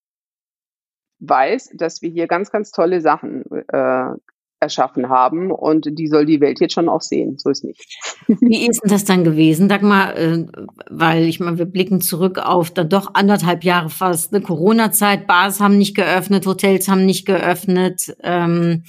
weiß, 1.19 1.71
dass 1.73 2.03
wir 2.03 2.11
hier 2.11 2.27
ganz, 2.27 2.51
ganz 2.51 2.69
tolle 2.71 3.01
Sachen 3.01 3.43
äh, 3.69 4.13
erschaffen 4.61 5.09
haben 5.09 5.51
und 5.51 5.87
die 5.97 6.07
soll 6.07 6.25
die 6.25 6.39
Welt 6.39 6.61
jetzt 6.61 6.73
schon 6.73 6.87
auch 6.87 7.01
sehen. 7.01 7.37
So 7.37 7.49
ist 7.49 7.63
nicht. 7.63 7.83
Wie 8.27 8.67
ist 8.67 8.81
denn 8.83 8.91
das 8.91 9.03
dann 9.03 9.23
gewesen? 9.23 9.67
Sag 9.67 9.81
mal, 9.81 10.11
äh, 10.11 10.45
weil 10.89 11.25
ich 11.25 11.39
meine, 11.39 11.57
wir 11.57 11.65
blicken 11.65 11.99
zurück 11.99 12.37
auf 12.37 12.71
dann 12.71 12.89
doch 12.89 13.15
anderthalb 13.15 13.63
Jahre 13.63 13.89
fast 13.89 14.33
eine 14.33 14.43
Corona-Zeit. 14.43 15.27
Bars 15.27 15.59
haben 15.59 15.77
nicht 15.77 15.95
geöffnet, 15.95 16.45
Hotels 16.45 16.87
haben 16.87 17.05
nicht 17.05 17.25
geöffnet. 17.25 18.15
Ähm, 18.21 18.83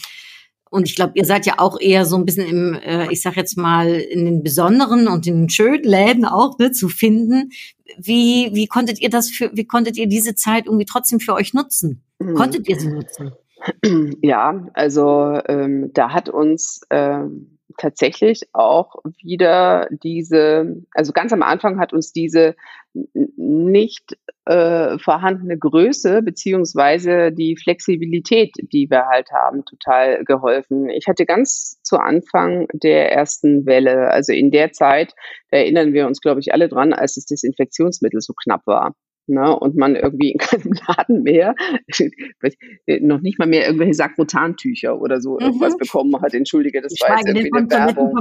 und 0.71 0.89
ich 0.89 0.95
glaube, 0.95 1.13
ihr 1.17 1.25
seid 1.25 1.45
ja 1.47 1.55
auch 1.59 1.81
eher 1.81 2.07
so 2.07 2.17
ein 2.17 2.25
bisschen 2.25 2.47
im, 2.47 2.75
äh, 2.75 3.11
ich 3.11 3.23
sag 3.23 3.37
jetzt 3.37 3.57
mal, 3.57 3.89
in 3.95 4.25
den 4.25 4.43
besonderen 4.43 5.09
und 5.09 5.27
in 5.27 5.43
den 5.43 5.51
schönen 5.51 5.85
Läden 5.85 6.25
auch 6.25 6.59
ne, 6.59 6.73
zu 6.73 6.89
finden. 6.89 7.51
Wie, 7.99 8.51
wie 8.53 8.67
konntet 8.67 9.01
ihr 9.01 9.11
das 9.11 9.29
für, 9.31 9.51
wie 9.55 9.67
konntet 9.67 9.97
ihr 9.97 10.07
diese 10.07 10.35
Zeit 10.35 10.67
irgendwie 10.67 10.87
trotzdem 10.87 11.21
für 11.21 11.35
euch 11.35 11.53
nutzen? 11.53 12.05
Mhm. 12.19 12.35
Konntet 12.35 12.69
ihr 12.69 12.79
sie 12.79 12.89
nutzen? 12.89 13.33
Ja, 14.22 14.66
also 14.75 15.40
ähm, 15.46 15.92
da 15.92 16.12
hat 16.12 16.29
uns 16.29 16.83
ähm, 16.90 17.59
tatsächlich 17.79 18.42
auch 18.53 18.96
wieder 19.22 19.88
diese, 19.90 20.83
also 20.92 21.12
ganz 21.12 21.33
am 21.33 21.42
Anfang 21.42 21.79
hat 21.79 21.92
uns 21.92 22.12
diese 22.12 22.55
nicht 22.94 24.18
äh, 24.44 24.98
vorhandene 24.98 25.57
Größe 25.57 26.20
beziehungsweise 26.22 27.33
die 27.33 27.57
Flexibilität, 27.57 28.53
die 28.61 28.90
wir 28.90 29.07
halt 29.07 29.31
haben, 29.33 29.64
total 29.64 30.25
geholfen. 30.25 30.90
Ich 30.90 31.07
hatte 31.09 31.25
ganz 31.25 31.81
zu 31.83 31.96
Anfang 31.96 32.66
der 32.75 33.12
ersten 33.12 33.64
Welle, 33.64 34.11
also 34.11 34.33
in 34.33 34.51
der 34.51 34.72
Zeit, 34.72 35.14
da 35.51 35.59
erinnern 35.59 35.94
wir 35.94 36.07
uns, 36.07 36.20
glaube 36.20 36.40
ich, 36.40 36.53
alle 36.53 36.68
dran, 36.68 36.92
als 36.92 37.14
das 37.14 37.25
Desinfektionsmittel 37.25 38.20
so 38.20 38.35
knapp 38.35 38.66
war 38.66 38.94
ne, 39.27 39.59
und 39.59 39.77
man 39.77 39.97
irgendwie 39.97 40.33
in 40.33 40.39
keinem 40.39 40.73
Laden 40.89 41.23
mehr, 41.23 41.55
noch 43.01 43.21
nicht 43.21 43.39
mal 43.39 43.49
mehr 43.49 43.67
irgendwelche 43.67 43.95
Sakrotantücher 43.95 45.01
oder 45.01 45.21
so 45.21 45.35
mhm. 45.35 45.47
irgendwas 45.47 45.77
bekommen 45.77 46.21
hat. 46.21 46.35
Entschuldige, 46.35 46.81
das 46.81 46.93
war 47.01 47.19
jetzt 47.19 47.29
irgendwie 47.29 47.51
eine 47.53 47.71
Werbung. 47.71 48.15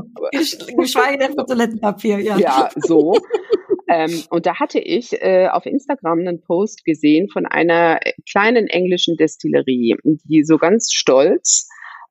Geschweige 0.78 1.18
denn 1.20 1.34
von 1.34 1.46
Toilettenpapier, 1.46 2.20
ja. 2.20 2.38
Ja, 2.38 2.70
so. 2.76 3.16
ähm, 3.88 4.24
und 4.30 4.46
da 4.46 4.60
hatte 4.60 4.80
ich 4.80 5.14
äh, 5.22 5.48
auf 5.48 5.66
Instagram 5.66 6.20
einen 6.20 6.42
Post 6.42 6.86
gesehen 6.86 7.30
von 7.30 7.46
einer 7.46 8.00
kleinen 8.30 8.68
englischen 8.68 9.18
Destillerie, 9.18 9.96
die 10.04 10.44
so 10.44 10.58
ganz 10.58 10.92
stolz 10.92 11.68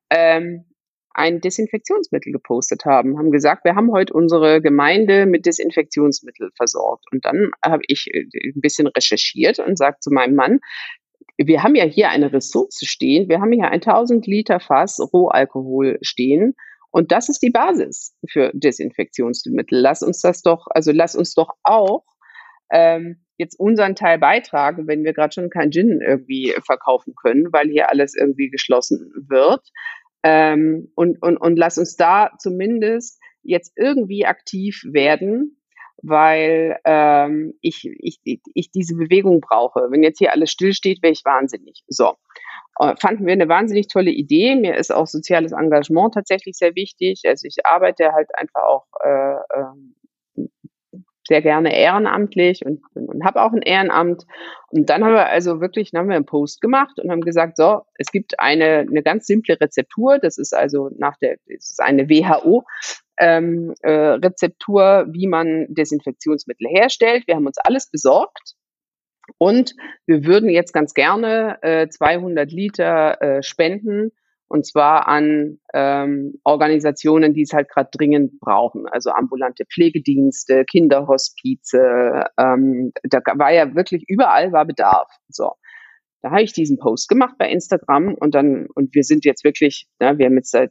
ähm, 0.09 0.65
ein 1.13 1.41
Desinfektionsmittel 1.41 2.31
gepostet 2.31 2.85
haben, 2.85 3.17
haben 3.17 3.31
gesagt, 3.31 3.65
wir 3.65 3.75
haben 3.75 3.91
heute 3.91 4.13
unsere 4.13 4.61
Gemeinde 4.61 5.25
mit 5.25 5.45
Desinfektionsmittel 5.45 6.51
versorgt. 6.55 7.05
Und 7.11 7.25
dann 7.25 7.51
habe 7.63 7.83
ich 7.87 8.07
äh, 8.13 8.25
ein 8.55 8.61
bisschen 8.61 8.87
recherchiert 8.87 9.59
und 9.59 9.77
sagt 9.77 10.03
zu 10.03 10.11
meinem 10.11 10.35
Mann, 10.35 10.59
wir 11.37 11.63
haben 11.63 11.75
ja 11.75 11.85
hier 11.85 12.09
eine 12.09 12.31
Ressource 12.31 12.79
stehen, 12.83 13.29
wir 13.29 13.41
haben 13.41 13.51
hier 13.51 13.69
ein 13.69 13.81
1000 13.81 14.27
Liter 14.27 14.59
Fass 14.59 14.99
Rohalkohol 15.13 15.97
stehen. 16.01 16.55
Und 16.91 17.11
das 17.11 17.29
ist 17.29 17.41
die 17.41 17.51
Basis 17.51 18.15
für 18.29 18.51
Desinfektionsmittel. 18.53 19.79
Lass 19.79 20.03
uns 20.03 20.19
das 20.19 20.41
doch, 20.41 20.67
also 20.71 20.91
lass 20.91 21.15
uns 21.15 21.33
doch 21.33 21.53
auch 21.63 22.03
ähm, 22.69 23.23
jetzt 23.37 23.59
unseren 23.59 23.95
Teil 23.95 24.19
beitragen, 24.19 24.87
wenn 24.87 25.03
wir 25.03 25.13
gerade 25.13 25.33
schon 25.33 25.49
kein 25.49 25.71
Gin 25.71 25.99
irgendwie 26.01 26.53
verkaufen 26.65 27.15
können, 27.15 27.51
weil 27.51 27.69
hier 27.69 27.89
alles 27.89 28.15
irgendwie 28.15 28.49
geschlossen 28.49 29.11
wird. 29.27 29.61
Ähm, 30.23 30.91
und, 30.95 31.21
und, 31.21 31.37
und 31.37 31.57
lass 31.57 31.77
uns 31.77 31.95
da 31.95 32.31
zumindest 32.37 33.19
jetzt 33.43 33.73
irgendwie 33.75 34.25
aktiv 34.25 34.83
werden, 34.85 35.57
weil 36.03 36.79
ähm, 36.85 37.53
ich, 37.61 37.89
ich, 37.99 38.19
ich 38.23 38.71
diese 38.71 38.95
Bewegung 38.95 39.41
brauche. 39.41 39.87
Wenn 39.89 40.03
jetzt 40.03 40.19
hier 40.19 40.31
alles 40.31 40.51
stillsteht, 40.51 41.01
wäre 41.01 41.13
ich 41.13 41.25
wahnsinnig. 41.25 41.83
So. 41.87 42.15
Äh, 42.79 42.95
fanden 42.99 43.25
wir 43.25 43.33
eine 43.33 43.49
wahnsinnig 43.49 43.87
tolle 43.87 44.11
Idee. 44.11 44.55
Mir 44.55 44.75
ist 44.75 44.93
auch 44.93 45.07
soziales 45.07 45.51
Engagement 45.51 46.13
tatsächlich 46.13 46.57
sehr 46.57 46.75
wichtig. 46.75 47.21
Also 47.25 47.47
ich 47.47 47.65
arbeite 47.65 48.13
halt 48.13 48.29
einfach 48.35 48.63
auch 48.63 48.85
äh, 49.03 49.33
äh, 49.33 49.73
sehr 51.27 51.41
gerne 51.41 51.75
ehrenamtlich 51.75 52.65
und, 52.65 52.81
und 52.93 53.23
habe 53.23 53.41
auch 53.41 53.53
ein 53.53 53.61
Ehrenamt. 53.61 54.25
Und 54.69 54.89
dann 54.89 55.03
haben 55.03 55.13
wir 55.13 55.27
also 55.27 55.61
wirklich, 55.61 55.91
dann 55.91 56.01
haben 56.01 56.09
wir 56.09 56.15
einen 56.15 56.25
Post 56.25 56.61
gemacht 56.61 56.99
und 56.99 57.11
haben 57.11 57.21
gesagt, 57.21 57.57
so, 57.57 57.81
es 57.95 58.11
gibt 58.11 58.39
eine, 58.39 58.79
eine 58.79 59.03
ganz 59.03 59.27
simple 59.27 59.59
Rezeptur, 59.59 60.19
das 60.19 60.37
ist 60.37 60.53
also 60.53 60.89
nach 60.97 61.17
der, 61.17 61.37
das 61.47 61.71
ist 61.71 61.81
eine 61.81 62.09
WHO, 62.09 62.63
ähm, 63.19 63.73
äh, 63.81 63.91
Rezeptur, 63.91 65.05
wie 65.09 65.27
man 65.27 65.67
Desinfektionsmittel 65.69 66.67
herstellt. 66.67 67.27
Wir 67.27 67.35
haben 67.35 67.45
uns 67.45 67.59
alles 67.59 67.89
besorgt 67.89 68.55
und 69.37 69.75
wir 70.07 70.25
würden 70.25 70.49
jetzt 70.49 70.73
ganz 70.73 70.93
gerne 70.93 71.61
äh, 71.61 71.87
200 71.87 72.51
Liter 72.51 73.21
äh, 73.21 73.43
spenden 73.43 74.11
Und 74.51 74.65
zwar 74.65 75.07
an 75.07 75.59
ähm, 75.73 76.33
Organisationen, 76.43 77.33
die 77.33 77.43
es 77.43 77.53
halt 77.53 77.69
gerade 77.69 77.89
dringend 77.93 78.37
brauchen. 78.41 78.85
Also 78.85 79.11
ambulante 79.11 79.63
Pflegedienste, 79.65 80.65
Kinderhospize. 80.65 82.25
Ähm, 82.37 82.91
da 83.03 83.21
war 83.35 83.53
ja 83.53 83.73
wirklich 83.75 84.03
überall 84.09 84.51
war 84.51 84.65
Bedarf. 84.65 85.07
So. 85.29 85.53
Da 86.21 86.31
habe 86.31 86.43
ich 86.43 86.51
diesen 86.51 86.77
Post 86.79 87.07
gemacht 87.07 87.35
bei 87.39 87.49
Instagram 87.49 88.13
und 88.13 88.35
dann, 88.35 88.67
und 88.75 88.93
wir 88.93 89.03
sind 89.03 89.23
jetzt 89.23 89.45
wirklich, 89.45 89.87
ja, 90.01 90.17
wir 90.17 90.25
haben 90.25 90.35
jetzt 90.35 90.53
äh, 90.53 90.67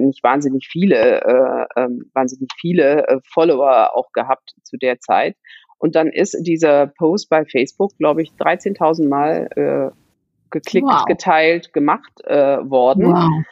nicht 0.00 0.22
wahnsinnig 0.22 0.68
viele, 0.70 1.20
äh, 1.20 1.82
äh, 1.82 1.88
wahnsinnig 2.14 2.50
viele 2.60 3.08
äh, 3.08 3.18
Follower 3.34 3.90
auch 3.96 4.12
gehabt 4.12 4.54
zu 4.62 4.76
der 4.76 5.00
Zeit. 5.00 5.34
Und 5.78 5.96
dann 5.96 6.12
ist 6.12 6.38
dieser 6.42 6.86
Post 6.86 7.28
bei 7.28 7.44
Facebook, 7.44 7.90
glaube 7.98 8.22
ich, 8.22 8.30
13.000 8.38 9.08
Mal 9.08 9.48
äh, 9.56 9.90
geklickt, 10.50 10.86
wow. 10.86 11.04
geteilt, 11.04 11.72
gemacht 11.72 12.20
äh, 12.24 12.58
worden. 12.68 13.12
Wow. 13.12 13.44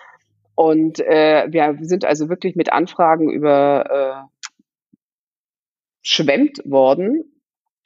Und 0.55 1.01
äh, 1.01 1.47
wir 1.51 1.79
sind 1.83 2.05
also 2.05 2.29
wirklich 2.29 2.57
mit 2.57 2.73
Anfragen 2.73 3.31
über 3.31 4.27
äh, 4.27 4.49
schwemmt 6.03 6.61
worden 6.65 7.39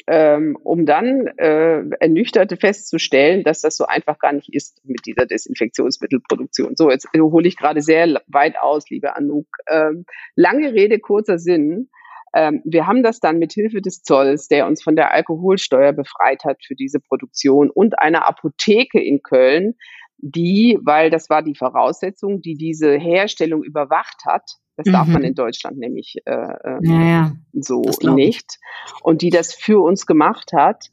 ähm, 0.06 0.56
um 0.62 0.86
dann 0.86 1.26
äh, 1.38 1.84
ernüchterte 2.00 2.56
festzustellen, 2.56 3.44
dass 3.44 3.60
das 3.60 3.76
so 3.76 3.86
einfach 3.86 4.18
gar 4.18 4.32
nicht 4.32 4.52
ist 4.52 4.80
mit 4.84 5.06
dieser 5.06 5.26
Desinfektionsmittelproduktion. 5.26 6.76
So, 6.76 6.90
jetzt 6.90 7.08
hole 7.16 7.46
ich 7.46 7.56
gerade 7.56 7.82
sehr 7.82 8.20
weit 8.26 8.58
aus, 8.60 8.88
liebe 8.90 9.14
Anouk. 9.16 9.46
Ähm, 9.68 10.04
lange 10.34 10.72
Rede, 10.72 10.98
kurzer 10.98 11.38
Sinn. 11.38 11.90
Ähm, 12.34 12.62
wir 12.64 12.86
haben 12.86 13.02
das 13.02 13.20
dann 13.20 13.38
mit 13.38 13.52
Hilfe 13.52 13.82
des 13.82 14.02
Zolls, 14.02 14.48
der 14.48 14.66
uns 14.66 14.82
von 14.82 14.96
der 14.96 15.12
Alkoholsteuer 15.12 15.92
befreit 15.92 16.44
hat 16.44 16.64
für 16.64 16.74
diese 16.74 17.00
Produktion 17.00 17.70
und 17.70 17.98
einer 17.98 18.28
Apotheke 18.28 19.00
in 19.00 19.22
Köln, 19.22 19.74
die, 20.18 20.78
weil 20.82 21.10
das 21.10 21.28
war 21.28 21.42
die 21.42 21.54
Voraussetzung, 21.54 22.40
die 22.40 22.54
diese 22.54 22.96
Herstellung 22.96 23.62
überwacht 23.62 24.24
hat, 24.24 24.52
das 24.76 24.86
mhm. 24.86 24.92
darf 24.92 25.08
man 25.08 25.22
mhm. 25.22 25.28
in 25.28 25.34
Deutschland 25.34 25.78
nämlich 25.78 26.16
äh, 26.24 26.32
äh, 26.32 26.78
ja, 26.82 27.02
ja. 27.02 27.32
so 27.52 27.82
nicht. 28.14 28.58
Und 29.02 29.22
die 29.22 29.30
das 29.30 29.52
für 29.54 29.82
uns 29.82 30.06
gemacht 30.06 30.52
hat, 30.54 30.86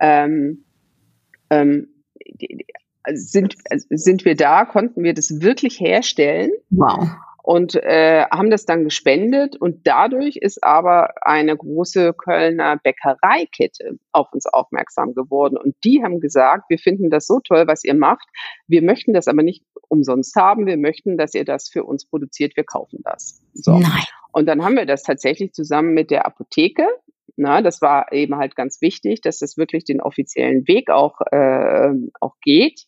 ähm, 0.00 0.64
ähm, 1.50 1.88
sind, 3.12 3.56
sind 3.90 4.24
wir 4.24 4.36
da, 4.36 4.64
konnten 4.64 5.02
wir 5.02 5.14
das 5.14 5.40
wirklich 5.40 5.80
herstellen. 5.80 6.52
Wow 6.70 7.08
und 7.44 7.74
äh, 7.74 8.24
haben 8.30 8.48
das 8.48 8.64
dann 8.64 8.84
gespendet 8.84 9.54
und 9.54 9.86
dadurch 9.86 10.36
ist 10.36 10.64
aber 10.64 11.10
eine 11.26 11.54
große 11.54 12.14
Kölner 12.14 12.78
Bäckereikette 12.82 13.98
auf 14.12 14.32
uns 14.32 14.46
aufmerksam 14.46 15.14
geworden 15.14 15.58
und 15.58 15.76
die 15.84 16.02
haben 16.02 16.20
gesagt, 16.20 16.70
wir 16.70 16.78
finden 16.78 17.10
das 17.10 17.26
so 17.26 17.40
toll, 17.40 17.66
was 17.66 17.84
ihr 17.84 17.94
macht, 17.94 18.26
wir 18.66 18.80
möchten 18.82 19.12
das 19.12 19.28
aber 19.28 19.42
nicht 19.42 19.62
umsonst 19.88 20.34
haben, 20.36 20.64
wir 20.64 20.78
möchten, 20.78 21.18
dass 21.18 21.34
ihr 21.34 21.44
das 21.44 21.68
für 21.68 21.84
uns 21.84 22.06
produziert, 22.06 22.56
wir 22.56 22.64
kaufen 22.64 23.00
das. 23.04 23.42
So. 23.52 23.72
Nein. 23.72 24.04
Und 24.32 24.46
dann 24.46 24.64
haben 24.64 24.76
wir 24.76 24.86
das 24.86 25.02
tatsächlich 25.02 25.52
zusammen 25.52 25.92
mit 25.92 26.10
der 26.10 26.24
Apotheke 26.24 26.88
na, 27.36 27.62
das 27.62 27.82
war 27.82 28.12
eben 28.12 28.36
halt 28.36 28.54
ganz 28.54 28.80
wichtig, 28.80 29.20
dass 29.20 29.40
das 29.40 29.56
wirklich 29.56 29.84
den 29.84 30.00
offiziellen 30.00 30.68
Weg 30.68 30.88
auch, 30.88 31.20
äh, 31.32 31.90
auch 32.20 32.36
geht. 32.40 32.86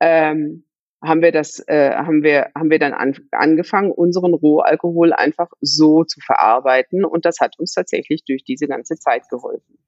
Ähm, 0.00 0.64
haben 1.04 1.22
wir 1.22 1.32
das, 1.32 1.62
äh, 1.68 1.94
haben 1.94 2.22
wir, 2.22 2.50
haben 2.56 2.70
wir 2.70 2.78
dann 2.78 2.94
an, 2.94 3.14
angefangen, 3.30 3.92
unseren 3.92 4.34
Rohalkohol 4.34 5.12
einfach 5.12 5.50
so 5.60 6.04
zu 6.04 6.20
verarbeiten 6.20 7.04
und 7.04 7.24
das 7.24 7.40
hat 7.40 7.58
uns 7.58 7.72
tatsächlich 7.72 8.24
durch 8.24 8.44
diese 8.44 8.66
ganze 8.66 8.96
Zeit 8.96 9.28
geholfen. 9.28 9.78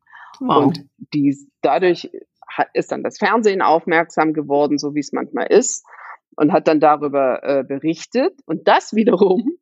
Wow. 0.41 0.67
Und 0.67 0.85
die, 1.15 1.37
dadurch 1.63 2.11
hat, 2.47 2.69
ist 2.75 2.93
dann 2.93 3.03
das 3.03 3.19
Fernsehen 3.19 3.63
aufmerksam 3.63 4.33
geworden, 4.33 4.79
so 4.79 4.95
wie 4.95 5.01
es 5.01 5.13
manchmal 5.13 5.47
ist, 5.47 5.85
und 6.37 6.53
hat 6.53 6.69
dann 6.69 6.81
darüber 6.81 7.43
äh, 7.43 7.65
berichtet. 7.65 8.35
Und 8.45 8.69
das 8.69 8.95
wiederum 8.95 9.57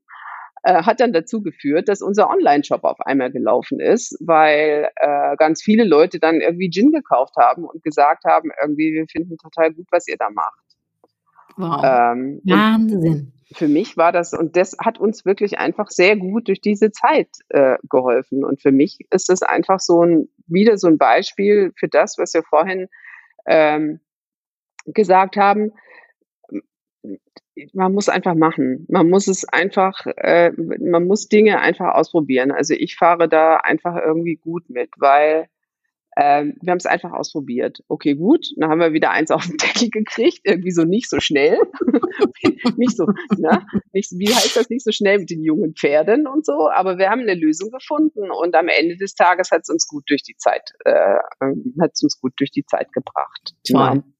äh, 0.64 0.82
hat 0.82 1.00
dann 1.00 1.12
dazu 1.12 1.42
geführt, 1.42 1.88
dass 1.88 2.02
unser 2.02 2.30
Online-Shop 2.30 2.84
auf 2.84 3.00
einmal 3.00 3.30
gelaufen 3.30 3.80
ist, 3.80 4.18
weil 4.20 4.88
äh, 4.96 5.36
ganz 5.36 5.62
viele 5.62 5.84
Leute 5.84 6.18
dann 6.18 6.40
irgendwie 6.40 6.70
Gin 6.70 6.90
gekauft 6.90 7.34
haben 7.38 7.64
und 7.64 7.82
gesagt 7.82 8.24
haben, 8.24 8.50
irgendwie, 8.60 8.92
wir 8.92 9.06
finden 9.06 9.36
total 9.36 9.72
gut, 9.72 9.86
was 9.90 10.08
ihr 10.08 10.16
da 10.18 10.30
macht. 10.30 10.63
Wow. 11.56 11.82
Ähm, 11.84 12.40
Wahnsinn. 12.44 13.32
Für 13.52 13.68
mich 13.68 13.96
war 13.96 14.10
das, 14.10 14.32
und 14.32 14.56
das 14.56 14.76
hat 14.80 14.98
uns 14.98 15.24
wirklich 15.24 15.58
einfach 15.58 15.88
sehr 15.88 16.16
gut 16.16 16.48
durch 16.48 16.60
diese 16.60 16.90
Zeit 16.90 17.28
äh, 17.50 17.76
geholfen. 17.88 18.44
Und 18.44 18.60
für 18.60 18.72
mich 18.72 18.98
ist 19.10 19.28
das 19.28 19.42
einfach 19.42 19.78
so 19.80 20.02
ein, 20.04 20.28
wieder 20.46 20.76
so 20.76 20.88
ein 20.88 20.98
Beispiel 20.98 21.72
für 21.76 21.88
das, 21.88 22.18
was 22.18 22.34
wir 22.34 22.42
vorhin 22.42 22.88
ähm, 23.46 24.00
gesagt 24.86 25.36
haben. 25.36 25.72
Man 27.72 27.92
muss 27.94 28.08
einfach 28.08 28.34
machen. 28.34 28.86
Man 28.88 29.08
muss 29.08 29.28
es 29.28 29.44
einfach, 29.44 30.04
äh, 30.16 30.50
man 30.56 31.06
muss 31.06 31.28
Dinge 31.28 31.60
einfach 31.60 31.94
ausprobieren. 31.94 32.50
Also 32.50 32.74
ich 32.74 32.96
fahre 32.96 33.28
da 33.28 33.58
einfach 33.58 33.96
irgendwie 33.96 34.36
gut 34.36 34.68
mit, 34.68 34.90
weil 34.96 35.48
ähm, 36.16 36.56
wir 36.60 36.70
haben 36.70 36.78
es 36.78 36.86
einfach 36.86 37.12
ausprobiert. 37.12 37.78
Okay, 37.88 38.14
gut, 38.14 38.46
dann 38.56 38.70
haben 38.70 38.80
wir 38.80 38.92
wieder 38.92 39.10
eins 39.10 39.30
auf 39.30 39.46
den 39.46 39.56
Deckel 39.56 39.90
gekriegt, 39.90 40.40
irgendwie 40.44 40.70
so 40.70 40.84
nicht 40.84 41.10
so 41.10 41.20
schnell. 41.20 41.58
nicht 42.76 42.96
so, 42.96 43.06
ne? 43.36 43.66
Nicht, 43.92 44.12
wie 44.12 44.28
heißt 44.28 44.56
das 44.56 44.70
nicht 44.70 44.84
so 44.84 44.92
schnell 44.92 45.18
mit 45.18 45.30
den 45.30 45.42
jungen 45.42 45.74
Pferden 45.74 46.26
und 46.26 46.46
so, 46.46 46.70
aber 46.70 46.98
wir 46.98 47.10
haben 47.10 47.22
eine 47.22 47.34
Lösung 47.34 47.70
gefunden 47.70 48.30
und 48.30 48.54
am 48.54 48.68
Ende 48.68 48.96
des 48.96 49.14
Tages 49.14 49.50
hat 49.50 49.62
es 49.62 49.68
uns 49.68 49.88
gut 49.88 50.04
durch 50.08 50.22
die 50.22 50.36
Zeit, 50.36 50.70
äh, 50.84 51.18
ähm, 51.42 51.74
hat 51.80 51.92
es 51.94 52.02
uns 52.02 52.20
gut 52.20 52.32
durch 52.38 52.50
die 52.50 52.64
Zeit 52.64 52.92
gebracht. 52.92 53.54
Toll. 53.66 53.80
Ja. 53.96 54.13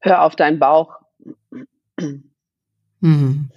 Hör 0.00 0.24
auf 0.24 0.36
deinen 0.36 0.58
Bauch. 0.58 0.98
Mhm. 3.00 3.48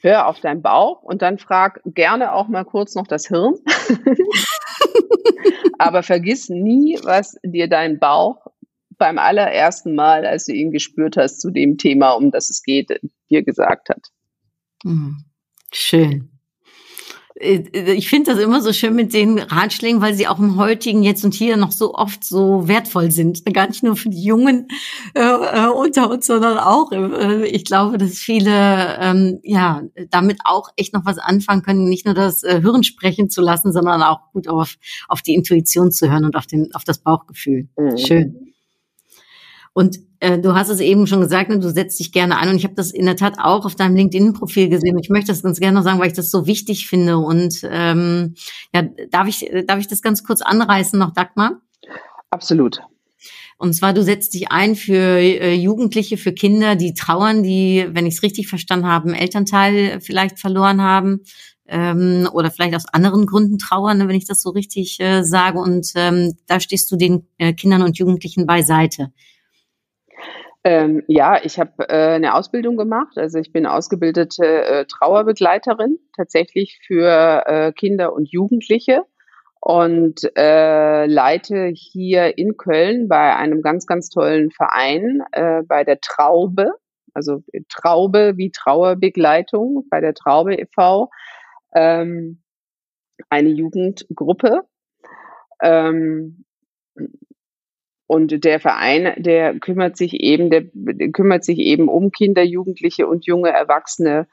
Hör 0.00 0.28
auf 0.28 0.38
deinen 0.38 0.62
Bauch 0.62 1.02
und 1.02 1.22
dann 1.22 1.38
frag 1.38 1.80
gerne 1.86 2.32
auch 2.32 2.46
mal 2.46 2.64
kurz 2.64 2.94
noch 2.94 3.08
das 3.08 3.26
Hirn. 3.26 3.54
Aber 5.78 6.02
vergiss 6.02 6.48
nie, 6.48 6.98
was 7.02 7.36
dir 7.44 7.68
dein 7.68 7.98
Bauch 7.98 8.46
beim 8.98 9.18
allerersten 9.18 9.94
Mal, 9.94 10.26
als 10.26 10.46
du 10.46 10.52
ihn 10.52 10.70
gespürt 10.70 11.16
hast, 11.16 11.40
zu 11.40 11.50
dem 11.50 11.76
Thema, 11.76 12.12
um 12.12 12.30
das 12.30 12.50
es 12.50 12.62
geht, 12.62 13.00
dir 13.30 13.42
gesagt 13.42 13.90
hat. 13.90 14.08
Mhm. 14.84 15.24
Schön. 15.72 16.35
Äh, 17.38 17.92
ich 17.92 18.08
finde 18.08 18.32
das 18.32 18.40
immer 18.40 18.60
so 18.60 18.72
schön 18.72 18.94
mit 18.94 19.12
den 19.12 19.38
Ratschlägen, 19.38 20.00
weil 20.00 20.14
sie 20.14 20.26
auch 20.26 20.38
im 20.38 20.56
heutigen 20.56 21.02
Jetzt 21.02 21.24
und 21.24 21.34
Hier 21.34 21.56
noch 21.56 21.72
so 21.72 21.94
oft 21.94 22.24
so 22.24 22.66
wertvoll 22.68 23.10
sind. 23.10 23.44
Gar 23.52 23.68
nicht 23.68 23.82
nur 23.82 23.96
für 23.96 24.08
die 24.08 24.22
Jungen 24.22 24.68
äh, 25.14 25.20
äh 25.20 25.68
unter 25.68 26.10
uns, 26.10 26.26
sondern 26.26 26.58
auch, 26.58 26.92
äh, 26.92 27.46
ich 27.46 27.64
glaube, 27.64 27.98
dass 27.98 28.18
viele 28.18 28.98
ähm, 29.00 29.40
ja 29.42 29.82
damit 30.10 30.40
auch 30.44 30.70
echt 30.76 30.94
noch 30.94 31.04
was 31.04 31.18
anfangen 31.18 31.62
können, 31.62 31.88
nicht 31.88 32.06
nur 32.06 32.14
das 32.14 32.42
äh, 32.42 32.60
Hirn 32.60 32.82
sprechen 32.82 33.30
zu 33.30 33.40
lassen, 33.40 33.72
sondern 33.72 34.02
auch 34.02 34.32
gut 34.32 34.48
auf, 34.48 34.76
auf 35.08 35.22
die 35.22 35.34
Intuition 35.34 35.92
zu 35.92 36.10
hören 36.10 36.24
und 36.24 36.36
auf, 36.36 36.46
den, 36.46 36.74
auf 36.74 36.84
das 36.84 36.98
Bauchgefühl. 36.98 37.68
Mhm. 37.76 37.98
Schön. 37.98 38.52
Und 39.72 39.98
äh, 40.20 40.38
du 40.38 40.54
hast 40.54 40.68
es 40.68 40.80
eben 40.80 41.06
schon 41.06 41.20
gesagt, 41.20 41.50
ne, 41.50 41.58
du 41.58 41.70
setzt 41.70 41.98
dich 41.98 42.12
gerne 42.12 42.38
ein 42.38 42.48
und 42.48 42.56
ich 42.56 42.64
habe 42.64 42.74
das 42.74 42.90
in 42.90 43.06
der 43.06 43.16
Tat 43.16 43.38
auch 43.38 43.64
auf 43.64 43.74
deinem 43.74 43.96
LinkedIn-Profil 43.96 44.68
gesehen. 44.68 44.98
Ich 44.98 45.10
möchte 45.10 45.32
das 45.32 45.42
ganz 45.42 45.60
gerne 45.60 45.78
noch 45.78 45.84
sagen, 45.84 45.98
weil 45.98 46.08
ich 46.08 46.12
das 46.12 46.30
so 46.30 46.46
wichtig 46.46 46.88
finde. 46.88 47.18
Und 47.18 47.60
ähm, 47.64 48.34
ja, 48.74 48.82
darf 49.10 49.28
ich, 49.28 49.50
darf 49.66 49.78
ich 49.78 49.88
das 49.88 50.02
ganz 50.02 50.24
kurz 50.24 50.42
anreißen 50.42 50.98
noch, 50.98 51.12
Dagmar? 51.12 51.60
Absolut. 52.30 52.80
Und 53.58 53.72
zwar, 53.72 53.94
du 53.94 54.02
setzt 54.02 54.34
dich 54.34 54.50
ein 54.50 54.76
für 54.76 54.94
äh, 54.94 55.54
Jugendliche, 55.54 56.18
für 56.18 56.32
Kinder, 56.32 56.76
die 56.76 56.92
trauern, 56.92 57.42
die, 57.42 57.86
wenn 57.90 58.06
ich 58.06 58.14
es 58.14 58.22
richtig 58.22 58.48
verstanden 58.48 58.86
habe, 58.86 59.06
einen 59.06 59.14
Elternteil 59.14 60.00
vielleicht 60.00 60.38
verloren 60.38 60.82
haben 60.82 61.20
ähm, 61.66 62.28
oder 62.32 62.50
vielleicht 62.50 62.74
aus 62.74 62.86
anderen 62.86 63.24
Gründen 63.24 63.58
trauern, 63.58 63.98
ne, 63.98 64.08
wenn 64.08 64.16
ich 64.16 64.26
das 64.26 64.42
so 64.42 64.50
richtig 64.50 65.00
äh, 65.00 65.22
sage. 65.22 65.58
Und 65.58 65.92
ähm, 65.94 66.34
da 66.46 66.60
stehst 66.60 66.90
du 66.92 66.96
den 66.96 67.26
äh, 67.38 67.54
Kindern 67.54 67.82
und 67.82 67.98
Jugendlichen 67.98 68.46
beiseite. 68.46 69.12
Ähm, 70.66 71.04
ja, 71.06 71.38
ich 71.44 71.60
habe 71.60 71.88
äh, 71.88 72.14
eine 72.16 72.34
Ausbildung 72.34 72.76
gemacht. 72.76 73.16
Also 73.18 73.38
ich 73.38 73.52
bin 73.52 73.66
ausgebildete 73.66 74.64
äh, 74.64 74.84
Trauerbegleiterin 74.86 76.00
tatsächlich 76.16 76.80
für 76.84 77.44
äh, 77.46 77.70
Kinder 77.70 78.12
und 78.12 78.28
Jugendliche 78.32 79.04
und 79.60 80.28
äh, 80.36 81.06
leite 81.06 81.68
hier 81.68 82.36
in 82.36 82.56
Köln 82.56 83.06
bei 83.06 83.36
einem 83.36 83.62
ganz, 83.62 83.86
ganz 83.86 84.08
tollen 84.08 84.50
Verein 84.50 85.22
äh, 85.30 85.62
bei 85.62 85.84
der 85.84 86.00
Traube, 86.00 86.72
also 87.14 87.44
Traube 87.68 88.32
wie 88.36 88.50
Trauerbegleitung 88.50 89.86
bei 89.88 90.00
der 90.00 90.14
Traube 90.14 90.56
e.V. 90.56 91.10
Ähm, 91.76 92.42
eine 93.30 93.50
Jugendgruppe. 93.50 94.62
Ähm, 95.62 96.44
und 98.06 98.44
der 98.44 98.60
Verein, 98.60 99.14
der 99.16 99.58
kümmert 99.58 99.96
sich 99.96 100.14
eben, 100.14 100.50
der, 100.50 100.64
kümmert 101.10 101.44
sich 101.44 101.58
eben 101.58 101.88
um 101.88 102.12
Kinder, 102.12 102.42
Jugendliche 102.42 103.06
und 103.06 103.26
junge 103.26 103.50
Erwachsene, 103.50 104.28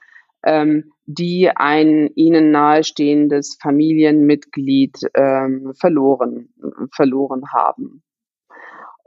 ähm, 0.46 0.92
die 1.06 1.50
ein 1.50 2.10
ihnen 2.16 2.52
nahestehendes 2.52 3.58
Familienmitglied 3.62 4.98
ähm, 5.16 5.74
verloren, 5.80 6.50
verloren 6.92 7.44
haben. 7.52 8.04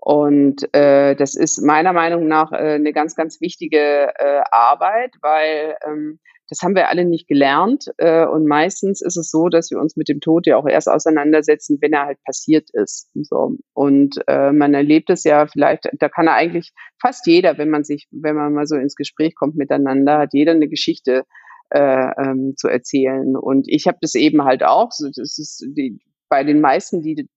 Und 0.06 0.72
äh, 0.74 1.16
das 1.16 1.34
ist 1.34 1.60
meiner 1.62 1.92
Meinung 1.92 2.28
nach 2.28 2.52
äh, 2.52 2.74
eine 2.74 2.92
ganz, 2.92 3.16
ganz 3.16 3.40
wichtige 3.40 4.12
äh, 4.16 4.42
Arbeit, 4.50 5.14
weil 5.20 5.76
ähm, 5.84 6.20
das 6.48 6.60
haben 6.62 6.74
wir 6.74 6.88
alle 6.88 7.04
nicht 7.04 7.26
gelernt. 7.28 7.86
Äh, 7.98 8.26
und 8.26 8.46
meistens 8.46 9.02
ist 9.02 9.16
es 9.16 9.30
so, 9.30 9.48
dass 9.48 9.70
wir 9.70 9.78
uns 9.78 9.96
mit 9.96 10.08
dem 10.08 10.20
Tod 10.20 10.46
ja 10.46 10.56
auch 10.56 10.66
erst 10.66 10.88
auseinandersetzen, 10.88 11.78
wenn 11.80 11.92
er 11.92 12.06
halt 12.06 12.18
passiert 12.24 12.68
ist. 12.72 13.10
So. 13.14 13.56
Und 13.74 14.16
äh, 14.28 14.52
man 14.52 14.74
erlebt 14.74 15.10
es 15.10 15.24
ja 15.24 15.46
vielleicht, 15.46 15.88
da 15.98 16.08
kann 16.08 16.28
er 16.28 16.34
eigentlich 16.34 16.72
fast 17.00 17.26
jeder, 17.26 17.58
wenn 17.58 17.70
man 17.70 17.84
sich, 17.84 18.06
wenn 18.10 18.36
man 18.36 18.52
mal 18.52 18.66
so 18.66 18.76
ins 18.76 18.94
Gespräch 18.94 19.34
kommt 19.34 19.56
miteinander, 19.56 20.18
hat 20.18 20.32
jeder 20.32 20.52
eine 20.52 20.68
Geschichte 20.68 21.24
äh, 21.70 22.10
ähm, 22.18 22.54
zu 22.56 22.68
erzählen. 22.68 23.36
Und 23.36 23.66
ich 23.68 23.86
habe 23.86 23.98
das 24.00 24.14
eben 24.14 24.44
halt 24.44 24.62
auch. 24.62 24.92
So, 24.92 25.06
das 25.06 25.38
ist 25.38 25.66
die, 25.76 25.98
bei 26.28 26.44
den 26.44 26.60
meisten, 26.60 27.02
die 27.02 27.28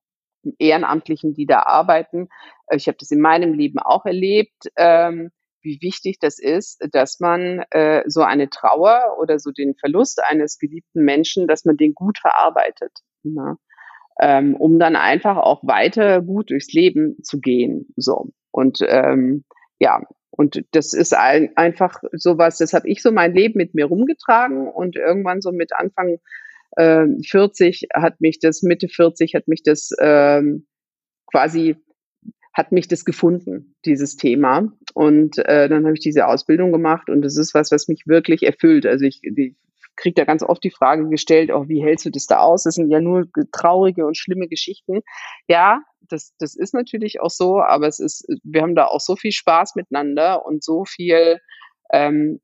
Ehrenamtlichen, 0.57 1.33
die 1.33 1.45
da 1.45 1.63
arbeiten. 1.63 2.29
Ich 2.73 2.87
habe 2.87 2.97
das 2.99 3.11
in 3.11 3.19
meinem 3.19 3.53
Leben 3.53 3.79
auch 3.79 4.05
erlebt. 4.05 4.69
Ähm, 4.77 5.31
wie 5.61 5.79
wichtig 5.81 6.19
das 6.19 6.39
ist, 6.39 6.85
dass 6.91 7.19
man 7.19 7.63
äh, 7.71 8.03
so 8.07 8.21
eine 8.21 8.49
Trauer 8.49 9.17
oder 9.19 9.39
so 9.39 9.51
den 9.51 9.75
Verlust 9.75 10.21
eines 10.23 10.57
geliebten 10.57 11.03
Menschen, 11.03 11.47
dass 11.47 11.65
man 11.65 11.77
den 11.77 11.93
gut 11.93 12.19
verarbeitet, 12.19 12.91
ne? 13.23 13.57
ähm, 14.21 14.55
um 14.55 14.79
dann 14.79 14.95
einfach 14.95 15.37
auch 15.37 15.63
weiter 15.63 16.21
gut 16.21 16.49
durchs 16.49 16.73
Leben 16.73 17.17
zu 17.23 17.39
gehen. 17.39 17.87
So 17.95 18.29
und 18.51 18.79
ähm, 18.87 19.43
ja, 19.79 20.01
und 20.31 20.63
das 20.71 20.93
ist 20.93 21.13
ein, 21.13 21.51
einfach 21.57 22.01
sowas, 22.13 22.57
das 22.57 22.73
habe 22.73 22.87
ich 22.87 23.01
so 23.01 23.11
mein 23.11 23.33
Leben 23.33 23.57
mit 23.57 23.73
mir 23.73 23.85
rumgetragen 23.85 24.67
und 24.67 24.95
irgendwann 24.95 25.41
so 25.41 25.51
mit 25.51 25.73
Anfang 25.73 26.17
äh, 26.77 27.07
40 27.27 27.87
hat 27.93 28.21
mich 28.21 28.39
das, 28.39 28.61
Mitte 28.61 28.87
40 28.87 29.35
hat 29.35 29.47
mich 29.47 29.63
das 29.63 29.91
ähm, 29.99 30.67
quasi 31.31 31.77
hat 32.59 32.73
mich 32.73 32.89
das 32.89 33.05
gefunden, 33.05 33.73
dieses 33.85 34.17
Thema. 34.17 34.67
Und 34.93 35.37
äh, 35.37 35.69
dann 35.69 35.85
habe 35.85 35.93
ich 35.93 36.01
diese 36.01 36.27
Ausbildung 36.27 36.73
gemacht 36.73 37.09
und 37.09 37.21
das 37.21 37.37
ist 37.37 37.53
was, 37.53 37.71
was 37.71 37.87
mich 37.87 38.03
wirklich 38.05 38.43
erfüllt. 38.43 38.85
Also 38.85 39.05
ich, 39.05 39.21
ich 39.23 39.55
kriege 39.95 40.15
da 40.15 40.25
ganz 40.25 40.43
oft 40.43 40.61
die 40.61 40.69
Frage 40.69 41.07
gestellt, 41.07 41.51
auch 41.51 41.69
wie 41.69 41.81
hältst 41.81 42.05
du 42.05 42.09
das 42.09 42.25
da 42.25 42.39
aus? 42.39 42.63
Das 42.63 42.75
sind 42.75 42.91
ja 42.91 42.99
nur 42.99 43.29
traurige 43.53 44.05
und 44.05 44.17
schlimme 44.17 44.49
Geschichten. 44.49 45.03
Ja, 45.47 45.83
das, 46.01 46.33
das 46.37 46.57
ist 46.57 46.73
natürlich 46.73 47.21
auch 47.21 47.29
so, 47.29 47.61
aber 47.61 47.87
es 47.87 47.99
ist, 47.99 48.27
wir 48.43 48.61
haben 48.61 48.75
da 48.75 48.87
auch 48.87 48.99
so 48.99 49.15
viel 49.15 49.31
Spaß 49.31 49.75
miteinander 49.75 50.45
und 50.45 50.61
so 50.61 50.83
viel, 50.83 51.39
ähm, 51.93 52.41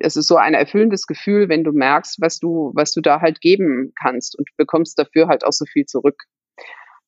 es 0.00 0.16
ist 0.16 0.26
so 0.26 0.38
ein 0.38 0.54
erfüllendes 0.54 1.06
Gefühl, 1.06 1.48
wenn 1.48 1.62
du 1.62 1.70
merkst, 1.70 2.20
was 2.20 2.40
du, 2.40 2.72
was 2.74 2.90
du 2.90 3.00
da 3.00 3.20
halt 3.20 3.40
geben 3.40 3.92
kannst 4.02 4.36
und 4.36 4.48
bekommst 4.56 4.98
dafür 4.98 5.28
halt 5.28 5.44
auch 5.44 5.52
so 5.52 5.66
viel 5.66 5.86
zurück. 5.86 6.24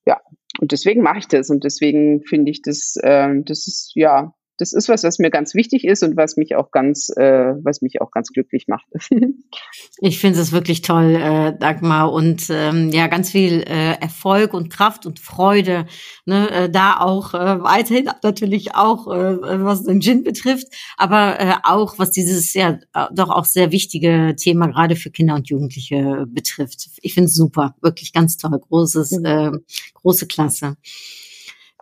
Ja, 0.07 0.21
und 0.61 0.73
deswegen 0.73 1.03
mache 1.03 1.19
ich 1.19 1.29
das 1.29 1.51
und 1.51 1.65
deswegen 1.65 2.23
finde 2.23 2.51
ich 2.51 2.63
das, 2.63 2.97
äh, 3.03 3.35
das 3.45 3.67
ist 3.67 3.93
ja, 3.95 4.35
das 4.59 4.73
ist 4.73 4.89
was, 4.89 5.03
was 5.03 5.19
mir 5.19 5.31
ganz 5.31 5.55
wichtig 5.55 5.85
ist 5.85 6.03
und 6.03 6.17
was 6.17 6.37
mich 6.37 6.55
auch 6.55 6.71
ganz, 6.71 7.11
äh, 7.17 7.55
was 7.63 7.83
mich 7.83 8.01
auch 8.01 8.11
ganz 8.11 8.29
glücklich 8.29 8.67
macht. 8.69 8.87
ich 9.99 10.19
finde 10.21 10.41
es 10.41 10.53
wirklich 10.53 10.83
toll, 10.83 11.17
äh, 11.17 11.59
Dagmar, 11.59 12.13
und 12.13 12.47
ähm, 12.51 12.91
ja, 12.91 13.09
ganz 13.09 13.31
viel 13.31 13.63
äh, 13.63 13.95
Erfolg 14.01 14.55
und 14.55 14.71
Kraft 14.71 15.07
und 15.07 15.19
Freude. 15.19 15.87
Ne, 16.25 16.51
äh, 16.51 16.71
da 16.71 17.01
auch 17.01 17.35
äh, 17.35 17.63
weiterhin 17.63 18.11
natürlich 18.23 18.75
auch, 18.75 19.09
äh, 19.09 19.65
was 19.65 19.85
den 19.85 20.01
Gin 20.01 20.23
betrifft, 20.23 20.69
aber 20.97 21.41
äh, 21.41 21.55
auch 21.65 21.99
was 21.99 22.11
dieses 22.11 22.55
ja 22.55 22.79
doch 23.13 23.31
auch 23.31 23.45
sehr 23.45 23.73
wichtige 23.73 24.35
Thema 24.37 24.67
gerade 24.69 24.97
für 24.97 25.11
Kinder 25.11 25.35
und 25.35 25.49
Jugendliche 25.49 26.27
betrifft. 26.29 26.91
Ich 27.03 27.15
finde 27.15 27.29
es 27.29 27.35
super, 27.35 27.75
wirklich 27.81 28.13
ganz 28.13 28.37
toll, 28.37 28.59
großes, 28.59 29.13
äh, 29.25 29.51
große 29.95 30.27
Klasse 30.27 30.77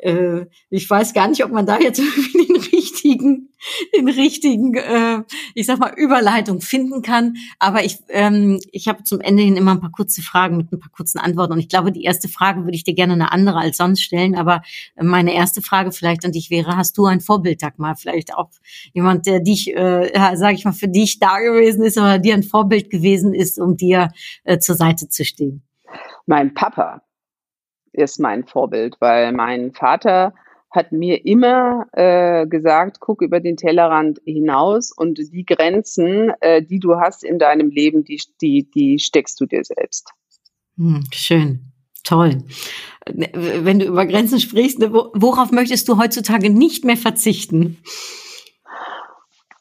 äh, 0.03 0.47
ich 0.69 0.89
weiß 0.89 1.15
gar 1.15 1.29
nicht, 1.29 1.45
ob 1.45 1.53
man 1.53 1.65
da 1.65 1.79
jetzt 1.79 1.99
irgendwie 2.01 2.47
den 2.47 2.57
richtigen, 2.57 3.49
den 3.97 4.09
richtigen, 4.09 4.75
äh, 4.75 5.23
ich 5.55 5.67
sag 5.67 5.79
mal, 5.79 5.93
Überleitung 5.97 6.61
finden 6.61 7.03
kann. 7.03 7.37
Aber 7.59 7.85
ich, 7.85 7.99
ähm, 8.09 8.61
ich 8.73 8.89
habe 8.89 9.05
zum 9.05 9.21
Ende 9.21 9.43
hin 9.43 9.57
immer 9.57 9.73
ein 9.73 9.81
paar 9.81 9.93
kurze 9.93 10.23
Fragen 10.23 10.57
mit 10.57 10.73
ein 10.73 10.81
paar 10.81 10.91
kurzen 10.91 11.19
Antworten. 11.19 11.53
Und 11.53 11.61
ich 11.61 11.69
glaube, 11.69 11.93
die 11.93 12.03
erste 12.03 12.29
Frage 12.29 12.65
würde 12.65 12.77
ich 12.77 12.85
dir 12.85 12.95
gerne 12.95 13.13
eine 13.13 13.33
andere 13.33 13.59
als 13.59 13.77
sonst 13.77 14.03
stellen. 14.03 14.35
Aber 14.35 14.63
meine 15.01 15.35
erste 15.35 15.63
Frage 15.63 15.93
vielleicht 15.93 16.25
an 16.25 16.33
dich 16.33 16.51
wäre, 16.51 16.77
hast 16.77 16.99
du 16.99 17.07
ein 17.07 17.21
Vorbild, 17.21 17.63
Dagmar? 17.63 17.97
Vielleicht 17.97 18.35
auch 18.35 18.51
jemand, 18.93 19.27
der 19.27 19.41
dich, 19.41 19.75
äh, 19.75 20.13
ja, 20.13 20.37
sage 20.37 20.57
ich 20.57 20.65
mal, 20.65 20.73
für 20.73 20.89
dich 20.89 21.21
da 21.21 21.39
gewesen 21.39 21.85
ist 21.85 21.97
oder 21.97 22.19
dir 22.19 22.35
ein 22.35 22.43
Vorbild 22.43 22.91
gewesen 22.91 23.35
ist, 23.35 23.61
um 23.61 23.77
dir 23.77 24.11
äh, 24.45 24.59
zur 24.59 24.75
Seite 24.75 25.09
zu 25.09 25.25
stehen? 25.25 25.63
Mein 26.27 26.55
Papa 26.55 27.03
ist 27.93 28.20
mein 28.20 28.45
Vorbild, 28.45 28.97
weil 29.01 29.32
mein 29.32 29.72
Vater 29.72 30.34
hat 30.70 30.90
mir 30.90 31.26
immer 31.26 31.86
äh, 31.93 32.47
gesagt, 32.47 32.99
guck 33.01 33.20
über 33.20 33.40
den 33.40 33.57
Tellerrand 33.57 34.20
hinaus 34.24 34.90
und 34.90 35.18
die 35.18 35.45
Grenzen, 35.45 36.32
äh, 36.40 36.62
die 36.62 36.78
du 36.78 36.97
hast 36.97 37.24
in 37.24 37.38
deinem 37.38 37.70
Leben, 37.70 38.05
die, 38.05 38.20
die, 38.40 38.70
die 38.70 38.99
steckst 38.99 39.38
du 39.40 39.47
dir 39.47 39.64
selbst. 39.64 40.11
Hm, 40.76 41.05
schön. 41.12 41.72
Toll. 42.05 42.43
Wenn 43.07 43.78
du 43.78 43.86
über 43.86 44.07
Grenzen 44.07 44.40
sprichst, 44.40 44.80
worauf 44.80 45.53
möchtest 45.53 45.88
du 45.88 45.99
heutzutage 45.99 46.51
nicht 46.51 46.84
mehr 46.84 46.97
verzichten? 46.97 47.78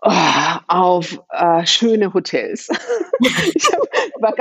Oh, 0.04 0.12
auf 0.68 1.22
äh, 1.30 1.64
schöne 1.68 2.12
Hotels. 2.12 2.70
ich 3.20 3.72
hab, 3.72 3.82
war, 4.20 4.36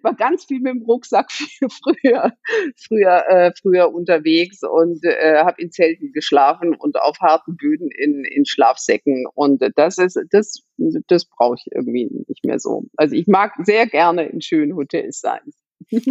war, 0.00 0.14
ganz 0.14 0.46
viel 0.46 0.60
mit 0.60 0.72
dem 0.72 0.82
Rucksack 0.82 1.30
früher, 1.30 2.32
früher, 2.76 3.24
äh, 3.28 3.52
früher 3.60 3.92
unterwegs 3.92 4.62
und 4.62 5.04
äh, 5.04 5.42
habe 5.44 5.60
in 5.60 5.70
Zelten 5.70 6.12
geschlafen 6.12 6.74
und 6.74 6.98
auf 6.98 7.18
harten 7.20 7.58
Böden 7.58 7.90
in, 7.90 8.24
in 8.24 8.46
Schlafsäcken. 8.46 9.26
Und 9.34 9.62
das 9.76 9.98
ist, 9.98 10.18
das, 10.30 10.62
das 11.08 11.26
brauche 11.26 11.56
ich 11.58 11.70
irgendwie 11.70 12.08
nicht 12.26 12.46
mehr 12.46 12.58
so. 12.58 12.84
Also 12.96 13.14
ich 13.14 13.26
mag 13.26 13.52
sehr 13.64 13.86
gerne 13.86 14.24
in 14.24 14.40
schönen 14.40 14.74
Hotels 14.76 15.20
sein. 15.20 15.40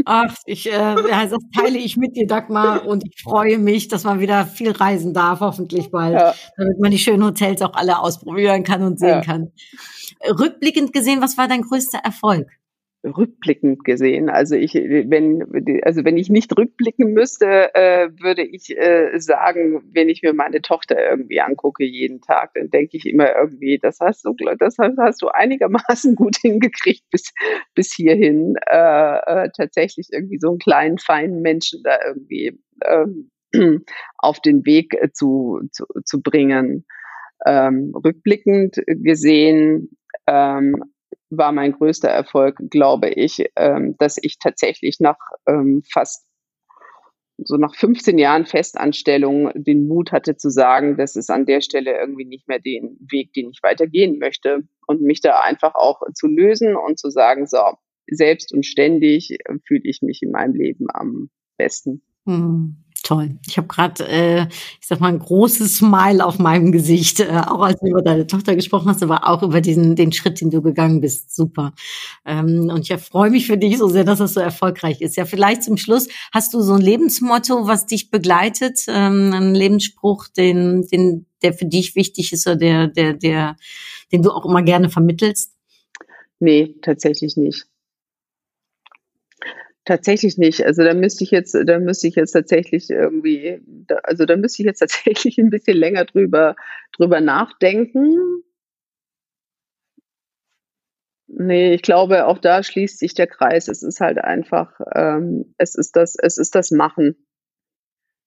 Ach, 0.06 0.36
ich, 0.46 0.68
äh, 0.68 0.72
ja, 0.72 1.26
das 1.26 1.40
teile 1.56 1.78
ich 1.78 1.98
mit 1.98 2.16
dir, 2.16 2.28
Dagmar, 2.28 2.86
und 2.86 3.04
ich 3.06 3.22
freue 3.22 3.58
mich, 3.58 3.88
dass 3.88 4.04
man 4.04 4.20
wieder 4.20 4.46
viel 4.46 4.72
reisen 4.72 5.14
darf, 5.14 5.40
hoffentlich 5.40 5.92
bald, 5.92 6.14
ja. 6.14 6.34
damit 6.58 6.80
man 6.80 6.92
die 6.92 7.00
schönen 7.00 7.24
Hotels 7.24 7.62
auch 7.62 7.74
alle 7.74 8.00
ausprobieren 8.00 8.64
kann 8.64 8.84
und 8.84 9.00
sehen 9.00 9.10
ja. 9.10 9.22
kann. 9.22 9.52
Rückblickend 10.28 10.94
gesehen, 10.94 11.22
was 11.22 11.38
war 11.38 11.48
dein 11.48 11.62
größter 11.62 12.00
Erfolg? 12.00 12.48
Rückblickend 13.04 13.84
gesehen. 13.84 14.30
Also 14.30 14.56
ich, 14.56 14.76
wenn, 14.76 15.82
also 15.84 16.06
wenn 16.06 16.18
ich 16.18 16.30
nicht 16.30 16.56
rückblicken 16.56 17.14
müsste, 17.14 17.74
äh, 17.74 18.10
würde 18.20 18.44
ich 18.44 18.78
äh, 18.78 19.20
sagen, 19.20 19.82
wenn 19.92 20.10
ich 20.10 20.22
mir 20.22 20.34
meine 20.34 20.62
Tochter 20.62 20.98
irgendwie 21.10 21.42
angucke 21.42 21.84
jeden 21.84 22.22
Tag, 22.22 22.54
dann 22.54 22.70
denke 22.70 22.98
ich 22.98 23.06
immer 23.08 23.36
irgendwie, 23.36 23.80
das 23.80 24.00
hast 24.00 24.26
du, 24.26 24.36
das 24.60 24.78
hast, 24.78 25.22
du 25.22 25.28
einigermaßen 25.30 26.16
gut 26.16 26.38
hingekriegt 26.38 27.04
bis 27.12 27.34
bis 27.74 27.94
hierhin, 27.94 28.56
äh, 28.70 29.18
äh, 29.46 29.50
tatsächlich 29.56 30.10
irgendwie 30.12 30.40
so 30.40 30.50
einen 30.50 30.60
kleinen 30.60 30.98
feinen 31.00 31.42
Menschen 31.42 31.82
da 31.84 31.98
irgendwie 32.06 32.60
ähm, 32.86 33.32
auf 34.18 34.40
den 34.42 34.66
Weg 34.66 34.96
zu 35.14 35.62
zu, 35.72 35.86
zu 36.06 36.22
bringen. 36.22 36.86
Ähm, 37.44 37.92
rückblickend 37.96 38.84
gesehen 38.86 39.90
ähm, 40.28 40.76
war 41.32 41.52
mein 41.52 41.74
größter 41.74 42.10
Erfolg, 42.10 42.58
glaube 42.70 43.10
ich, 43.10 43.46
ähm, 43.56 43.96
dass 43.98 44.18
ich 44.22 44.38
tatsächlich 44.40 45.00
nach 45.00 45.18
ähm, 45.48 45.84
fast 45.92 46.28
so 47.44 47.58
nach 47.58 47.74
15 47.76 48.20
Jahren 48.20 48.46
Festanstellung 48.46 49.52
den 49.56 49.88
Mut 49.88 50.12
hatte 50.12 50.38
zu 50.38 50.50
sagen, 50.50 50.98
das 50.98 51.16
ist 51.16 51.32
an 51.32 51.46
der 51.46 51.62
Stelle 51.62 51.98
irgendwie 51.98 52.26
nicht 52.26 52.48
mehr 52.48 52.60
den 52.60 52.98
Weg, 53.10 53.34
den 53.34 53.50
ich 53.50 53.60
weitergehen 53.64 54.20
möchte 54.20 54.64
und 54.86 55.02
mich 55.02 55.22
da 55.22 55.40
einfach 55.40 55.74
auch 55.74 56.02
zu 56.14 56.28
lösen 56.28 56.76
und 56.76 57.00
zu 57.00 57.10
sagen, 57.10 57.48
so, 57.48 57.58
selbst 58.08 58.54
und 58.54 58.66
ständig 58.66 59.38
fühle 59.66 59.82
ich 59.86 60.02
mich 60.02 60.22
in 60.22 60.32
meinem 60.32 60.54
Leben 60.54 60.88
am 60.94 61.30
besten. 61.58 62.04
Hm. 62.26 62.84
Toll. 63.04 63.40
Ich 63.48 63.58
habe 63.58 63.68
gerade, 63.68 64.08
äh, 64.08 64.42
ich 64.80 64.88
sag 64.88 65.00
mal, 65.00 65.08
ein 65.08 65.18
großes 65.18 65.78
Smile 65.78 66.24
auf 66.24 66.38
meinem 66.38 66.72
Gesicht, 66.72 67.20
äh, 67.20 67.30
auch 67.48 67.62
als 67.62 67.80
du 67.80 67.88
über 67.88 68.04
deine 68.04 68.28
Tochter 68.28 68.56
gesprochen 68.56 68.90
hast, 68.90 69.02
aber 69.02 69.28
auch 69.28 69.42
über 69.42 69.60
diesen 69.60 69.96
den 69.96 70.12
Schritt, 70.12 70.40
den 70.40 70.52
du 70.52 70.62
gegangen 70.62 71.02
bist. 71.02 71.36
Super. 71.36 71.74
Ähm, 72.26 72.70
und 72.72 72.88
ich 72.88 72.96
freue 73.02 73.32
mich 73.32 73.48
für 73.48 73.58
dich 73.58 73.80
so 73.80 73.88
sehr, 73.88 74.04
dass 74.04 74.20
das 74.20 74.36
so 74.36 74.40
erfolgreich 74.40 75.02
ist. 75.02 75.16
Ja, 75.18 75.26
vielleicht 75.26 75.64
zum 75.64 75.78
Schluss 75.78 76.10
hast 76.32 76.54
du 76.54 76.62
so 76.62 76.74
ein 76.74 76.82
Lebensmotto, 76.82 77.66
was 77.66 77.88
dich 77.88 78.12
begleitet, 78.12 78.82
ähm, 78.88 79.34
ein 79.34 79.56
Lebensspruch, 79.56 80.28
den, 80.28 80.86
den, 80.88 81.26
der 81.42 81.54
für 81.54 81.66
dich 81.66 81.96
wichtig 81.96 82.32
ist 82.34 82.46
oder 82.46 82.56
der, 82.56 82.88
der, 82.88 83.14
der, 83.14 83.56
den 84.12 84.22
du 84.22 84.30
auch 84.30 84.46
immer 84.46 84.62
gerne 84.62 84.92
vermittelst? 84.92 85.54
Nee, 86.40 86.76
tatsächlich 86.84 87.36
nicht. 87.36 87.66
Tatsächlich 89.86 90.38
nicht. 90.38 90.64
Also 90.64 90.84
da 90.84 90.94
müsste 90.94 91.24
ich 91.24 91.32
jetzt, 91.32 91.56
da 91.66 91.80
müsste 91.80 92.08
ich 92.08 92.16
jetzt 92.16 92.32
tatsächlich 92.34 92.90
irgendwie, 92.92 93.62
da, 93.66 93.96
also 94.04 94.26
da 94.26 94.36
müsste 94.38 94.62
ich 94.62 94.68
jetzt 94.68 94.80
tatsächlich 94.80 95.38
ein 95.40 95.50
bisschen 95.50 95.78
länger 95.78 96.06
drüber, 96.06 96.56
drüber 96.96 97.20
nachdenken. 97.20 98.44
Nee, 101.28 101.74
ich 101.74 101.82
glaube, 101.82 102.26
auch 102.28 102.38
da 102.38 102.62
schließt 102.62 103.00
sich 103.00 103.14
der 103.16 103.26
Kreis. 103.28 103.68
Es 103.68 103.82
ist 103.84 104.02
halt 104.02 104.18
einfach, 104.20 104.80
ähm, 104.94 105.56
es 105.58 105.76
ist 105.76 105.96
das, 105.96 106.16
es 106.22 106.38
ist 106.38 106.54
das 106.56 106.72
Machen. 106.72 107.16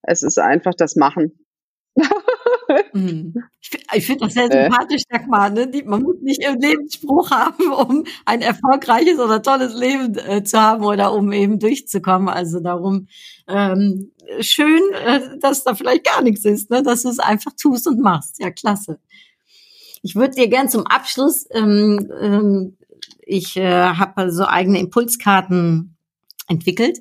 Es 0.03 0.23
ist 0.23 0.39
einfach 0.39 0.75
das 0.75 0.97
Machen. 0.97 1.44
Mhm. 2.93 3.35
Ich 3.95 4.07
finde 4.07 4.27
das 4.27 4.35
sehr 4.35 4.51
äh. 4.51 4.65
sympathisch, 4.65 5.03
Dagmar. 5.09 5.51
Ne? 5.51 5.69
Die, 5.69 5.83
man 5.83 6.03
muss 6.03 6.17
nicht 6.21 6.47
einen 6.47 6.61
Lebensspruch 6.61 7.31
haben, 7.31 7.73
um 7.73 8.05
ein 8.25 8.43
erfolgreiches 8.43 9.19
oder 9.19 9.43
tolles 9.43 9.75
Leben 9.75 10.17
äh, 10.19 10.45
zu 10.45 10.61
haben 10.61 10.85
oder 10.85 11.13
um 11.13 11.33
eben 11.33 11.59
durchzukommen. 11.59 12.29
Also 12.29 12.61
darum 12.61 13.09
ähm, 13.49 14.13
schön, 14.41 14.83
äh, 15.05 15.39
dass 15.41 15.65
da 15.65 15.75
vielleicht 15.75 16.05
gar 16.05 16.23
nichts 16.23 16.45
ist, 16.45 16.71
ne? 16.71 16.83
dass 16.83 17.03
du 17.03 17.09
es 17.09 17.19
einfach 17.19 17.53
tust 17.61 17.87
und 17.87 18.01
machst. 18.01 18.41
Ja, 18.41 18.51
klasse. 18.51 18.99
Ich 20.03 20.15
würde 20.15 20.35
dir 20.35 20.49
gern 20.49 20.69
zum 20.69 20.87
Abschluss, 20.87 21.47
ähm, 21.51 22.11
ähm, 22.21 22.77
ich 23.21 23.57
äh, 23.57 23.85
habe 23.85 24.31
so 24.31 24.45
eigene 24.45 24.79
Impulskarten 24.79 25.97
entwickelt 26.47 26.99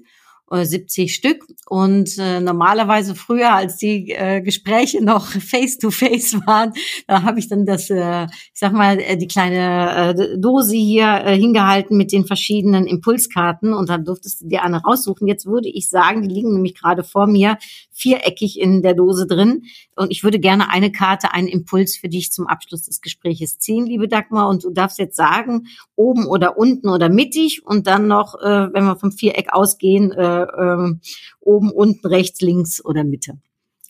70 0.61 1.13
Stück. 1.13 1.45
Und 1.67 2.17
äh, 2.17 2.39
normalerweise 2.39 3.15
früher, 3.15 3.53
als 3.53 3.77
die 3.77 4.11
äh, 4.11 4.41
Gespräche 4.41 5.03
noch 5.03 5.25
face-to-face 5.27 6.35
-face 6.35 6.47
waren, 6.47 6.73
da 7.07 7.23
habe 7.23 7.39
ich 7.39 7.47
dann 7.47 7.65
das, 7.65 7.89
äh, 7.89 8.25
ich 8.25 8.59
sag 8.59 8.73
mal, 8.73 8.99
äh, 8.99 9.17
die 9.17 9.27
kleine 9.27 10.15
äh, 10.15 10.37
Dose 10.37 10.75
hier 10.75 11.23
äh, 11.25 11.37
hingehalten 11.37 11.97
mit 11.97 12.11
den 12.11 12.25
verschiedenen 12.25 12.85
Impulskarten 12.85 13.73
und 13.73 13.89
dann 13.89 14.05
durftest 14.05 14.41
du 14.41 14.47
dir 14.47 14.63
eine 14.63 14.81
raussuchen. 14.81 15.27
Jetzt 15.27 15.45
würde 15.45 15.69
ich 15.69 15.89
sagen, 15.89 16.21
die 16.21 16.33
liegen 16.33 16.53
nämlich 16.53 16.75
gerade 16.75 17.03
vor 17.03 17.27
mir 17.27 17.57
viereckig 17.93 18.59
in 18.59 18.81
der 18.81 18.93
Dose 18.93 19.27
drin. 19.27 19.63
Und 19.95 20.11
ich 20.11 20.23
würde 20.23 20.39
gerne 20.39 20.69
eine 20.69 20.91
Karte, 20.91 21.31
einen 21.33 21.47
Impuls 21.47 21.95
für 21.95 22.09
dich 22.09 22.31
zum 22.31 22.47
Abschluss 22.47 22.83
des 22.83 23.01
Gespräches 23.01 23.59
ziehen, 23.59 23.85
liebe 23.85 24.07
Dagmar. 24.07 24.49
Und 24.49 24.63
du 24.63 24.71
darfst 24.71 24.99
jetzt 24.99 25.15
sagen, 25.15 25.67
oben 25.95 26.25
oder 26.25 26.57
unten 26.57 26.89
oder 26.89 27.09
mittig 27.09 27.65
und 27.65 27.87
dann 27.87 28.07
noch, 28.07 28.35
äh, 28.41 28.73
wenn 28.73 28.85
wir 28.85 28.95
vom 28.95 29.11
Viereck 29.11 29.53
ausgehen, 29.53 30.11
äh, 30.11 30.43
äh, 30.43 30.95
oben, 31.39 31.71
unten, 31.71 32.07
rechts, 32.07 32.41
links 32.41 32.83
oder 32.83 33.03
Mitte. 33.03 33.37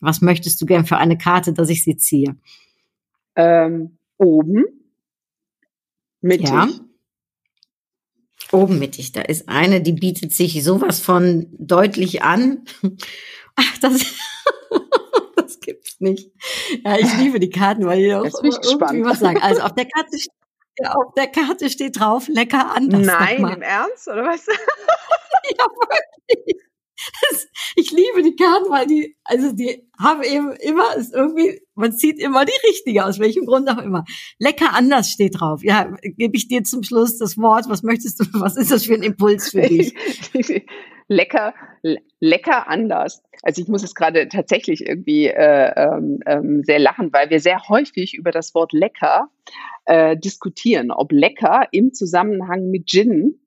Was 0.01 0.21
möchtest 0.21 0.61
du 0.61 0.65
gern 0.65 0.85
für 0.85 0.97
eine 0.97 1.17
Karte, 1.17 1.53
dass 1.53 1.69
ich 1.69 1.83
sie 1.83 1.95
ziehe? 1.95 2.35
Ähm, 3.35 3.97
oben, 4.17 4.65
mittig. 6.19 6.49
Ja. 6.49 6.67
Oben 8.51 8.77
mittig, 8.77 9.13
da 9.13 9.21
ist 9.21 9.49
eine, 9.49 9.81
die 9.81 9.93
bietet 9.93 10.33
sich 10.33 10.63
sowas 10.63 10.99
von 10.99 11.47
deutlich 11.57 12.21
an. 12.21 12.65
Ach, 13.55 13.77
das, 13.79 14.05
das 15.35 15.59
gibt's 15.59 15.99
nicht. 15.99 16.31
Ja, 16.83 16.97
ich 16.97 17.17
liebe 17.17 17.39
die 17.39 17.49
Karten, 17.49 17.85
weil 17.85 18.01
die 18.01 18.13
auch 18.13 18.23
Jetzt 18.23 18.41
bin 18.41 18.51
ich 18.51 18.61
gespannt. 18.61 19.03
was 19.05 19.19
sagen. 19.19 19.41
Also 19.41 19.61
auf 19.61 19.73
der 19.73 19.85
Karte 19.93 20.17
ja, 20.79 20.93
auf 20.93 21.13
der 21.13 21.27
Karte 21.27 21.69
steht 21.69 21.99
drauf, 21.99 22.27
lecker 22.27 22.75
anders. 22.75 23.05
Nein, 23.05 23.45
im 23.45 23.61
Ernst, 23.61 24.07
oder 24.07 24.25
was? 24.25 24.47
ja, 24.47 25.65
wirklich. 25.65 26.63
Das, 27.29 27.47
ich 27.75 27.91
liebe 27.91 28.23
die 28.23 28.35
Karten, 28.35 28.69
weil 28.71 28.87
die, 28.87 29.17
also 29.23 29.51
die 29.51 29.87
haben 29.99 30.23
eben 30.23 30.51
immer, 30.53 30.95
ist 30.95 31.13
irgendwie, 31.13 31.61
man 31.75 31.95
zieht 31.95 32.19
immer 32.19 32.45
die 32.45 32.67
richtige, 32.67 33.05
aus 33.05 33.19
welchem 33.19 33.45
Grund 33.45 33.69
auch 33.69 33.79
immer. 33.79 34.05
Lecker 34.39 34.73
anders 34.73 35.09
steht 35.09 35.39
drauf. 35.39 35.63
Ja, 35.63 35.91
gebe 36.01 36.35
ich 36.35 36.47
dir 36.47 36.63
zum 36.63 36.83
Schluss 36.83 37.17
das 37.17 37.37
Wort. 37.37 37.65
Was 37.67 37.83
möchtest 37.83 38.19
du, 38.19 38.25
was 38.33 38.57
ist 38.57 38.71
das 38.71 38.85
für 38.85 38.93
ein 38.93 39.03
Impuls 39.03 39.51
für 39.51 39.61
dich? 39.61 39.93
Lecker, 41.07 41.53
lecker 42.19 42.67
anders. 42.67 43.23
Also 43.41 43.61
ich 43.61 43.67
muss 43.67 43.83
es 43.83 43.95
gerade 43.95 44.27
tatsächlich 44.27 44.85
irgendwie 44.85 45.27
äh, 45.27 45.73
ähm, 45.75 46.19
ähm, 46.25 46.63
sehr 46.63 46.79
lachen, 46.79 47.11
weil 47.13 47.29
wir 47.29 47.39
sehr 47.39 47.67
häufig 47.67 48.13
über 48.15 48.31
das 48.31 48.53
Wort 48.55 48.73
lecker 48.73 49.29
äh, 49.85 50.17
diskutieren, 50.17 50.91
ob 50.91 51.11
lecker 51.11 51.67
im 51.71 51.93
Zusammenhang 51.93 52.69
mit 52.69 52.87
Gin 52.87 53.39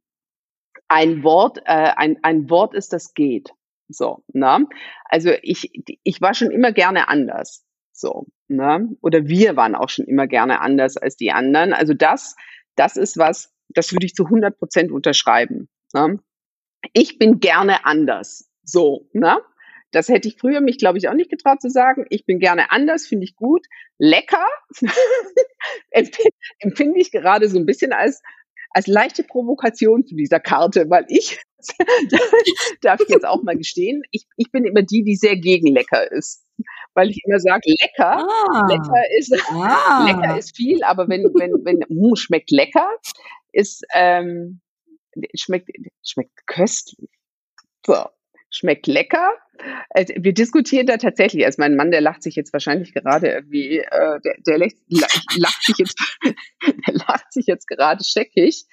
ein 0.89 1.23
Wort, 1.25 1.59
äh, 1.65 1.93
ein, 1.97 2.19
ein 2.23 2.49
Wort 2.51 2.75
ist, 2.75 2.93
das 2.93 3.15
geht. 3.15 3.51
So, 3.89 4.25
ne? 4.33 4.67
Also 5.05 5.31
ich, 5.43 5.71
ich 6.03 6.21
war 6.21 6.35
schon 6.35 6.51
immer 6.51 6.73
gerne 6.73 7.09
anders. 7.09 7.65
So, 7.93 8.27
ne? 8.49 8.89
Oder 9.01 9.27
wir 9.27 9.57
waren 9.57 9.75
auch 9.75 9.89
schon 9.89 10.07
immer 10.07 10.27
gerne 10.27 10.61
anders 10.61 10.97
als 10.97 11.17
die 11.17 11.33
anderen. 11.33 11.73
Also 11.73 11.95
das, 11.95 12.37
das 12.75 12.97
ist 12.97 13.17
was, 13.17 13.53
das 13.69 13.93
würde 13.93 14.07
ich 14.07 14.15
zu 14.15 14.25
100 14.25 14.59
Prozent 14.59 14.93
unterschreiben. 14.93 15.69
Ne? 15.95 16.19
Ich 16.93 17.19
bin 17.19 17.41
gerne 17.41 17.85
anders. 17.85 18.49
So, 18.65 19.09
ne? 19.13 19.39
Das 19.93 20.09
hätte 20.09 20.29
ich 20.29 20.37
früher 20.39 20.61
mich, 20.61 20.79
glaube 20.79 20.99
ich, 20.99 21.09
auch 21.09 21.15
nicht 21.15 21.31
getraut 21.31 21.63
zu 21.63 21.71
sagen. 21.71 22.05
Ich 22.11 22.27
bin 22.27 22.39
gerne 22.39 22.71
anders, 22.71 23.07
finde 23.07 23.25
ich 23.25 23.37
gut. 23.37 23.65
Lecker 23.99 24.47
empfinde 26.59 27.01
ich 27.01 27.11
gerade 27.11 27.49
so 27.49 27.59
ein 27.59 27.67
bisschen 27.67 27.93
als, 27.93 28.23
als 28.71 28.89
leichte 28.89 29.23
Provokation 29.23 30.05
zu 30.05 30.17
dieser 30.17 30.41
Karte, 30.41 30.91
weil 30.91 31.07
ich, 31.09 31.39
darf 32.83 33.01
ich 33.01 33.09
jetzt 33.09 33.25
auch 33.25 33.43
mal 33.43 33.57
gestehen, 33.57 34.03
ich, 34.11 34.27
ich 34.37 34.51
bin 34.51 34.65
immer 34.65 34.83
die, 34.83 35.03
die 35.03 35.17
sehr 35.17 35.37
gegen 35.37 35.69
lecker 35.69 36.11
ist. 36.13 36.45
Weil 36.95 37.11
ich 37.11 37.23
immer 37.25 37.39
sage, 37.39 37.63
lecker, 37.81 38.27
ah. 38.27 38.67
lecker 38.69 39.03
ist, 39.19 39.35
ah. 39.51 40.05
lecker 40.07 40.39
ist 40.39 40.57
viel, 40.57 40.83
aber 40.83 41.09
wenn, 41.09 41.25
wenn, 41.35 41.53
wenn, 41.65 41.85
mh, 41.89 42.17
schmeckt 42.17 42.51
lecker, 42.51 42.89
ist, 43.53 43.85
ähm, 43.95 44.61
schmeckt, 45.35 45.71
schmeckt 46.03 46.47
köstlich. 46.47 47.11
So, 47.85 48.07
schmeckt 48.51 48.87
lecker. 48.87 49.33
Also 49.91 50.15
wir 50.19 50.35
diskutieren 50.35 50.87
da 50.87 50.97
tatsächlich. 50.97 51.45
Also 51.45 51.57
mein 51.61 51.77
Mann, 51.77 51.91
der 51.91 52.01
lacht 52.01 52.23
sich 52.23 52.37
jetzt 52.37 52.53
wahrscheinlich 52.53 52.93
gerade 52.93 53.29
irgendwie, 53.29 53.79
äh, 53.79 54.21
der, 54.25 54.37
der 54.47 54.59
lacht, 54.59 54.77
lacht 55.37 55.63
sich 55.65 55.77
jetzt, 55.79 56.19
der 56.87 56.95
lacht 56.95 57.33
sich 57.33 57.47
jetzt 57.47 57.67
gerade 57.67 58.05
scheckig. 58.05 58.67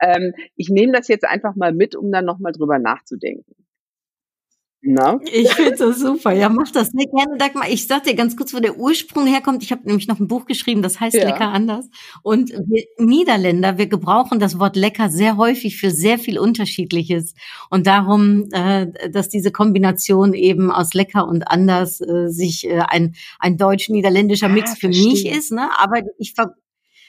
Ähm, 0.00 0.34
ich 0.56 0.68
nehme 0.68 0.92
das 0.92 1.08
jetzt 1.08 1.24
einfach 1.24 1.54
mal 1.54 1.72
mit, 1.72 1.96
um 1.96 2.10
dann 2.12 2.24
nochmal 2.24 2.52
drüber 2.52 2.78
nachzudenken. 2.78 3.54
Na? 4.82 5.18
Ich 5.32 5.52
finde 5.52 5.74
das 5.76 5.98
super. 5.98 6.32
Ja, 6.32 6.48
mach 6.48 6.70
das 6.70 6.88
sehr 6.88 7.06
gerne, 7.06 7.36
Dagmar. 7.38 7.68
Ich 7.68 7.86
sag 7.86 8.04
dir 8.04 8.14
ganz 8.14 8.36
kurz, 8.36 8.54
wo 8.54 8.60
der 8.60 8.78
Ursprung 8.78 9.26
herkommt. 9.26 9.62
Ich 9.62 9.72
habe 9.72 9.82
nämlich 9.84 10.06
noch 10.06 10.20
ein 10.20 10.28
Buch 10.28 10.46
geschrieben, 10.46 10.82
das 10.82 11.00
heißt 11.00 11.16
ja. 11.16 11.24
Lecker 11.24 11.48
anders. 11.48 11.88
Und 12.22 12.50
wir 12.50 12.84
Niederländer, 12.98 13.78
wir 13.78 13.86
gebrauchen 13.86 14.38
das 14.38 14.58
Wort 14.58 14.76
lecker 14.76 15.08
sehr 15.08 15.36
häufig 15.36 15.78
für 15.78 15.90
sehr 15.90 16.18
viel 16.18 16.38
Unterschiedliches. 16.38 17.34
Und 17.70 17.86
darum, 17.86 18.48
äh, 18.52 18.86
dass 19.10 19.28
diese 19.28 19.50
Kombination 19.50 20.34
eben 20.34 20.70
aus 20.70 20.94
lecker 20.94 21.26
und 21.26 21.48
anders 21.48 22.00
äh, 22.00 22.28
sich 22.28 22.68
äh, 22.68 22.82
ein, 22.86 23.16
ein 23.40 23.56
deutsch-niederländischer 23.56 24.48
Mix 24.48 24.72
ah, 24.72 24.74
für 24.74 24.92
verstehe. 24.92 25.08
mich 25.08 25.26
ist. 25.26 25.52
Ne? 25.52 25.68
Aber 25.78 26.02
ich 26.18 26.34
ver 26.34 26.54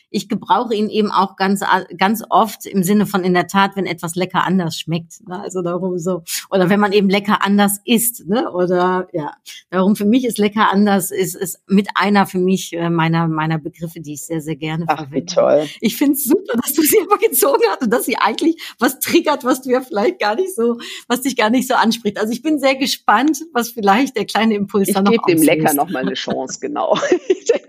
ich 0.10 0.30
gebrauche 0.30 0.74
ihn 0.74 0.90
eben 0.90 1.12
auch 1.12 1.36
ganz, 1.36 1.64
ganz 1.98 2.24
oft 2.30 2.66
im 2.66 2.84
Sinne 2.84 3.06
von 3.06 3.24
in 3.24 3.34
der 3.34 3.48
Tat, 3.48 3.76
wenn 3.76 3.86
etwas 3.86 4.16
lecker 4.16 4.46
anders 4.46 4.80
schmeckt. 4.80 5.28
Ne? 5.28 5.40
Also 5.40 5.62
darum 5.62 5.98
so. 5.98 6.24
Oder 6.50 6.70
wenn 6.70 6.80
man 6.80 6.94
eben 6.94 7.10
lecker 7.10 7.44
anders 7.44 7.82
isst. 7.84 8.28
Ne? 8.28 8.52
Oder 8.52 9.08
ja, 9.12 9.34
darum 9.70 9.96
für 9.96 10.06
mich 10.06 10.26
ist 10.26 10.38
lecker 10.38 10.72
anders, 10.72 11.12
ist, 11.12 11.36
ist 11.36 11.60
mit 11.68 11.90
einer 11.96 12.26
für 12.26 12.40
mich 12.40 12.74
äh, 12.74 12.90
meiner, 12.90 13.28
meiner 13.28 13.58
Begriffe, 13.58 14.00
die 14.00 14.14
ich 14.14 14.26
sehr, 14.26 14.42
sehr 14.42 14.56
gerne 14.56 14.86
Ach, 14.88 14.98
verwende. 14.98 15.16
Wie 15.16 15.26
toll. 15.26 15.68
Ich 15.82 15.98
finde 15.98 16.14
es 16.14 16.24
super, 16.24 16.58
dass 16.62 16.74
du 16.74 16.82
sie 16.84 17.00
aber 17.06 17.18
gezogen 17.18 17.64
hast 17.70 17.84
und 17.84 17.92
dass 17.92 18.06
sie 18.06 18.18
eigentlich 18.18 18.62
was 18.80 19.00
triggert, 19.00 19.44
was 19.44 19.62
du 19.62 19.72
ja 19.72 19.82
vielleicht 19.82 20.20
gar 20.20 20.36
nicht 20.36 20.56
so, 20.56 20.78
was 21.08 21.22
dich 21.22 21.36
gar 21.36 21.50
nicht 21.50 21.68
so 21.68 21.74
anspricht. 21.74 22.18
Also 22.18 22.32
ich 22.32 22.42
bin 22.42 22.60
sehr 22.60 22.76
gespannt, 22.76 23.44
was 23.54 23.72
vielleicht 23.72 24.16
der 24.16 24.26
kleine 24.26 24.56
Impuls 24.56 24.88
ich 24.88 24.94
da 24.94 25.02
noch 25.02 25.12
Ich 25.12 25.22
gebe 25.24 25.40
dem 25.40 25.46
Lecker 25.46 25.74
noch 25.74 25.90
mal 25.90 26.00
eine 26.00 26.14
Chance, 26.14 26.60
genau. 26.62 26.96
ja. 27.48 27.60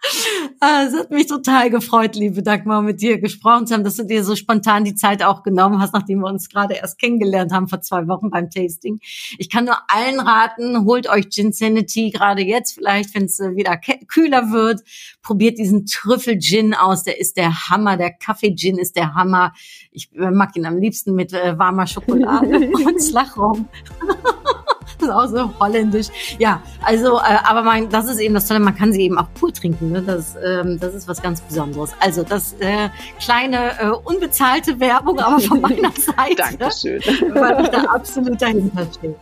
Ah, 0.60 0.84
es 0.88 0.94
hat 0.94 1.10
mich 1.10 1.26
total 1.26 1.70
gefreut, 1.70 2.16
liebe 2.16 2.42
Dagmar, 2.42 2.82
mit 2.82 3.00
dir 3.00 3.20
gesprochen 3.20 3.66
zu 3.66 3.74
haben, 3.74 3.84
dass 3.84 3.96
du 3.96 4.04
dir 4.04 4.24
so 4.24 4.34
spontan 4.34 4.84
die 4.84 4.96
Zeit 4.96 5.22
auch 5.22 5.44
genommen 5.44 5.80
hast, 5.80 5.92
nachdem 5.92 6.20
wir 6.20 6.26
uns 6.26 6.48
gerade 6.48 6.74
erst 6.74 6.98
kennengelernt 6.98 7.52
haben 7.52 7.68
vor 7.68 7.80
zwei 7.80 8.08
Wochen 8.08 8.30
beim 8.30 8.50
Tasting. 8.50 8.98
Ich 9.38 9.50
kann 9.50 9.66
nur 9.66 9.76
allen 9.88 10.18
raten, 10.18 10.84
holt 10.84 11.08
euch 11.08 11.28
Gin 11.30 11.52
Sanity, 11.52 12.10
gerade 12.10 12.42
jetzt 12.42 12.72
vielleicht, 12.72 13.14
wenn 13.14 13.26
es 13.26 13.38
äh, 13.38 13.54
wieder 13.54 13.76
kühler 13.76 14.50
wird. 14.50 14.82
Probiert 15.22 15.58
diesen 15.58 15.86
Trüffel-Gin 15.86 16.74
aus, 16.74 17.04
der 17.04 17.20
ist 17.20 17.36
der 17.36 17.68
Hammer. 17.68 17.96
Der 17.96 18.12
Kaffee-Gin 18.12 18.78
ist 18.78 18.96
der 18.96 19.14
Hammer. 19.14 19.52
Ich 19.92 20.10
äh, 20.16 20.30
mag 20.30 20.56
ihn 20.56 20.66
am 20.66 20.78
liebsten 20.78 21.14
mit 21.14 21.32
äh, 21.32 21.56
warmer 21.56 21.86
Schokolade 21.86 22.70
und 22.84 23.00
Slachrom. 23.00 23.68
das 25.06 25.08
ist 25.08 25.14
auch 25.14 25.26
so 25.28 25.60
holländisch. 25.60 26.08
Ja, 26.38 26.62
also, 26.82 27.18
äh, 27.18 27.38
aber 27.44 27.62
mein, 27.62 27.88
das 27.88 28.08
ist 28.08 28.18
eben 28.18 28.34
das 28.34 28.46
Tolle, 28.46 28.60
man 28.60 28.76
kann 28.76 28.92
sie 28.92 29.02
eben 29.02 29.18
auch 29.18 29.28
pur 29.34 29.52
trinken. 29.52 29.92
Ne? 29.92 30.02
Das, 30.02 30.36
ähm, 30.44 30.78
das 30.80 30.94
ist 30.94 31.08
was 31.08 31.22
ganz 31.22 31.40
Besonderes. 31.40 31.94
Also 32.00 32.22
das 32.22 32.54
äh, 32.54 32.88
kleine 33.20 33.78
äh, 33.80 33.90
unbezahlte 34.04 34.78
Werbung, 34.80 35.18
aber 35.20 35.40
von 35.40 35.60
meiner 35.60 35.92
Seite. 35.92 36.36
Dankeschön. 36.36 37.00
Weil 37.34 37.62
ich 37.62 37.68
da 37.68 37.82
absolut 37.84 38.40
dahinter 38.40 38.86
stehe. 38.98 39.14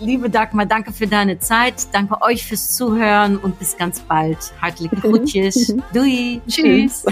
Liebe 0.00 0.28
Dagmar, 0.28 0.66
danke 0.66 0.92
für 0.92 1.06
deine 1.06 1.38
Zeit. 1.38 1.86
Danke 1.92 2.20
euch 2.20 2.44
fürs 2.44 2.76
Zuhören 2.76 3.38
und 3.38 3.58
bis 3.58 3.76
ganz 3.76 4.00
bald. 4.00 4.38
Hartliche 4.60 4.96
Grüße. 4.96 5.76
Dui. 5.92 6.40
Tschüss. 6.48 7.04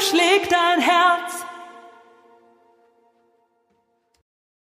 schlägt 0.00 0.52
dein 0.52 0.80
Herz. 0.80 1.29